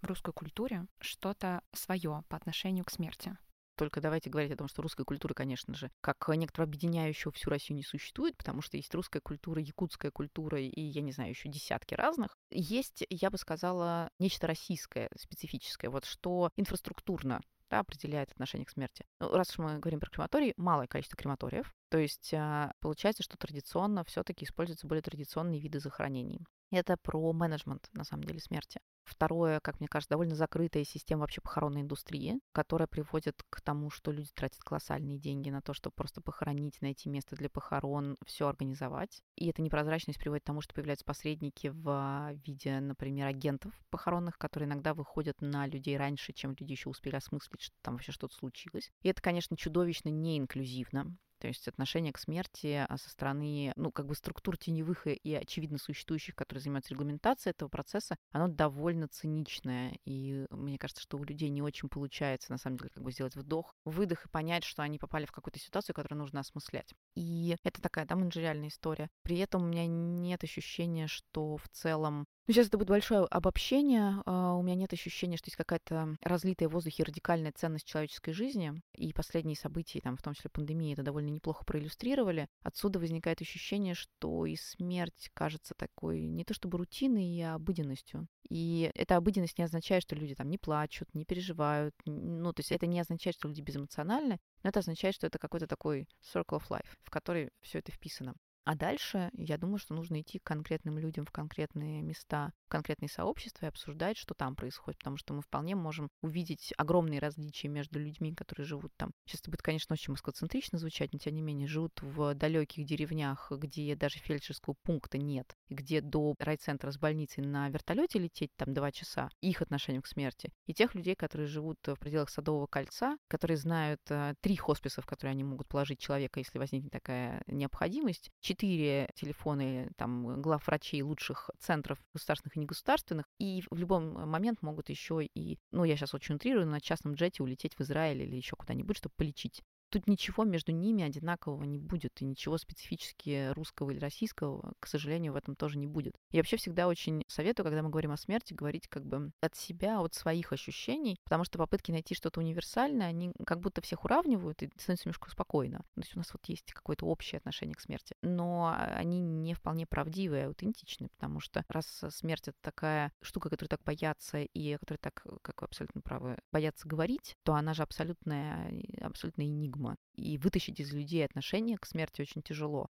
в 0.02 0.06
русской 0.06 0.32
культуре 0.32 0.86
что-то 1.00 1.62
свое 1.72 2.24
по 2.28 2.36
отношению 2.36 2.84
к 2.84 2.90
смерти? 2.90 3.36
Только 3.76 4.00
давайте 4.00 4.30
говорить 4.30 4.52
о 4.52 4.56
том, 4.56 4.68
что 4.68 4.82
русская 4.82 5.04
культура, 5.04 5.34
конечно 5.34 5.74
же, 5.74 5.90
как 6.00 6.16
некоторого 6.28 6.68
объединяющего 6.68 7.32
всю 7.32 7.50
Россию 7.50 7.76
не 7.76 7.82
существует, 7.82 8.36
потому 8.36 8.62
что 8.62 8.76
есть 8.76 8.94
русская 8.94 9.20
культура, 9.20 9.60
якутская 9.60 10.10
культура 10.10 10.60
и, 10.60 10.80
я 10.80 11.02
не 11.02 11.12
знаю, 11.12 11.30
еще 11.30 11.48
десятки 11.48 11.94
разных. 11.94 12.36
Есть, 12.50 13.04
я 13.10 13.30
бы 13.30 13.38
сказала, 13.38 14.10
нечто 14.18 14.46
российское, 14.46 15.08
специфическое, 15.16 15.90
вот 15.90 16.04
что 16.04 16.50
инфраструктурно 16.56 17.40
да, 17.70 17.80
определяет 17.80 18.30
отношение 18.30 18.66
к 18.66 18.70
смерти. 18.70 19.04
Ну, 19.20 19.34
раз 19.34 19.50
уж 19.50 19.58
мы 19.58 19.78
говорим 19.78 19.98
про 19.98 20.10
крематорий, 20.10 20.52
малое 20.58 20.86
количество 20.86 21.16
крематориев, 21.16 21.72
то 21.88 21.98
есть 21.98 22.34
а, 22.34 22.72
получается, 22.80 23.22
что 23.22 23.38
традиционно 23.38 24.04
все-таки 24.04 24.44
используются 24.44 24.86
более 24.86 25.02
традиционные 25.02 25.58
виды 25.58 25.80
захоронений. 25.80 26.44
Это 26.72 26.96
про 26.96 27.32
менеджмент, 27.34 27.90
на 27.92 28.02
самом 28.02 28.24
деле, 28.24 28.40
смерти. 28.40 28.80
Второе, 29.04 29.60
как 29.60 29.78
мне 29.78 29.88
кажется, 29.88 30.14
довольно 30.14 30.34
закрытая 30.34 30.84
система 30.84 31.20
вообще 31.20 31.42
похоронной 31.42 31.82
индустрии, 31.82 32.40
которая 32.52 32.86
приводит 32.86 33.42
к 33.50 33.60
тому, 33.60 33.90
что 33.90 34.10
люди 34.10 34.30
тратят 34.34 34.60
колоссальные 34.60 35.18
деньги 35.18 35.50
на 35.50 35.60
то, 35.60 35.74
чтобы 35.74 35.92
просто 35.94 36.22
похоронить, 36.22 36.80
найти 36.80 37.10
место 37.10 37.36
для 37.36 37.50
похорон, 37.50 38.16
все 38.24 38.48
организовать. 38.48 39.20
И 39.36 39.50
эта 39.50 39.60
непрозрачность 39.60 40.18
приводит 40.18 40.44
к 40.44 40.46
тому, 40.46 40.62
что 40.62 40.72
появляются 40.72 41.04
посредники 41.04 41.68
в 41.68 42.32
виде, 42.46 42.80
например, 42.80 43.26
агентов 43.26 43.74
похоронных, 43.90 44.38
которые 44.38 44.66
иногда 44.66 44.94
выходят 44.94 45.42
на 45.42 45.66
людей 45.66 45.98
раньше, 45.98 46.32
чем 46.32 46.56
люди 46.58 46.72
еще 46.72 46.88
успели 46.88 47.16
осмыслить, 47.16 47.60
что 47.60 47.74
там 47.82 47.94
вообще 47.94 48.12
что-то 48.12 48.34
случилось. 48.34 48.90
И 49.02 49.08
это, 49.08 49.20
конечно, 49.20 49.58
чудовищно 49.58 50.08
неинклюзивно. 50.08 51.14
То 51.42 51.48
есть 51.48 51.66
отношение 51.66 52.12
к 52.12 52.18
смерти 52.18 52.86
а, 52.88 52.96
со 52.96 53.10
стороны, 53.10 53.72
ну, 53.74 53.90
как 53.90 54.06
бы 54.06 54.14
структур 54.14 54.56
теневых 54.56 55.08
и 55.08 55.34
очевидно 55.34 55.76
существующих, 55.76 56.36
которые 56.36 56.62
занимаются 56.62 56.94
регламентацией 56.94 57.50
этого 57.50 57.68
процесса, 57.68 58.14
оно 58.30 58.46
довольно 58.46 59.08
циничное. 59.08 59.98
И 60.04 60.46
мне 60.50 60.78
кажется, 60.78 61.02
что 61.02 61.18
у 61.18 61.24
людей 61.24 61.48
не 61.48 61.60
очень 61.60 61.88
получается, 61.88 62.52
на 62.52 62.58
самом 62.58 62.76
деле, 62.76 62.90
как 62.90 63.02
бы 63.02 63.10
сделать 63.10 63.34
вдох, 63.34 63.74
выдох 63.84 64.24
и 64.24 64.28
понять, 64.28 64.62
что 64.62 64.84
они 64.84 65.00
попали 65.00 65.26
в 65.26 65.32
какую-то 65.32 65.58
ситуацию, 65.58 65.96
которую 65.96 66.20
нужно 66.20 66.38
осмыслять. 66.38 66.94
И 67.16 67.56
это 67.64 67.82
такая, 67.82 68.06
да, 68.06 68.14
менеджериальная 68.14 68.68
история. 68.68 69.10
При 69.22 69.38
этом 69.38 69.64
у 69.64 69.66
меня 69.66 69.88
нет 69.88 70.44
ощущения, 70.44 71.08
что 71.08 71.56
в 71.56 71.68
целом 71.70 72.24
сейчас 72.52 72.68
это 72.68 72.78
будет 72.78 72.88
большое 72.88 73.24
обобщение. 73.24 74.22
Uh, 74.26 74.58
у 74.58 74.62
меня 74.62 74.74
нет 74.74 74.92
ощущения, 74.92 75.36
что 75.36 75.48
есть 75.48 75.56
какая-то 75.56 76.16
разлитая 76.22 76.68
в 76.68 76.72
воздухе 76.72 77.04
радикальная 77.04 77.52
ценность 77.52 77.86
человеческой 77.86 78.32
жизни. 78.32 78.82
И 78.94 79.12
последние 79.12 79.56
события, 79.56 80.00
там, 80.00 80.16
в 80.16 80.22
том 80.22 80.34
числе 80.34 80.50
пандемия, 80.50 80.94
это 80.94 81.02
довольно 81.02 81.28
неплохо 81.28 81.64
проиллюстрировали. 81.64 82.48
Отсюда 82.62 82.98
возникает 82.98 83.40
ощущение, 83.40 83.94
что 83.94 84.46
и 84.46 84.56
смерть 84.56 85.30
кажется 85.34 85.74
такой 85.74 86.22
не 86.22 86.44
то 86.44 86.54
чтобы 86.54 86.78
рутиной, 86.78 87.40
а 87.42 87.54
обыденностью. 87.54 88.28
И 88.48 88.90
эта 88.94 89.16
обыденность 89.16 89.58
не 89.58 89.64
означает, 89.64 90.02
что 90.02 90.14
люди 90.14 90.34
там 90.34 90.50
не 90.50 90.58
плачут, 90.58 91.14
не 91.14 91.24
переживают. 91.24 91.94
Ну, 92.04 92.52
то 92.52 92.60
есть 92.60 92.72
это 92.72 92.86
не 92.86 93.00
означает, 93.00 93.36
что 93.36 93.48
люди 93.48 93.62
безэмоциональны, 93.62 94.38
но 94.62 94.68
это 94.68 94.80
означает, 94.80 95.14
что 95.14 95.26
это 95.26 95.38
какой-то 95.38 95.66
такой 95.66 96.06
circle 96.22 96.58
of 96.58 96.68
life, 96.68 96.88
в 97.02 97.10
который 97.10 97.50
все 97.62 97.78
это 97.78 97.92
вписано. 97.92 98.34
А 98.64 98.76
дальше, 98.76 99.30
я 99.32 99.58
думаю, 99.58 99.78
что 99.78 99.92
нужно 99.94 100.20
идти 100.20 100.38
к 100.38 100.44
конкретным 100.44 100.96
людям 100.96 101.24
в 101.24 101.32
конкретные 101.32 102.00
места, 102.00 102.52
в 102.66 102.68
конкретные 102.68 103.08
сообщества 103.08 103.66
и 103.66 103.68
обсуждать, 103.68 104.16
что 104.16 104.34
там 104.34 104.54
происходит, 104.54 104.98
потому 104.98 105.16
что 105.16 105.34
мы 105.34 105.42
вполне 105.42 105.74
можем 105.74 106.10
увидеть 106.20 106.72
огромные 106.76 107.18
различия 107.18 107.66
между 107.66 107.98
людьми, 107.98 108.32
которые 108.32 108.64
живут 108.64 108.92
там. 108.96 109.10
Сейчас 109.26 109.40
это 109.40 109.50
будет, 109.50 109.62
конечно, 109.62 109.94
очень 109.94 110.12
москоцентрично 110.12 110.78
звучать, 110.78 111.12
но 111.12 111.18
тем 111.18 111.34
не 111.34 111.42
менее, 111.42 111.66
живут 111.66 112.00
в 112.02 112.34
далеких 112.34 112.86
деревнях, 112.86 113.50
где 113.50 113.96
даже 113.96 114.18
фельдшерского 114.18 114.74
пункта 114.84 115.18
нет, 115.18 115.56
где 115.68 116.00
до 116.00 116.34
райцентра 116.38 116.92
с 116.92 116.98
больницей 116.98 117.42
на 117.42 117.68
вертолете 117.68 118.20
лететь 118.20 118.52
там 118.56 118.74
два 118.74 118.92
часа, 118.92 119.28
их 119.40 119.60
отношение 119.60 120.02
к 120.02 120.06
смерти, 120.06 120.52
и 120.66 120.74
тех 120.74 120.94
людей, 120.94 121.16
которые 121.16 121.48
живут 121.48 121.78
в 121.84 121.96
пределах 121.96 122.30
Садового 122.30 122.68
кольца, 122.68 123.16
которые 123.26 123.56
знают 123.56 124.00
э, 124.08 124.34
три 124.40 124.56
хосписа, 124.56 125.02
в 125.02 125.06
которые 125.06 125.32
они 125.32 125.42
могут 125.42 125.66
положить 125.66 125.98
человека, 125.98 126.38
если 126.38 126.58
возникнет 126.58 126.92
такая 126.92 127.42
необходимость, 127.48 128.30
четыре 128.52 129.08
телефона 129.14 129.88
там 129.96 130.40
глав 130.42 130.66
врачей 130.66 131.02
лучших 131.02 131.50
центров 131.58 131.98
государственных 132.12 132.56
и 132.56 132.60
негосударственных, 132.60 133.26
и 133.38 133.62
в 133.70 133.78
любой 133.78 134.00
момент 134.00 134.62
могут 134.62 134.90
еще 134.90 135.24
и, 135.24 135.58
ну, 135.70 135.84
я 135.84 135.96
сейчас 135.96 136.14
очень 136.14 136.34
утрирую, 136.36 136.66
на 136.66 136.80
частном 136.80 137.14
джете 137.14 137.42
улететь 137.42 137.74
в 137.74 137.80
Израиль 137.80 138.22
или 138.22 138.36
еще 138.36 138.56
куда-нибудь, 138.56 138.96
чтобы 138.96 139.14
полечить 139.16 139.62
тут 139.92 140.08
ничего 140.08 140.44
между 140.44 140.72
ними 140.72 141.04
одинакового 141.04 141.64
не 141.64 141.78
будет, 141.78 142.20
и 142.22 142.24
ничего 142.24 142.58
специфически 142.58 143.52
русского 143.52 143.90
или 143.90 143.98
российского, 143.98 144.72
к 144.80 144.86
сожалению, 144.86 145.34
в 145.34 145.36
этом 145.36 145.54
тоже 145.54 145.78
не 145.78 145.86
будет. 145.86 146.16
Я 146.30 146.40
вообще 146.40 146.56
всегда 146.56 146.88
очень 146.88 147.22
советую, 147.28 147.64
когда 147.64 147.82
мы 147.82 147.90
говорим 147.90 148.12
о 148.12 148.16
смерти, 148.16 148.54
говорить 148.54 148.88
как 148.88 149.04
бы 149.04 149.30
от 149.40 149.54
себя, 149.54 150.00
от 150.00 150.14
своих 150.14 150.52
ощущений, 150.52 151.18
потому 151.24 151.44
что 151.44 151.58
попытки 151.58 151.92
найти 151.92 152.14
что-то 152.14 152.40
универсальное, 152.40 153.06
они 153.06 153.32
как 153.46 153.60
будто 153.60 153.82
всех 153.82 154.04
уравнивают, 154.04 154.62
и 154.62 154.70
становится 154.76 155.08
немножко 155.08 155.30
спокойно. 155.30 155.78
То 155.94 156.00
есть 156.00 156.16
у 156.16 156.18
нас 156.18 156.32
вот 156.32 156.44
есть 156.46 156.72
какое-то 156.72 157.06
общее 157.06 157.38
отношение 157.38 157.74
к 157.74 157.80
смерти, 157.80 158.16
но 158.22 158.74
они 158.76 159.20
не 159.20 159.54
вполне 159.54 159.86
правдивые, 159.86 160.46
аутентичны, 160.46 161.08
потому 161.08 161.40
что 161.40 161.64
раз 161.68 162.02
смерть 162.10 162.48
это 162.48 162.56
такая 162.62 163.12
штука, 163.20 163.50
которую 163.50 163.68
так 163.68 163.82
боятся, 163.84 164.38
и 164.38 164.76
которая 164.78 164.98
так, 164.98 165.22
как 165.42 165.60
вы 165.60 165.66
абсолютно 165.66 166.00
правы, 166.00 166.38
боятся 166.50 166.88
говорить, 166.88 167.36
то 167.42 167.54
она 167.54 167.74
же 167.74 167.82
абсолютная, 167.82 168.72
абсолютная 169.00 169.46
энигма 169.46 169.81
догма. 169.82 169.96
И 170.14 170.38
вытащить 170.38 170.80
из 170.80 170.92
людей 170.92 171.24
отношение 171.24 171.76
к 171.78 171.86
смерти 171.86 172.22
очень 172.22 172.42
тяжело. 172.42 172.88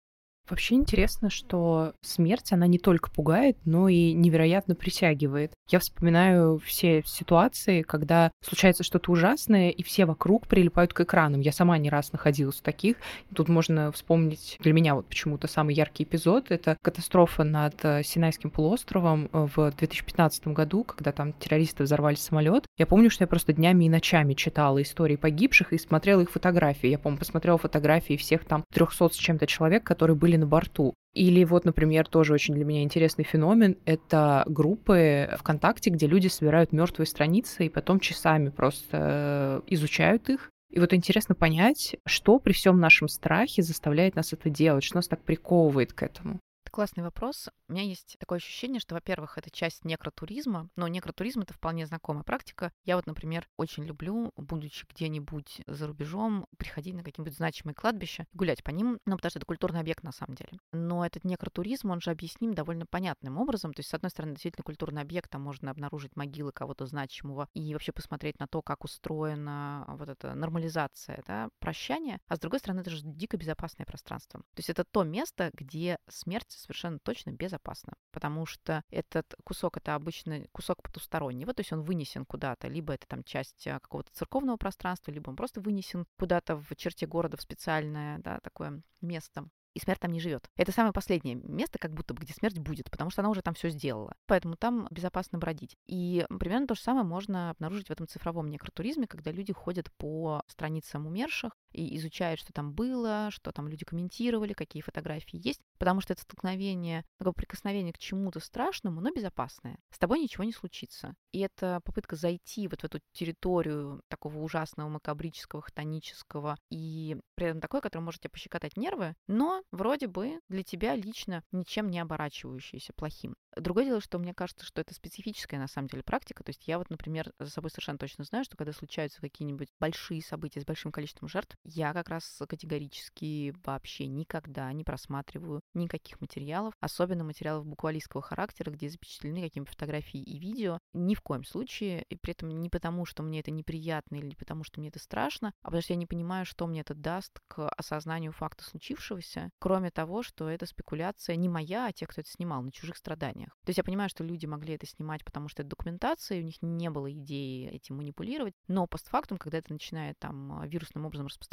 Вообще 0.48 0.74
интересно, 0.74 1.30
что 1.30 1.94
смерть, 2.02 2.52
она 2.52 2.66
не 2.66 2.78
только 2.78 3.10
пугает, 3.10 3.56
но 3.64 3.88
и 3.88 4.12
невероятно 4.12 4.74
притягивает. 4.74 5.52
Я 5.68 5.78
вспоминаю 5.78 6.58
все 6.58 7.02
ситуации, 7.06 7.82
когда 7.82 8.32
случается 8.44 8.82
что-то 8.82 9.12
ужасное, 9.12 9.70
и 9.70 9.82
все 9.84 10.06
вокруг 10.06 10.48
прилипают 10.48 10.92
к 10.92 11.02
экранам. 11.02 11.40
Я 11.40 11.52
сама 11.52 11.78
не 11.78 11.88
раз 11.88 12.12
находилась 12.12 12.56
в 12.56 12.62
таких. 12.62 12.96
Тут 13.32 13.48
можно 13.48 13.92
вспомнить 13.92 14.56
для 14.60 14.72
меня 14.72 14.96
вот 14.96 15.06
почему-то 15.06 15.46
самый 15.46 15.74
яркий 15.74 16.02
эпизод. 16.02 16.50
Это 16.50 16.76
катастрофа 16.82 17.44
над 17.44 17.84
э, 17.84 18.02
Синайским 18.02 18.50
полуостровом 18.50 19.30
э, 19.32 19.46
в 19.54 19.70
2015 19.70 20.48
году, 20.48 20.82
когда 20.82 21.12
там 21.12 21.32
террористы 21.34 21.84
взорвали 21.84 22.16
самолет. 22.16 22.64
Я 22.76 22.86
помню, 22.86 23.10
что 23.10 23.22
я 23.22 23.28
просто 23.28 23.52
днями 23.52 23.84
и 23.84 23.88
ночами 23.88 24.34
читала 24.34 24.82
истории 24.82 25.16
погибших 25.16 25.72
и 25.72 25.78
смотрела 25.78 26.22
их 26.22 26.30
фотографии. 26.30 26.88
Я, 26.88 26.98
помню, 26.98 27.18
посмотрела 27.18 27.56
фотографии 27.56 28.16
всех 28.16 28.44
там 28.44 28.64
300 28.72 29.10
с 29.10 29.16
чем-то 29.16 29.46
человек, 29.46 29.84
которые 29.84 30.16
были 30.16 30.29
на 30.36 30.46
борту. 30.46 30.94
Или 31.12 31.44
вот, 31.44 31.64
например, 31.64 32.06
тоже 32.06 32.32
очень 32.32 32.54
для 32.54 32.64
меня 32.64 32.82
интересный 32.82 33.24
феномен— 33.24 33.76
это 33.84 34.44
группы 34.46 35.28
ВКонтакте, 35.38 35.90
где 35.90 36.06
люди 36.06 36.28
собирают 36.28 36.72
мертвые 36.72 37.06
страницы 37.06 37.66
и 37.66 37.68
потом 37.68 37.98
часами 37.98 38.50
просто 38.50 39.62
изучают 39.66 40.28
их. 40.28 40.50
И 40.70 40.78
вот 40.78 40.94
интересно 40.94 41.34
понять, 41.34 41.96
что 42.06 42.38
при 42.38 42.52
всем 42.52 42.78
нашем 42.78 43.08
страхе 43.08 43.62
заставляет 43.62 44.14
нас 44.14 44.32
это 44.32 44.50
делать, 44.50 44.84
что 44.84 44.96
нас 44.96 45.08
так 45.08 45.22
приковывает 45.24 45.92
к 45.92 46.02
этому. 46.04 46.38
Классный 46.70 47.02
вопрос. 47.02 47.48
У 47.68 47.72
меня 47.72 47.82
есть 47.82 48.16
такое 48.20 48.36
ощущение, 48.36 48.78
что, 48.78 48.94
во-первых, 48.94 49.38
это 49.38 49.50
часть 49.50 49.84
некротуризма, 49.84 50.68
но 50.76 50.86
некротуризм— 50.86 51.40
это 51.42 51.52
вполне 51.52 51.84
знакомая 51.84 52.22
практика. 52.22 52.72
Я 52.84 52.94
вот, 52.94 53.06
например, 53.06 53.48
очень 53.56 53.84
люблю, 53.84 54.32
будучи 54.36 54.86
где-нибудь 54.88 55.62
за 55.66 55.88
рубежом, 55.88 56.46
приходить 56.58 56.94
на 56.94 57.02
какие-нибудь 57.02 57.36
значимые 57.36 57.74
кладбища, 57.74 58.26
гулять 58.34 58.62
по 58.62 58.70
ним, 58.70 59.00
ну, 59.04 59.16
потому 59.16 59.30
что 59.30 59.40
это 59.40 59.46
культурный 59.46 59.80
объект 59.80 60.04
на 60.04 60.12
самом 60.12 60.36
деле. 60.36 60.60
Но 60.72 61.04
этот 61.04 61.24
некротуризм, 61.24 61.90
он 61.90 62.00
же 62.00 62.12
объясним 62.12 62.54
довольно 62.54 62.86
понятным 62.86 63.38
образом. 63.38 63.74
То 63.74 63.80
есть, 63.80 63.90
с 63.90 63.94
одной 63.94 64.10
стороны, 64.10 64.34
действительно 64.34 64.62
культурный 64.62 65.02
объект, 65.02 65.28
там 65.28 65.42
можно 65.42 65.72
обнаружить 65.72 66.14
могилы 66.14 66.52
кого-то 66.52 66.86
значимого 66.86 67.48
и 67.52 67.72
вообще 67.72 67.90
посмотреть 67.90 68.38
на 68.38 68.46
то, 68.46 68.62
как 68.62 68.84
устроена 68.84 69.86
вот 69.88 70.08
эта 70.08 70.34
нормализация, 70.34 71.24
да, 71.26 71.48
прощание. 71.58 72.20
А 72.28 72.36
с 72.36 72.38
другой 72.38 72.60
стороны, 72.60 72.80
это 72.80 72.90
же 72.90 73.02
дико 73.02 73.36
безопасное 73.36 73.86
пространство. 73.86 74.40
То 74.40 74.58
есть 74.58 74.70
это 74.70 74.84
то 74.84 75.02
место, 75.02 75.50
где 75.54 75.98
смерть 76.08 76.59
совершенно 76.60 76.98
точно 76.98 77.30
безопасно, 77.30 77.94
потому 78.12 78.46
что 78.46 78.82
этот 78.90 79.34
кусок 79.44 79.76
это 79.76 79.94
обычно 79.94 80.46
кусок 80.52 80.82
потустороннего, 80.82 81.54
то 81.54 81.60
есть 81.60 81.72
он 81.72 81.82
вынесен 81.82 82.24
куда-то, 82.24 82.68
либо 82.68 82.94
это 82.94 83.06
там 83.06 83.24
часть 83.24 83.66
а, 83.66 83.80
какого-то 83.80 84.12
церковного 84.12 84.56
пространства, 84.56 85.10
либо 85.10 85.30
он 85.30 85.36
просто 85.36 85.60
вынесен 85.60 86.06
куда-то 86.18 86.56
в 86.56 86.74
черте 86.76 87.06
города 87.06 87.36
в 87.36 87.42
специальное, 87.42 88.18
да, 88.18 88.40
такое 88.40 88.82
место 89.00 89.48
и 89.74 89.80
смерть 89.80 90.00
там 90.00 90.12
не 90.12 90.20
живет. 90.20 90.50
Это 90.56 90.72
самое 90.72 90.92
последнее 90.92 91.36
место, 91.36 91.78
как 91.78 91.92
будто 91.92 92.14
бы, 92.14 92.22
где 92.22 92.32
смерть 92.32 92.58
будет, 92.58 92.90
потому 92.90 93.10
что 93.10 93.22
она 93.22 93.30
уже 93.30 93.42
там 93.42 93.54
все 93.54 93.70
сделала. 93.70 94.14
Поэтому 94.26 94.56
там 94.56 94.88
безопасно 94.90 95.38
бродить. 95.38 95.76
И 95.86 96.26
примерно 96.38 96.66
то 96.66 96.74
же 96.74 96.80
самое 96.80 97.04
можно 97.04 97.50
обнаружить 97.50 97.88
в 97.88 97.92
этом 97.92 98.08
цифровом 98.08 98.48
некротуризме, 98.48 99.06
когда 99.06 99.30
люди 99.30 99.52
ходят 99.52 99.90
по 99.96 100.42
страницам 100.46 101.06
умерших 101.06 101.56
и 101.72 101.96
изучают, 101.96 102.40
что 102.40 102.52
там 102.52 102.72
было, 102.72 103.28
что 103.30 103.52
там 103.52 103.68
люди 103.68 103.84
комментировали, 103.84 104.52
какие 104.52 104.82
фотографии 104.82 105.40
есть, 105.42 105.60
потому 105.78 106.00
что 106.00 106.12
это 106.12 106.22
столкновение, 106.22 107.04
такое 107.18 107.32
прикосновение 107.32 107.92
к 107.92 107.98
чему-то 107.98 108.40
страшному, 108.40 109.00
но 109.00 109.10
безопасное. 109.10 109.78
С 109.90 109.98
тобой 109.98 110.20
ничего 110.20 110.44
не 110.44 110.52
случится. 110.52 111.14
И 111.32 111.40
это 111.40 111.80
попытка 111.84 112.16
зайти 112.16 112.68
вот 112.68 112.80
в 112.80 112.84
эту 112.84 113.00
территорию 113.12 114.02
такого 114.08 114.38
ужасного, 114.38 114.88
макабрического, 114.88 115.62
хтонического, 115.62 116.56
и 116.70 117.16
при 117.34 117.48
этом 117.48 117.60
такое, 117.60 117.80
которое 117.80 118.04
может 118.04 118.20
тебе 118.20 118.30
пощекотать 118.30 118.76
нервы, 118.76 119.14
но 119.26 119.62
вроде 119.70 120.08
бы 120.08 120.40
для 120.48 120.62
тебя 120.62 120.94
лично 120.94 121.42
ничем 121.52 121.90
не 121.90 122.00
оборачивающееся 122.00 122.92
плохим. 122.94 123.34
Другое 123.56 123.84
дело, 123.84 124.00
что 124.00 124.18
мне 124.18 124.32
кажется, 124.32 124.64
что 124.64 124.80
это 124.80 124.94
специфическая 124.94 125.58
на 125.58 125.66
самом 125.66 125.88
деле 125.88 126.02
практика. 126.02 126.44
То 126.44 126.50
есть 126.50 126.68
я 126.68 126.78
вот, 126.78 126.88
например, 126.90 127.32
за 127.38 127.50
собой 127.50 127.70
совершенно 127.70 127.98
точно 127.98 128.24
знаю, 128.24 128.44
что 128.44 128.56
когда 128.56 128.72
случаются 128.72 129.20
какие-нибудь 129.20 129.68
большие 129.80 130.22
события 130.22 130.60
с 130.60 130.64
большим 130.64 130.92
количеством 130.92 131.28
жертв, 131.28 131.56
я 131.64 131.92
как 131.92 132.08
раз 132.08 132.40
категорически 132.48 133.54
вообще 133.64 134.06
никогда 134.06 134.72
не 134.72 134.84
просматриваю 134.84 135.62
никаких 135.74 136.20
материалов, 136.20 136.74
особенно 136.80 137.24
материалов 137.24 137.66
буквалистского 137.66 138.22
характера, 138.22 138.70
где 138.70 138.88
запечатлены 138.88 139.42
какие-нибудь 139.42 139.72
фотографии 139.72 140.20
и 140.20 140.38
видео. 140.38 140.78
Ни 140.92 141.14
в 141.14 141.22
коем 141.22 141.44
случае, 141.44 142.04
и 142.08 142.16
при 142.16 142.32
этом 142.32 142.48
не 142.48 142.68
потому, 142.68 143.04
что 143.04 143.22
мне 143.22 143.40
это 143.40 143.50
неприятно 143.50 144.16
или 144.16 144.26
не 144.26 144.34
потому, 144.34 144.64
что 144.64 144.80
мне 144.80 144.88
это 144.88 144.98
страшно, 144.98 145.52
а 145.62 145.66
потому 145.66 145.82
что 145.82 145.92
я 145.92 145.98
не 145.98 146.06
понимаю, 146.06 146.46
что 146.46 146.66
мне 146.66 146.80
это 146.80 146.94
даст 146.94 147.40
к 147.48 147.68
осознанию 147.68 148.32
факта 148.32 148.64
случившегося, 148.64 149.50
кроме 149.58 149.90
того, 149.90 150.22
что 150.22 150.48
это 150.48 150.66
спекуляция 150.66 151.36
не 151.36 151.48
моя, 151.48 151.86
а 151.86 151.92
тех, 151.92 152.08
кто 152.08 152.20
это 152.20 152.30
снимал, 152.30 152.62
на 152.62 152.72
чужих 152.72 152.96
страданиях. 152.96 153.56
То 153.64 153.70
есть 153.70 153.78
я 153.78 153.84
понимаю, 153.84 154.08
что 154.08 154.24
люди 154.24 154.46
могли 154.46 154.74
это 154.74 154.86
снимать, 154.86 155.24
потому 155.24 155.48
что 155.48 155.62
это 155.62 155.70
документация, 155.70 156.40
у 156.40 156.44
них 156.44 156.56
не 156.62 156.90
было 156.90 157.10
идеи 157.12 157.68
этим 157.68 157.96
манипулировать, 157.96 158.54
но 158.68 158.86
постфактум, 158.86 159.38
когда 159.38 159.58
это 159.58 159.72
начинает 159.72 160.18
там 160.18 160.62
вирусным 160.68 161.06
образом 161.06 161.26
распространяться, 161.26 161.49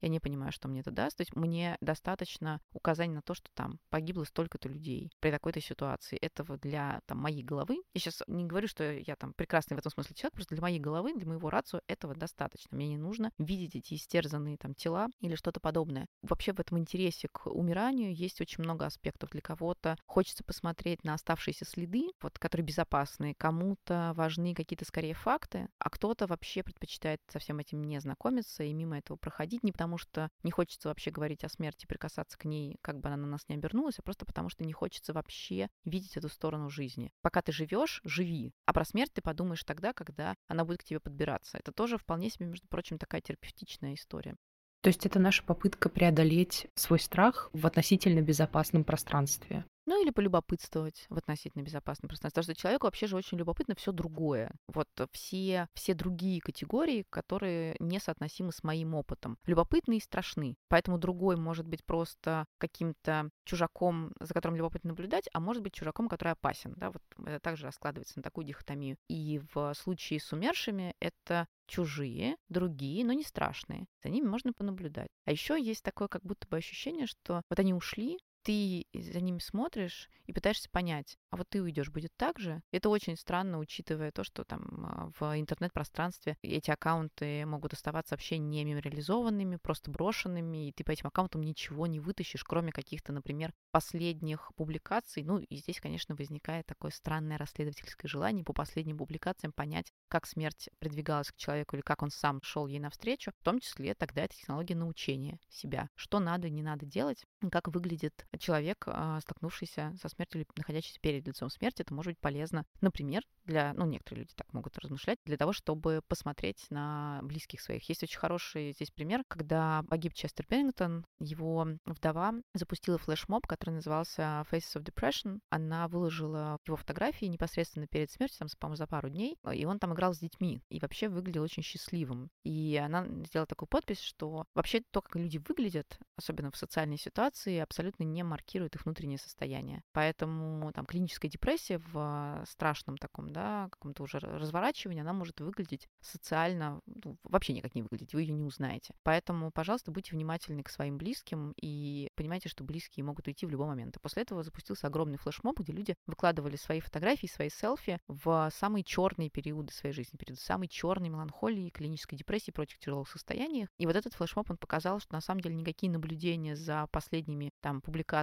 я 0.00 0.08
не 0.08 0.20
понимаю, 0.20 0.52
что 0.52 0.68
мне 0.68 0.80
это 0.80 0.90
даст. 0.90 1.16
То 1.16 1.22
есть 1.22 1.34
мне 1.34 1.76
достаточно 1.80 2.60
указаний 2.72 3.14
на 3.14 3.22
то, 3.22 3.34
что 3.34 3.50
там 3.54 3.78
погибло 3.90 4.24
столько-то 4.24 4.68
людей 4.68 5.10
при 5.20 5.30
такой-то 5.30 5.60
ситуации. 5.60 6.18
Этого 6.18 6.58
для 6.58 7.00
там, 7.06 7.18
моей 7.18 7.42
головы. 7.42 7.82
Я 7.94 8.00
сейчас 8.00 8.22
не 8.26 8.44
говорю, 8.44 8.68
что 8.68 8.92
я 8.92 9.16
там 9.16 9.32
прекрасный 9.34 9.76
в 9.76 9.78
этом 9.78 9.92
смысле 9.92 10.14
человек, 10.14 10.34
просто 10.34 10.54
для 10.54 10.62
моей 10.62 10.80
головы, 10.80 11.14
для 11.14 11.26
моего 11.26 11.50
рацио 11.50 11.80
этого 11.86 12.14
достаточно. 12.14 12.76
Мне 12.76 12.88
не 12.88 12.98
нужно 12.98 13.30
видеть 13.38 13.76
эти 13.76 13.94
истерзанные 13.94 14.56
там 14.56 14.74
тела 14.74 15.08
или 15.20 15.34
что-то 15.34 15.60
подобное. 15.60 16.06
Вообще 16.22 16.52
в 16.52 16.60
этом 16.60 16.78
интересе 16.78 17.28
к 17.32 17.46
умиранию 17.46 18.14
есть 18.14 18.40
очень 18.40 18.62
много 18.62 18.86
аспектов. 18.86 19.30
Для 19.30 19.40
кого-то 19.40 19.96
хочется 20.06 20.44
посмотреть 20.44 21.04
на 21.04 21.14
оставшиеся 21.14 21.64
следы, 21.64 22.10
вот, 22.20 22.38
которые 22.38 22.66
безопасные, 22.66 23.34
кому-то 23.34 24.12
важны 24.14 24.54
какие-то 24.54 24.84
скорее 24.84 25.14
факты, 25.14 25.68
а 25.78 25.90
кто-то 25.90 26.26
вообще 26.26 26.62
предпочитает 26.62 27.20
со 27.28 27.38
всем 27.38 27.58
этим 27.58 27.82
не 27.82 28.00
знакомиться 28.00 28.62
и 28.64 28.72
мимо 28.72 28.98
этого 28.98 29.16
проходить, 29.24 29.64
не 29.64 29.72
потому 29.72 29.96
что 29.96 30.28
не 30.42 30.50
хочется 30.50 30.88
вообще 30.88 31.10
говорить 31.10 31.44
о 31.44 31.48
смерти, 31.48 31.86
прикасаться 31.86 32.36
к 32.36 32.44
ней, 32.44 32.76
как 32.82 33.00
бы 33.00 33.08
она 33.08 33.16
на 33.16 33.26
нас 33.26 33.48
не 33.48 33.54
обернулась, 33.54 33.98
а 33.98 34.02
просто 34.02 34.26
потому 34.26 34.50
что 34.50 34.64
не 34.64 34.74
хочется 34.74 35.14
вообще 35.14 35.70
видеть 35.86 36.18
эту 36.18 36.28
сторону 36.28 36.68
жизни. 36.68 37.10
Пока 37.22 37.40
ты 37.40 37.50
живешь, 37.50 38.02
живи. 38.04 38.52
А 38.66 38.74
про 38.74 38.84
смерть 38.84 39.12
ты 39.14 39.22
подумаешь 39.22 39.64
тогда, 39.64 39.94
когда 39.94 40.34
она 40.46 40.66
будет 40.66 40.80
к 40.80 40.84
тебе 40.84 41.00
подбираться. 41.00 41.56
Это 41.56 41.72
тоже 41.72 41.96
вполне 41.96 42.28
себе, 42.28 42.44
между 42.44 42.68
прочим, 42.68 42.98
такая 42.98 43.22
терапевтичная 43.22 43.94
история. 43.94 44.36
То 44.82 44.88
есть 44.88 45.06
это 45.06 45.18
наша 45.18 45.42
попытка 45.42 45.88
преодолеть 45.88 46.66
свой 46.74 47.00
страх 47.00 47.48
в 47.54 47.66
относительно 47.66 48.20
безопасном 48.20 48.84
пространстве. 48.84 49.64
Ну 49.86 50.02
или 50.02 50.10
полюбопытствовать 50.10 51.06
в 51.08 51.18
относительно 51.18 51.62
безопасном 51.62 52.08
пространстве. 52.08 52.40
Потому 52.40 52.54
что 52.54 52.60
человеку 52.60 52.86
вообще 52.86 53.06
же 53.06 53.16
очень 53.16 53.38
любопытно 53.38 53.74
все 53.74 53.92
другое. 53.92 54.50
Вот 54.68 54.88
все, 55.12 55.68
все 55.74 55.94
другие 55.94 56.40
категории, 56.40 57.04
которые 57.10 57.76
не 57.80 57.98
соотносимы 57.98 58.52
с 58.52 58.62
моим 58.62 58.94
опытом. 58.94 59.38
Любопытны 59.46 59.98
и 59.98 60.00
страшны. 60.00 60.56
Поэтому 60.68 60.98
другой 60.98 61.36
может 61.36 61.66
быть 61.66 61.84
просто 61.84 62.46
каким-то 62.58 63.30
чужаком, 63.44 64.12
за 64.20 64.32
которым 64.32 64.56
любопытно 64.56 64.88
наблюдать, 64.88 65.28
а 65.32 65.40
может 65.40 65.62
быть 65.62 65.74
чужаком, 65.74 66.08
который 66.08 66.32
опасен. 66.32 66.74
Да? 66.76 66.90
Вот 66.90 67.02
это 67.26 67.40
также 67.40 67.66
раскладывается 67.66 68.14
на 68.18 68.22
такую 68.22 68.46
дихотомию. 68.46 68.96
И 69.08 69.40
в 69.52 69.74
случае 69.74 70.20
с 70.20 70.32
умершими 70.32 70.94
это 71.00 71.46
чужие, 71.66 72.36
другие, 72.48 73.04
но 73.04 73.12
не 73.12 73.22
страшные. 73.22 73.86
За 74.02 74.10
ними 74.10 74.26
можно 74.26 74.52
понаблюдать. 74.52 75.08
А 75.24 75.32
еще 75.32 75.60
есть 75.60 75.82
такое 75.82 76.08
как 76.08 76.22
будто 76.22 76.46
бы 76.48 76.56
ощущение, 76.56 77.06
что 77.06 77.42
вот 77.48 77.58
они 77.58 77.74
ушли, 77.74 78.18
ты 78.44 78.86
за 78.92 79.20
ними 79.20 79.38
смотришь 79.38 80.10
и 80.26 80.32
пытаешься 80.32 80.68
понять, 80.70 81.18
а 81.30 81.36
вот 81.36 81.48
ты 81.48 81.62
уйдешь, 81.62 81.90
будет 81.90 82.12
так 82.16 82.38
же? 82.38 82.62
Это 82.70 82.88
очень 82.90 83.16
странно, 83.16 83.58
учитывая 83.58 84.12
то, 84.12 84.22
что 84.22 84.44
там 84.44 84.86
а, 84.86 85.10
в 85.18 85.38
интернет-пространстве 85.38 86.36
эти 86.42 86.70
аккаунты 86.70 87.44
могут 87.46 87.72
оставаться 87.72 88.14
вообще 88.14 88.38
не 88.38 88.64
мемориализованными, 88.64 89.56
просто 89.56 89.90
брошенными, 89.90 90.68
и 90.68 90.72
ты 90.72 90.84
по 90.84 90.90
этим 90.90 91.08
аккаунтам 91.08 91.42
ничего 91.42 91.86
не 91.86 92.00
вытащишь, 92.00 92.44
кроме 92.44 92.70
каких-то, 92.70 93.12
например, 93.12 93.52
последних 93.70 94.52
публикаций. 94.56 95.24
Ну, 95.24 95.38
и 95.38 95.56
здесь, 95.56 95.80
конечно, 95.80 96.14
возникает 96.14 96.66
такое 96.66 96.90
странное 96.90 97.38
расследовательское 97.38 98.08
желание 98.08 98.44
по 98.44 98.52
последним 98.52 98.98
публикациям 98.98 99.52
понять, 99.52 99.92
как 100.08 100.26
смерть 100.26 100.68
продвигалась 100.78 101.32
к 101.32 101.36
человеку 101.36 101.76
или 101.76 101.82
как 101.82 102.02
он 102.02 102.10
сам 102.10 102.40
шел 102.42 102.66
ей 102.66 102.78
навстречу. 102.78 103.32
В 103.40 103.44
том 103.44 103.58
числе 103.58 103.94
тогда 103.94 104.22
это 104.22 104.36
технология 104.36 104.74
научения 104.74 105.38
себя. 105.48 105.88
Что 105.94 106.20
надо, 106.20 106.50
не 106.50 106.62
надо 106.62 106.84
делать, 106.84 107.24
как 107.50 107.68
выглядит 107.68 108.26
человек, 108.38 108.84
а, 108.86 109.20
столкнувшийся 109.20 109.94
со 110.00 110.08
смертью 110.08 110.40
или 110.40 110.48
находящийся 110.56 111.00
перед 111.00 111.26
лицом 111.26 111.50
смерти. 111.50 111.82
Это 111.82 111.94
может 111.94 112.12
быть 112.12 112.20
полезно, 112.20 112.64
например, 112.80 113.22
для, 113.44 113.72
ну, 113.74 113.86
некоторые 113.86 114.22
люди 114.22 114.34
так 114.34 114.52
могут 114.52 114.78
размышлять, 114.78 115.18
для 115.24 115.36
того, 115.36 115.52
чтобы 115.52 116.00
посмотреть 116.08 116.66
на 116.70 117.20
близких 117.22 117.60
своих. 117.60 117.88
Есть 117.88 118.02
очень 118.02 118.18
хороший 118.18 118.72
здесь 118.72 118.90
пример, 118.90 119.22
когда 119.28 119.82
погиб 119.88 120.14
Честер 120.14 120.46
Пеннингтон, 120.46 121.06
его 121.18 121.66
вдова 121.84 122.34
запустила 122.54 122.98
флешмоб, 122.98 123.46
который 123.46 123.70
назывался 123.70 124.44
Faces 124.50 124.76
of 124.76 124.84
Depression. 124.84 125.40
Она 125.50 125.88
выложила 125.88 126.58
его 126.66 126.76
фотографии 126.76 127.26
непосредственно 127.26 127.86
перед 127.86 128.10
смертью, 128.10 128.38
там, 128.38 128.48
по-моему, 128.58 128.76
за 128.76 128.86
пару 128.86 129.08
дней, 129.08 129.36
и 129.52 129.64
он 129.64 129.78
там 129.78 129.94
играл 129.94 130.14
с 130.14 130.18
детьми, 130.18 130.60
и 130.68 130.80
вообще 130.80 131.08
выглядел 131.08 131.42
очень 131.42 131.62
счастливым. 131.62 132.30
И 132.44 132.80
она 132.82 133.06
сделала 133.24 133.46
такую 133.46 133.68
подпись, 133.68 134.00
что 134.00 134.46
вообще 134.54 134.82
то, 134.90 135.02
как 135.02 135.16
люди 135.16 135.38
выглядят, 135.38 135.98
особенно 136.16 136.50
в 136.50 136.56
социальной 136.56 136.98
ситуации, 136.98 137.58
абсолютно 137.58 138.04
не 138.04 138.23
маркирует 138.24 138.74
их 138.74 138.84
внутреннее 138.84 139.18
состояние. 139.18 139.82
Поэтому 139.92 140.72
там 140.72 140.86
клиническая 140.86 141.30
депрессия 141.30 141.78
в 141.78 142.44
страшном 142.48 142.96
таком, 142.96 143.30
да, 143.30 143.68
каком-то 143.70 144.02
уже 144.02 144.18
разворачивании, 144.18 145.00
она 145.00 145.12
может 145.12 145.40
выглядеть 145.40 145.88
социально, 146.00 146.80
ну, 146.86 147.16
вообще 147.24 147.52
никак 147.52 147.74
не 147.74 147.82
выглядеть, 147.82 148.14
вы 148.14 148.22
ее 148.22 148.34
не 148.34 148.44
узнаете. 148.44 148.94
Поэтому, 149.02 149.50
пожалуйста, 149.50 149.90
будьте 149.90 150.12
внимательны 150.12 150.62
к 150.62 150.70
своим 150.70 150.98
близким 150.98 151.52
и 151.60 152.10
понимайте, 152.14 152.48
что 152.48 152.64
близкие 152.64 153.04
могут 153.04 153.26
уйти 153.26 153.46
в 153.46 153.50
любой 153.50 153.66
момент. 153.66 153.96
И 153.96 154.00
после 154.00 154.22
этого 154.22 154.42
запустился 154.42 154.86
огромный 154.86 155.18
флешмоб, 155.18 155.60
где 155.60 155.72
люди 155.72 155.96
выкладывали 156.06 156.56
свои 156.56 156.80
фотографии, 156.80 157.26
свои 157.26 157.48
селфи 157.50 157.98
в 158.08 158.50
самые 158.54 158.84
черные 158.84 159.30
периоды 159.30 159.72
своей 159.72 159.94
жизни, 159.94 160.16
периоды 160.16 160.40
самой 160.40 160.68
черной 160.68 161.08
меланхолии, 161.08 161.70
клинической 161.70 162.18
депрессии, 162.18 162.50
прочих 162.50 162.78
тяжелых 162.78 163.08
состояниях. 163.08 163.68
И 163.78 163.86
вот 163.86 163.96
этот 163.96 164.14
флешмоб, 164.14 164.50
он 164.50 164.56
показал, 164.56 165.00
что 165.00 165.12
на 165.12 165.20
самом 165.20 165.40
деле 165.40 165.54
никакие 165.54 165.90
наблюдения 165.90 166.56
за 166.56 166.86
последними 166.90 167.52
там 167.60 167.80
публикациями 167.80 168.13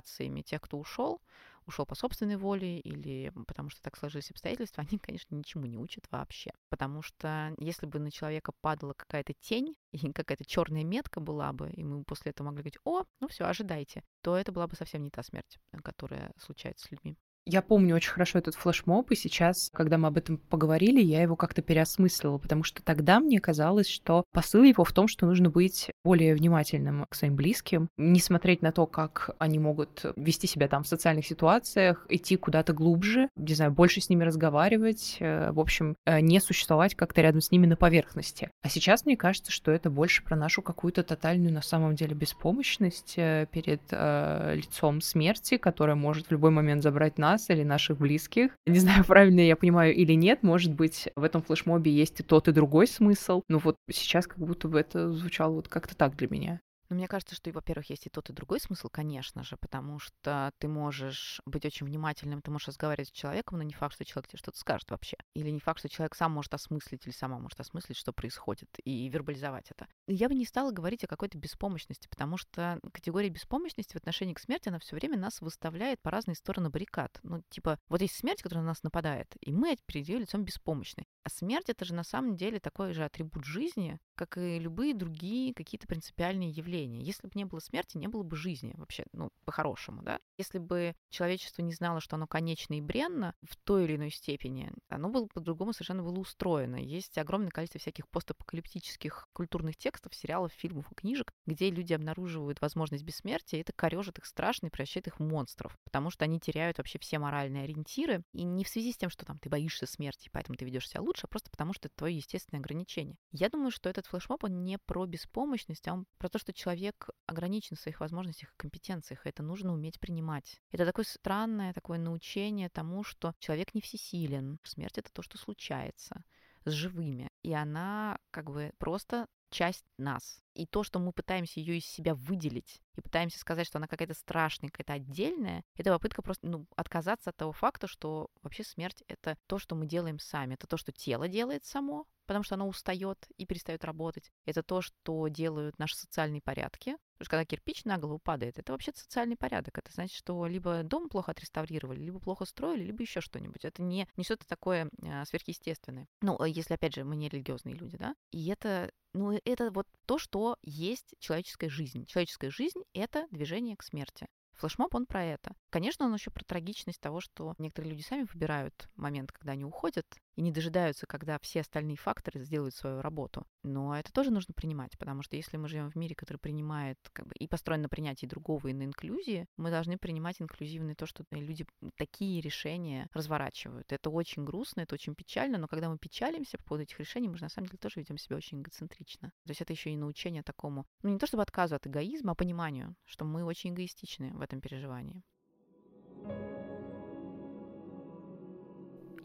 тех, 0.44 0.62
кто 0.62 0.78
ушел, 0.78 1.22
ушел 1.66 1.86
по 1.86 1.96
собственной 1.96 2.38
воле 2.38 2.80
или 2.80 3.32
потому 3.48 3.70
что 3.70 3.82
так 3.82 3.98
сложились 3.98 4.32
обстоятельства, 4.32 4.84
они, 4.88 5.00
конечно, 5.00 5.36
ничему 5.36 5.66
не 5.66 5.78
учат 5.78 6.06
вообще. 6.12 6.52
Потому 6.70 7.02
что 7.02 7.54
если 7.58 7.86
бы 7.86 8.00
на 8.00 8.12
человека 8.12 8.52
падала 8.62 8.94
какая-то 8.94 9.34
тень, 9.34 9.76
и 9.92 10.12
какая-то 10.12 10.46
черная 10.46 10.84
метка 10.84 11.20
была 11.20 11.52
бы, 11.54 11.70
и 11.70 11.84
мы 11.84 12.04
после 12.04 12.32
этого 12.32 12.48
могли 12.48 12.62
говорить, 12.62 12.80
о, 12.84 13.04
ну 13.20 13.28
все, 13.28 13.46
ожидайте, 13.46 14.04
то 14.22 14.38
это 14.38 14.52
была 14.52 14.68
бы 14.68 14.76
совсем 14.76 15.04
не 15.04 15.10
та 15.10 15.24
смерть, 15.24 15.60
которая 15.84 16.32
случается 16.38 16.88
с 16.88 16.92
людьми. 16.92 17.18
Я 17.46 17.64
помню 17.64 17.96
очень 17.96 18.12
хорошо 18.12 18.38
этот 18.38 18.54
флешмоб, 18.54 19.10
и 19.10 19.16
сейчас, 19.16 19.72
когда 19.74 19.98
мы 19.98 20.10
об 20.10 20.18
этом 20.18 20.38
поговорили, 20.38 21.02
я 21.02 21.24
его 21.24 21.36
как-то 21.36 21.64
переосмыслила, 21.64 22.38
потому 22.38 22.64
что 22.64 22.84
тогда 22.84 23.20
мне 23.20 23.40
казалось, 23.40 23.88
что 23.88 24.26
посыл 24.32 24.62
его 24.62 24.84
в 24.84 24.92
том, 24.94 25.08
что 25.08 25.26
нужно 25.26 25.50
быть 25.50 25.90
более 26.04 26.36
внимательным 26.36 27.08
к 27.10 27.16
своим 27.16 27.36
близким, 27.36 27.90
не 27.98 28.20
смотреть 28.20 28.62
на 28.62 28.72
то, 28.72 28.86
как 28.86 29.32
они 29.40 29.58
могут 29.58 30.06
вести 30.16 30.46
себя 30.46 30.68
там 30.68 30.84
в 30.84 30.88
социальных 30.88 31.26
ситуациях, 31.26 32.06
идти 32.10 32.38
куда-то 32.38 32.74
глубже, 32.74 33.28
не 33.36 33.56
знаю, 33.56 33.72
больше 33.72 34.02
с 34.02 34.10
ними 34.10 34.24
разговаривать, 34.24 35.18
э, 35.20 35.52
в 35.52 35.60
общем, 35.60 35.96
э, 36.06 36.20
не 36.20 36.40
существовать 36.40 36.94
как-то 36.94 37.22
рядом 37.22 37.42
с 37.42 37.50
ними 37.50 37.66
на 37.66 37.76
поверхности. 37.76 38.52
А 38.62 38.70
сейчас 38.70 39.06
мне 39.06 39.18
кажется, 39.18 39.52
что 39.52 39.72
это 39.72 39.90
больше 39.90 40.24
про 40.24 40.36
нашу 40.36 40.62
какую-то 40.62 41.02
тотальную 41.02 41.52
на 41.52 41.64
самом 41.64 41.96
деле 41.96 42.14
беспомощность 42.14 43.16
э, 43.18 43.48
перед 43.52 43.82
э, 43.90 44.54
лицом 44.56 45.02
смерти, 45.02 45.58
которая 45.58 45.96
может 45.96 46.28
в 46.28 46.32
любой 46.32 46.52
момент 46.52 46.84
забрать 46.84 47.18
нас 47.18 47.31
нас 47.32 47.50
или 47.50 47.64
наших 47.64 47.98
близких. 47.98 48.52
Не 48.66 48.80
знаю, 48.80 49.04
правильно 49.08 49.40
я 49.40 49.56
понимаю 49.56 49.94
или 49.96 50.14
нет, 50.14 50.44
может 50.44 50.74
быть, 50.74 51.10
в 51.16 51.24
этом 51.24 51.42
флешмобе 51.42 51.92
есть 51.92 52.20
и 52.20 52.24
тот, 52.24 52.48
и 52.48 52.52
другой 52.52 52.88
смысл, 52.88 53.44
но 53.48 53.60
вот 53.60 53.78
сейчас 53.90 54.28
как 54.28 54.40
будто 54.40 54.68
бы 54.68 54.80
это 54.80 55.12
звучало 55.12 55.56
вот 55.56 55.68
как-то 55.68 55.96
так 55.96 56.16
для 56.16 56.28
меня. 56.30 56.62
Но 56.92 56.98
мне 56.98 57.08
кажется, 57.08 57.36
что, 57.36 57.50
во-первых, 57.52 57.90
есть 57.90 58.06
и 58.08 58.10
тот, 58.10 58.30
и 58.30 58.34
другой 58.34 58.60
смысл, 58.60 58.90
конечно 58.90 59.46
же, 59.46 59.56
потому 59.56 59.98
что 59.98 60.52
ты 60.58 60.68
можешь 60.68 61.40
быть 61.46 61.66
очень 61.66 61.86
внимательным, 61.86 62.42
ты 62.42 62.52
можешь 62.52 62.68
разговаривать 62.68 63.08
с 63.08 63.14
человеком, 63.14 63.60
но 63.60 63.64
не 63.64 63.72
факт, 63.72 63.96
что 63.96 64.04
человек 64.04 64.28
тебе 64.28 64.40
что-то 64.40 64.60
скажет 64.60 64.92
вообще. 64.92 65.16
Или 65.34 65.52
не 65.52 65.62
факт, 65.62 65.80
что 65.80 65.88
человек 65.88 66.16
сам 66.16 66.34
может 66.34 66.54
осмыслить 66.54 67.06
или 67.06 67.14
сама 67.14 67.40
может 67.40 67.58
осмыслить, 67.62 67.96
что 67.96 68.12
происходит, 68.12 68.68
и 68.84 69.08
вербализовать 69.08 69.72
это. 69.72 69.88
Я 70.06 70.28
бы 70.28 70.36
не 70.36 70.44
стала 70.44 70.72
говорить 70.72 71.06
о 71.06 71.08
какой-то 71.08 71.38
беспомощности, 71.38 72.10
потому 72.10 72.36
что 72.36 72.78
категория 72.92 73.30
беспомощности 73.30 73.94
в 73.94 73.96
отношении 73.96 74.34
к 74.34 74.40
смерти, 74.40 74.68
она 74.68 74.80
все 74.80 74.98
время 74.98 75.18
нас 75.18 75.40
выставляет 75.40 76.02
по 76.02 76.12
разные 76.12 76.36
стороны 76.36 76.70
баррикад. 76.70 77.22
Ну, 77.24 77.42
типа, 77.52 77.80
вот 77.88 78.02
есть 78.02 78.18
смерть, 78.18 78.42
которая 78.42 78.66
на 78.66 78.72
нас 78.72 78.84
нападает, 78.84 79.34
и 79.40 79.54
мы 79.54 79.78
перед 79.86 80.10
ее 80.10 80.20
лицом 80.20 80.44
беспомощны. 80.44 81.06
А 81.24 81.30
смерть— 81.30 81.66
это 81.70 81.86
же 81.86 81.94
на 81.94 82.04
самом 82.04 82.36
деле 82.36 82.60
такой 82.60 82.92
же 82.92 83.06
атрибут 83.06 83.46
жизни, 83.46 83.98
как 84.26 84.38
и 84.38 84.60
любые 84.60 84.94
другие 84.94 85.52
какие-то 85.52 85.88
принципиальные 85.88 86.52
явления. 86.52 87.02
Если 87.02 87.26
бы 87.26 87.32
не 87.34 87.46
было 87.46 87.60
смерти, 87.60 87.98
не 87.98 88.08
было 88.08 88.22
бы 88.22 88.36
жизни 88.36 88.76
вообще, 88.78 89.06
ну, 89.14 89.32
по-хорошему, 89.46 90.04
да. 90.04 90.20
Если 90.38 90.60
бы 90.60 90.94
человечество 91.10 91.64
не 91.64 91.74
знало, 91.74 92.02
что 92.02 92.18
оно 92.18 92.28
конечно 92.28 92.76
и 92.76 92.82
бренно 92.82 93.34
в 93.42 93.56
той 93.56 93.86
или 93.86 93.96
иной 93.96 94.12
степени, 94.12 94.72
оно 94.90 95.10
было 95.10 95.26
по-другому 95.26 95.74
совершенно 95.74 96.04
было 96.04 96.20
устроено. 96.20 96.76
Есть 96.76 97.18
огромное 97.18 97.50
количество 97.50 97.80
всяких 97.80 98.08
постапокалиптических 98.10 99.28
культурных 99.34 99.76
текстов, 99.76 100.14
сериалов, 100.14 100.52
фильмов 100.52 100.92
и 100.92 100.96
книжек, 100.96 101.34
где 101.48 101.72
люди 101.72 101.94
обнаруживают 101.94 102.62
возможность 102.62 103.04
бессмертия, 103.04 103.58
и 103.58 103.62
это 103.62 103.74
корежит 103.74 104.20
их 104.20 104.26
страшно 104.26 104.68
и 104.68 104.70
превращает 104.70 105.08
их 105.08 105.20
в 105.20 105.24
монстров, 105.24 105.80
потому 105.84 106.12
что 106.12 106.26
они 106.26 106.40
теряют 106.40 106.78
вообще 106.78 107.00
все 107.00 107.18
моральные 107.18 107.64
ориентиры, 107.64 108.24
и 108.34 108.44
не 108.44 108.64
в 108.64 108.70
связи 108.70 108.92
с 108.92 108.98
тем, 108.98 109.10
что 109.10 109.26
там 109.26 109.40
ты 109.40 109.50
боишься 109.50 109.88
смерти, 109.88 110.30
поэтому 110.32 110.58
ты 110.58 110.66
ведешь 110.66 110.88
себя 110.88 111.02
лучше, 111.02 111.26
а 111.26 111.28
просто 111.28 111.50
потому 111.50 111.74
что 111.74 111.88
это 111.88 111.98
твое 111.98 112.18
естественное 112.18 112.60
ограничение. 112.60 113.18
Я 113.32 113.50
думаю, 113.50 113.72
что 113.72 113.90
этот 113.90 114.11
флешмоб, 114.12 114.44
он 114.44 114.64
не 114.64 114.78
про 114.78 115.06
беспомощность, 115.06 115.88
а 115.88 115.94
он 115.94 116.06
про 116.18 116.30
то, 116.30 116.38
что 116.38 116.54
человек 116.54 117.10
ограничен 117.26 117.76
в 117.76 117.80
своих 117.80 118.00
возможностях 118.00 118.50
и 118.50 118.58
компетенциях. 118.58 119.26
И 119.26 119.30
это 119.30 119.44
нужно 119.44 119.74
уметь 119.74 120.00
принимать. 120.00 120.62
Это 120.72 120.86
такое 120.86 121.06
странное 121.06 121.74
такое 121.74 121.98
научение 121.98 122.70
тому, 122.70 123.04
что 123.04 123.34
человек 123.40 123.74
не 123.74 123.82
всесилен. 123.82 124.60
Смерть— 124.64 124.98
это 125.00 125.12
то, 125.12 125.22
что 125.22 125.38
случается 125.38 126.24
с 126.66 126.72
живыми. 126.72 127.30
И 127.42 127.54
она 127.54 128.20
как 128.32 128.52
бы 128.52 128.72
просто 128.78 129.28
часть 129.52 129.86
нас. 129.98 130.42
И 130.54 130.66
то, 130.66 130.84
что 130.84 131.00
мы 131.00 131.14
пытаемся 131.14 131.60
ее 131.60 131.78
из 131.78 131.86
себя 131.86 132.16
выделить 132.16 132.82
и 132.96 133.02
пытаемся 133.02 133.40
сказать, 133.40 133.68
что 133.68 133.78
она 133.78 133.88
какая-то 133.88 134.14
страшная, 134.14 134.70
какая-то 134.70 134.94
отдельная, 134.94 135.64
это 135.76 135.92
попытка 135.92 136.22
просто 136.22 136.48
ну, 136.48 136.66
отказаться 136.76 137.30
от 137.30 137.38
того 137.38 137.52
факта, 137.52 137.88
что 137.88 138.30
вообще 138.42 138.64
смерть— 138.64 139.04
это 139.08 139.38
то, 139.48 139.60
что 139.60 139.76
мы 139.76 139.86
делаем 139.86 140.20
сами. 140.20 140.56
Это 140.56 140.68
то, 140.68 140.78
что 140.78 140.92
тело 140.92 141.28
делает 141.28 141.66
само, 141.66 142.06
потому 142.26 142.44
что 142.44 142.56
оно 142.56 142.68
устает 142.68 143.28
и 143.38 143.46
перестает 143.46 143.86
работать. 143.86 144.32
Это 144.46 144.64
то, 144.64 144.82
что 144.82 145.28
делают 145.28 145.78
наши 145.80 145.96
социальные 145.96 146.42
порядки. 146.42 146.98
Потому 147.22 147.26
что 147.26 147.32
когда 147.38 147.46
кирпич 147.46 147.86
на 147.86 148.00
голову 148.00 148.18
падает, 148.18 148.58
это 148.58 148.72
вообще 148.72 148.92
социальный 148.96 149.36
порядок. 149.36 149.78
Это 149.78 149.92
значит, 149.94 150.18
что 150.18 150.48
либо 150.48 150.82
дом 150.82 151.08
плохо 151.08 151.32
отреставрировали, 151.32 152.00
либо 152.00 152.20
плохо 152.20 152.46
строили, 152.46 152.86
либо 152.86 153.04
еще 153.04 153.22
что-нибудь. 153.22 153.64
Это 153.64 153.84
не, 153.84 154.08
не 154.18 154.24
что-то 154.24 154.48
такое 154.48 154.90
э, 155.04 155.26
сверхъестественное. 155.26 156.08
Ну, 156.22 156.36
а 156.42 156.48
если, 156.48 156.74
опять 156.74 156.96
же, 156.96 157.04
мы 157.04 157.16
не 157.16 157.30
религиозные 157.30 157.76
люди, 157.76 157.96
да? 157.96 158.16
И 158.32 158.48
это, 158.48 158.92
ну, 159.14 159.40
это 159.46 159.70
вот 159.70 159.88
то, 160.08 160.18
что 160.18 160.58
есть 160.64 161.14
человеческая 161.20 161.70
жизнь. 161.70 162.08
Человеческая 162.08 162.50
жизнь— 162.50 162.82
это 162.94 163.28
движение 163.30 163.78
к 163.78 163.84
смерти. 163.84 164.26
Флешмоб, 164.54 164.96
он 164.96 165.06
про 165.06 165.24
это. 165.24 165.54
Конечно, 165.70 166.06
он 166.06 166.14
еще 166.14 166.32
про 166.32 166.44
трагичность 166.44 167.02
того, 167.02 167.22
что 167.22 167.54
некоторые 167.60 167.92
люди 167.92 168.02
сами 168.02 168.28
выбирают 168.34 168.90
момент, 168.96 169.32
когда 169.32 169.54
они 169.54 169.66
уходят, 169.66 170.06
и 170.36 170.42
не 170.42 170.52
дожидаются, 170.52 171.06
когда 171.08 171.38
все 171.40 171.62
остальные 171.62 171.98
факторы 171.98 172.44
сделают 172.44 172.76
свою 172.76 173.02
работу. 173.02 173.46
Но 173.64 173.98
это 173.98 174.12
тоже 174.12 174.32
нужно 174.32 174.54
принимать, 174.54 174.98
потому 174.98 175.22
что 175.22 175.36
если 175.36 175.58
мы 175.58 175.68
живем 175.68 175.92
в 175.92 175.96
мире, 175.96 176.16
который 176.16 176.38
принимает 176.38 176.98
как 177.14 177.28
бы, 177.28 177.34
и 177.36 177.48
построен 177.48 177.82
на 177.82 177.90
принятии 177.90 178.26
другого 178.26 178.68
и 178.68 178.74
на 178.74 178.84
инклюзии, 178.84 179.48
мы 179.58 179.70
должны 179.70 179.98
принимать 179.98 180.42
инклюзивное 180.42 180.96
то, 180.96 181.06
что 181.06 181.26
люди 181.32 181.66
такие 181.96 182.42
решения 182.42 183.08
разворачивают. 183.14 183.92
Это 183.92 184.10
очень 184.10 184.44
грустно, 184.44 184.82
это 184.82 184.96
очень 184.96 185.16
печально, 185.16 185.58
но 185.58 185.68
когда 185.68 185.90
мы 185.90 185.98
печалимся 185.98 186.58
по 186.58 186.64
поводу 186.64 186.84
этих 186.84 187.00
решений, 187.00 187.28
мы 187.28 187.38
же 187.38 187.44
на 187.44 187.50
самом 187.50 187.68
деле 187.68 187.80
тоже 187.80 188.00
ведем 188.00 188.18
себя 188.18 188.38
очень 188.38 188.62
эгоцентрично. 188.62 189.30
То 189.46 189.52
есть 189.52 189.62
это 189.62 189.74
еще 189.74 189.92
и 189.92 189.98
научение 189.98 190.44
такому, 190.44 190.86
ну 191.04 191.10
не 191.10 191.20
то 191.20 191.28
чтобы 191.28 191.44
отказу 191.44 191.76
от 191.76 191.88
эгоизма, 191.88 192.32
а 192.32 192.36
пониманию, 192.36 192.96
что 193.06 193.26
мы 193.26 193.44
очень 193.44 193.72
эгоистичны 193.72 194.32
в 194.34 194.42
этом 194.42 194.62
переживании. 194.62 195.24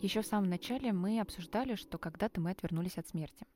Еще 0.01 0.20
в 0.20 0.26
самом 0.26 0.51
начале 0.51 0.92
мы 0.92 1.20
обсуждали, 1.20 1.74
что 1.74 1.99
когда-то 1.99 2.40
мы 2.40 2.51
отвернулись 2.51 2.99
от 2.99 3.09
смерти. 3.09 3.47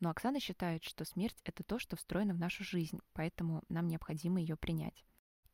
Но 0.00 0.10
Оксана 0.10 0.40
считает, 0.40 0.82
что 0.84 1.04
смерть— 1.04 1.36
это 1.44 1.62
то, 1.62 1.78
что 1.78 1.96
встроено 1.96 2.34
в 2.34 2.38
нашу 2.38 2.64
жизнь, 2.64 2.98
поэтому 3.12 3.62
нам 3.68 3.86
необходимо 3.86 4.40
ее 4.40 4.56
принять. 4.56 5.04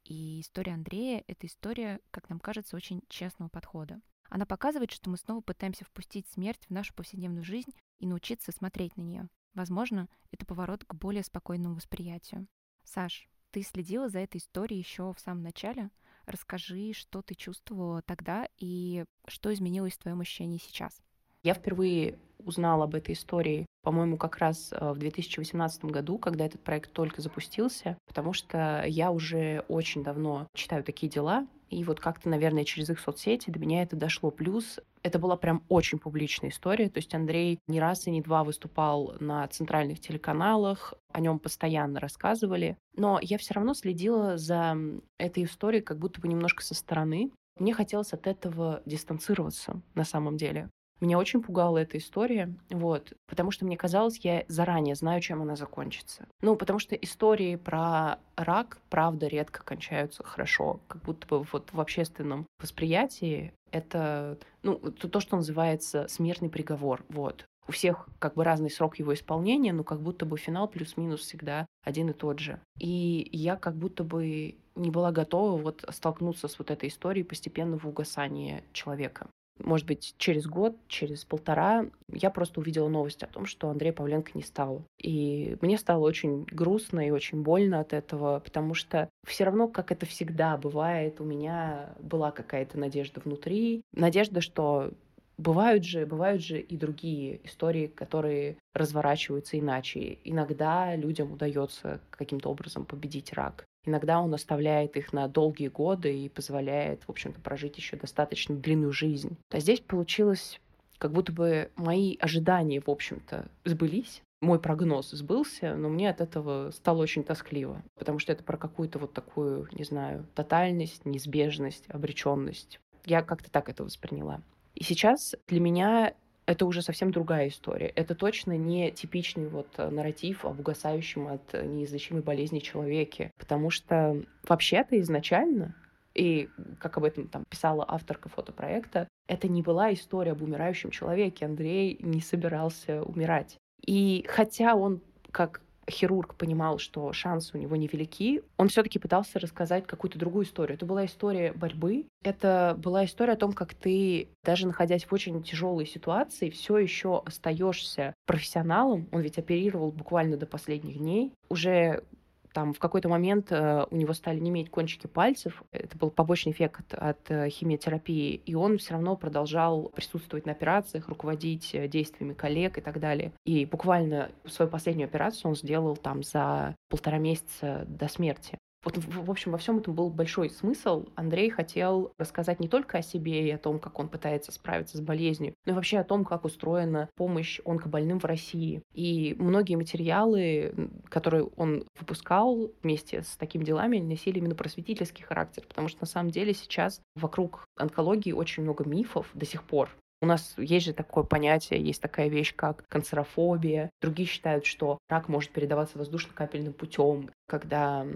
И 0.04 0.40
история 0.40 0.74
Андрея— 0.74 1.24
это 1.26 1.46
история, 1.46 2.00
как 2.10 2.28
нам 2.28 2.38
кажется, 2.38 2.76
очень 2.76 3.02
честного 3.08 3.48
подхода. 3.48 4.00
Она 4.30 4.46
показывает, 4.46 4.90
что 4.90 5.10
мы 5.10 5.16
снова 5.16 5.40
пытаемся 5.40 5.84
впустить 5.84 6.26
смерть 6.28 6.64
в 6.66 6.70
нашу 6.70 6.94
повседневную 6.94 7.44
жизнь 7.44 7.72
и 7.98 8.06
научиться 8.06 8.52
смотреть 8.52 8.96
на 8.96 9.02
нее. 9.02 9.28
Возможно, 9.54 10.08
это 10.30 10.46
поворот 10.46 10.84
к 10.84 10.94
более 10.94 11.22
спокойному 11.22 11.74
восприятию. 11.74 12.46
Саш, 12.84 13.28
ты 13.50 13.62
следила 13.62 14.08
за 14.08 14.20
этой 14.20 14.38
историей 14.38 14.78
еще 14.78 15.12
в 15.12 15.20
самом 15.20 15.42
начале? 15.42 15.90
Расскажи, 16.26 16.92
что 16.92 17.22
ты 17.22 17.34
чувствовала 17.34 18.02
тогда 18.02 18.46
и 18.58 19.04
что 19.26 19.52
изменилось 19.52 19.94
в 19.94 19.98
твоем 19.98 20.20
ощущении 20.20 20.58
сейчас. 20.58 21.00
Я 21.42 21.54
впервые 21.54 22.18
узнала 22.38 22.84
об 22.84 22.94
этой 22.94 23.14
истории, 23.14 23.66
по-моему, 23.82 24.16
как 24.16 24.38
раз 24.38 24.72
э, 24.72 24.92
в 24.92 24.98
2018 24.98 25.84
году, 25.86 26.18
когда 26.18 26.46
этот 26.46 26.60
проект 26.62 26.92
только 26.92 27.20
запустился, 27.20 27.98
потому 28.06 28.32
что 28.32 28.84
я 28.86 29.10
уже 29.10 29.64
очень 29.68 30.04
давно 30.04 30.46
читаю 30.54 30.84
такие 30.84 31.10
дела, 31.10 31.46
и 31.72 31.84
вот 31.84 32.00
как-то, 32.00 32.28
наверное, 32.28 32.64
через 32.64 32.90
их 32.90 33.00
соцсети 33.00 33.50
до 33.50 33.58
меня 33.58 33.82
это 33.82 33.96
дошло. 33.96 34.30
Плюс 34.30 34.78
это 35.02 35.18
была 35.18 35.36
прям 35.36 35.64
очень 35.68 35.98
публичная 35.98 36.50
история. 36.50 36.88
То 36.88 36.98
есть 36.98 37.14
Андрей 37.14 37.58
не 37.66 37.80
раз 37.80 38.06
и 38.06 38.10
не 38.10 38.20
два 38.20 38.44
выступал 38.44 39.16
на 39.20 39.46
центральных 39.48 40.00
телеканалах, 40.00 40.94
о 41.10 41.20
нем 41.20 41.38
постоянно 41.38 41.98
рассказывали. 41.98 42.76
Но 42.96 43.18
я 43.22 43.38
все 43.38 43.54
равно 43.54 43.74
следила 43.74 44.36
за 44.36 44.76
этой 45.18 45.44
историей 45.44 45.82
как 45.82 45.98
будто 45.98 46.20
бы 46.20 46.28
немножко 46.28 46.62
со 46.62 46.74
стороны. 46.74 47.30
Мне 47.58 47.74
хотелось 47.74 48.12
от 48.12 48.26
этого 48.26 48.82
дистанцироваться 48.86 49.80
на 49.94 50.04
самом 50.04 50.36
деле. 50.36 50.70
Меня 51.02 51.18
очень 51.18 51.42
пугала 51.42 51.78
эта 51.78 51.98
история, 51.98 52.54
вот, 52.70 53.12
потому 53.26 53.50
что 53.50 53.64
мне 53.64 53.76
казалось, 53.76 54.20
я 54.22 54.44
заранее 54.46 54.94
знаю, 54.94 55.20
чем 55.20 55.42
она 55.42 55.56
закончится. 55.56 56.28
Ну, 56.42 56.54
потому 56.54 56.78
что 56.78 56.94
истории 56.94 57.56
про 57.56 58.20
рак, 58.36 58.78
правда, 58.88 59.26
редко 59.26 59.64
кончаются 59.64 60.22
хорошо, 60.22 60.78
как 60.86 61.02
будто 61.02 61.26
бы 61.26 61.44
вот 61.50 61.70
в 61.72 61.80
общественном 61.80 62.46
восприятии 62.60 63.52
это, 63.72 64.38
ну, 64.62 64.76
то, 64.76 65.18
что 65.18 65.34
называется 65.34 66.06
смертный 66.08 66.48
приговор, 66.48 67.04
вот. 67.08 67.46
У 67.66 67.72
всех 67.72 68.08
как 68.20 68.34
бы 68.34 68.44
разный 68.44 68.70
срок 68.70 69.00
его 69.00 69.12
исполнения, 69.12 69.72
но 69.72 69.82
как 69.82 70.00
будто 70.00 70.24
бы 70.24 70.38
финал 70.38 70.68
плюс-минус 70.68 71.22
всегда 71.22 71.66
один 71.82 72.10
и 72.10 72.12
тот 72.12 72.38
же. 72.38 72.60
И 72.78 73.28
я 73.32 73.56
как 73.56 73.74
будто 73.74 74.04
бы 74.04 74.54
не 74.76 74.90
была 74.90 75.10
готова 75.10 75.60
вот 75.60 75.84
столкнуться 75.90 76.46
с 76.46 76.58
вот 76.60 76.70
этой 76.70 76.88
историей 76.88 77.24
постепенного 77.24 77.88
угасания 77.88 78.62
человека 78.72 79.26
может 79.58 79.86
быть, 79.86 80.14
через 80.18 80.46
год, 80.46 80.76
через 80.88 81.24
полтора, 81.24 81.86
я 82.08 82.30
просто 82.30 82.60
увидела 82.60 82.88
новость 82.88 83.22
о 83.22 83.26
том, 83.26 83.46
что 83.46 83.68
Андрей 83.68 83.92
Павленко 83.92 84.32
не 84.34 84.42
стал. 84.42 84.82
И 84.98 85.56
мне 85.60 85.78
стало 85.78 86.04
очень 86.04 86.44
грустно 86.44 87.06
и 87.06 87.10
очень 87.10 87.42
больно 87.42 87.80
от 87.80 87.92
этого, 87.92 88.40
потому 88.40 88.74
что 88.74 89.08
все 89.26 89.44
равно, 89.44 89.68
как 89.68 89.92
это 89.92 90.06
всегда 90.06 90.56
бывает, 90.56 91.20
у 91.20 91.24
меня 91.24 91.94
была 92.00 92.30
какая-то 92.30 92.78
надежда 92.78 93.20
внутри. 93.20 93.82
Надежда, 93.92 94.40
что 94.40 94.92
Бывают 95.38 95.84
же, 95.84 96.06
бывают 96.06 96.42
же 96.42 96.60
и 96.60 96.76
другие 96.76 97.40
истории, 97.44 97.86
которые 97.86 98.56
разворачиваются 98.74 99.58
иначе. 99.58 100.18
Иногда 100.24 100.94
людям 100.94 101.32
удается 101.32 102.00
каким-то 102.10 102.50
образом 102.50 102.84
победить 102.84 103.32
рак. 103.32 103.64
Иногда 103.84 104.20
он 104.20 104.32
оставляет 104.32 104.96
их 104.96 105.12
на 105.12 105.26
долгие 105.26 105.68
годы 105.68 106.16
и 106.16 106.28
позволяет, 106.28 107.02
в 107.02 107.10
общем-то, 107.10 107.40
прожить 107.40 107.76
еще 107.76 107.96
достаточно 107.96 108.54
длинную 108.54 108.92
жизнь. 108.92 109.36
А 109.50 109.58
здесь 109.58 109.80
получилось, 109.80 110.60
как 110.98 111.12
будто 111.12 111.32
бы 111.32 111.70
мои 111.74 112.16
ожидания, 112.20 112.80
в 112.80 112.88
общем-то, 112.88 113.48
сбылись. 113.64 114.22
Мой 114.40 114.60
прогноз 114.60 115.10
сбылся, 115.10 115.76
но 115.76 115.88
мне 115.88 116.10
от 116.10 116.20
этого 116.20 116.70
стало 116.72 117.02
очень 117.02 117.24
тоскливо, 117.24 117.82
потому 117.96 118.18
что 118.18 118.32
это 118.32 118.42
про 118.42 118.56
какую-то 118.56 118.98
вот 118.98 119.12
такую, 119.12 119.68
не 119.72 119.84
знаю, 119.84 120.26
тотальность, 120.34 121.04
неизбежность, 121.04 121.84
обреченность. 121.88 122.80
Я 123.04 123.22
как-то 123.22 123.50
так 123.50 123.68
это 123.68 123.84
восприняла. 123.84 124.42
И 124.74 124.84
сейчас 124.84 125.34
для 125.48 125.60
меня 125.60 126.14
это 126.46 126.66
уже 126.66 126.82
совсем 126.82 127.12
другая 127.12 127.48
история. 127.48 127.86
Это 127.88 128.14
точно 128.14 128.56
не 128.56 128.90
типичный 128.90 129.48
вот 129.48 129.68
э, 129.76 129.88
нарратив 129.88 130.44
об 130.44 130.58
угасающем 130.60 131.28
от 131.28 131.52
неизлечимой 131.52 132.22
болезни 132.22 132.58
человеке. 132.58 133.30
Потому 133.38 133.70
что 133.70 134.22
вообще-то 134.48 135.00
изначально 135.00 135.76
и, 136.14 136.48
как 136.78 136.98
об 136.98 137.04
этом 137.04 137.28
там 137.28 137.44
писала 137.48 137.84
авторка 137.88 138.28
фотопроекта, 138.28 139.08
это 139.28 139.48
не 139.48 139.62
была 139.62 139.92
история 139.92 140.32
об 140.32 140.42
умирающем 140.42 140.90
человеке. 140.90 141.46
Андрей 141.46 141.98
не 142.00 142.20
собирался 142.20 143.02
умирать. 143.02 143.56
И 143.84 144.24
хотя 144.28 144.74
он, 144.74 145.00
как 145.30 145.62
хирург 145.90 146.34
понимал, 146.34 146.78
что 146.78 147.12
шансы 147.12 147.56
у 147.56 147.60
него 147.60 147.76
невелики, 147.76 148.42
он 148.56 148.68
все-таки 148.68 148.98
пытался 148.98 149.38
рассказать 149.38 149.86
какую-то 149.86 150.18
другую 150.18 150.44
историю. 150.44 150.76
Это 150.76 150.86
была 150.86 151.04
история 151.06 151.52
борьбы, 151.52 152.06
это 152.22 152.74
была 152.78 153.04
история 153.04 153.32
о 153.32 153.36
том, 153.36 153.52
как 153.52 153.74
ты, 153.74 154.28
даже 154.44 154.66
находясь 154.66 155.04
в 155.04 155.12
очень 155.12 155.42
тяжелой 155.42 155.86
ситуации, 155.86 156.50
все 156.50 156.78
еще 156.78 157.22
остаешься 157.24 158.14
профессионалом. 158.26 159.08
Он 159.12 159.20
ведь 159.20 159.38
оперировал 159.38 159.90
буквально 159.90 160.36
до 160.36 160.46
последних 160.46 160.98
дней. 160.98 161.32
Уже 161.48 162.04
там 162.52 162.72
в 162.72 162.78
какой-то 162.78 163.08
момент 163.08 163.50
э, 163.50 163.86
у 163.90 163.96
него 163.96 164.12
стали 164.12 164.38
неметь 164.38 164.70
кончики 164.70 165.06
пальцев. 165.06 165.62
Это 165.72 165.96
был 165.96 166.10
побочный 166.10 166.52
эффект 166.52 166.94
от, 166.94 167.30
э, 167.30 167.48
химиотерапии. 167.48 168.34
И 168.34 168.54
он 168.54 168.78
все 168.78 168.94
равно 168.94 169.16
продолжал 169.16 169.90
присутствовать 169.94 170.46
на 170.46 170.52
операциях, 170.52 171.08
руководить 171.08 171.74
э, 171.74 171.88
действиями 171.88 172.34
коллег 172.34 172.78
и 172.78 172.80
так 172.80 173.00
далее. 173.00 173.32
И 173.44 173.64
буквально 173.64 174.30
свою 174.46 174.70
последнюю 174.70 175.06
операцию 175.06 175.50
он 175.50 175.56
сделал 175.56 175.96
там 175.96 176.22
за 176.22 176.74
полтора 176.88 177.18
месяца 177.18 177.84
до 177.88 178.08
смерти. 178.08 178.58
Вот, 178.84 178.96
в 178.96 179.30
общем, 179.30 179.52
во 179.52 179.58
всем 179.58 179.78
этом 179.78 179.94
был 179.94 180.10
большой 180.10 180.50
смысл. 180.50 181.06
Андрей 181.14 181.50
хотел 181.50 182.12
рассказать 182.18 182.58
не 182.58 182.68
только 182.68 182.98
о 182.98 183.02
себе 183.02 183.46
и 183.46 183.50
о 183.50 183.58
том, 183.58 183.78
как 183.78 183.98
он 184.00 184.08
пытается 184.08 184.50
справиться 184.50 184.96
с 184.96 185.00
болезнью, 185.00 185.54
но 185.64 185.72
и 185.72 185.74
вообще 185.74 185.98
о 185.98 186.04
том, 186.04 186.24
как 186.24 186.44
устроена 186.44 187.08
помощь 187.16 187.60
онкобольным 187.64 188.18
в 188.18 188.24
России. 188.24 188.82
И 188.92 189.36
многие 189.38 189.76
материалы, 189.76 190.74
которые 191.08 191.44
он 191.56 191.84
выпускал 191.98 192.72
вместе 192.82 193.22
с 193.22 193.36
такими 193.36 193.64
делами, 193.64 193.98
носили 193.98 194.38
именно 194.38 194.56
просветительский 194.56 195.24
характер, 195.24 195.64
потому 195.68 195.88
что 195.88 195.98
на 196.00 196.06
самом 196.06 196.30
деле 196.30 196.52
сейчас 196.52 197.00
вокруг 197.14 197.64
онкологии 197.76 198.32
очень 198.32 198.64
много 198.64 198.84
мифов 198.84 199.30
до 199.34 199.46
сих 199.46 199.62
пор. 199.62 199.90
У 200.22 200.26
нас 200.26 200.54
есть 200.56 200.86
же 200.86 200.92
такое 200.92 201.24
понятие, 201.24 201.84
есть 201.84 202.00
такая 202.00 202.28
вещь, 202.28 202.54
как 202.54 202.84
канцерофобия. 202.86 203.90
Другие 204.00 204.28
считают, 204.28 204.64
что 204.66 204.98
рак 205.08 205.28
может 205.28 205.50
передаваться 205.50 205.98
воздушно-капельным 205.98 206.74
путем, 206.74 207.30
когда 207.46 208.06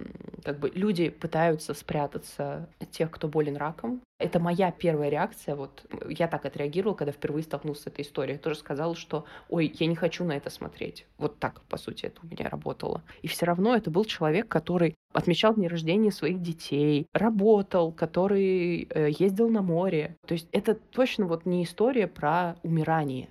как 0.45 0.59
бы 0.59 0.71
люди 0.75 1.09
пытаются 1.09 1.75
спрятаться 1.75 2.69
от 2.81 2.91
тех, 2.91 3.11
кто 3.11 3.29
болен 3.29 3.57
раком. 3.57 4.01
Это 4.19 4.39
моя 4.39 4.71
первая 4.71 5.11
реакция. 5.11 5.57
Вот 5.57 5.85
я 6.09 6.29
так 6.29 6.47
отреагировала, 6.47 6.95
когда 6.95 7.13
впервые 7.13 7.43
столкнулся 7.43 7.83
с 7.83 7.87
этой 7.89 8.03
историей. 8.03 8.37
Я 8.37 8.39
тоже 8.41 8.59
сказала, 8.59 8.95
что 8.95 9.25
ой, 9.49 9.75
я 9.79 9.87
не 9.87 9.97
хочу 9.97 10.25
на 10.25 10.33
это 10.33 10.49
смотреть. 10.49 11.07
Вот 11.19 11.39
так, 11.39 11.61
по 11.63 11.77
сути, 11.77 12.07
это 12.07 12.21
у 12.23 12.27
меня 12.27 12.49
работало. 12.49 13.03
И 13.23 13.29
все 13.29 13.45
равно 13.45 13.75
это 13.75 13.91
был 13.91 14.05
человек, 14.05 14.49
который 14.49 14.95
отмечал 15.13 15.55
дни 15.55 15.69
рождения 15.69 16.13
своих 16.13 16.41
детей, 16.41 17.07
работал, 17.13 17.93
который 17.93 18.89
э, 18.89 19.11
ездил 19.19 19.49
на 19.49 19.63
море. 19.63 20.17
То 20.27 20.35
есть 20.35 20.49
это 20.53 20.75
точно 20.75 21.27
вот 21.27 21.45
не 21.47 21.65
история 21.65 22.07
про 22.07 22.57
умирание. 22.63 23.29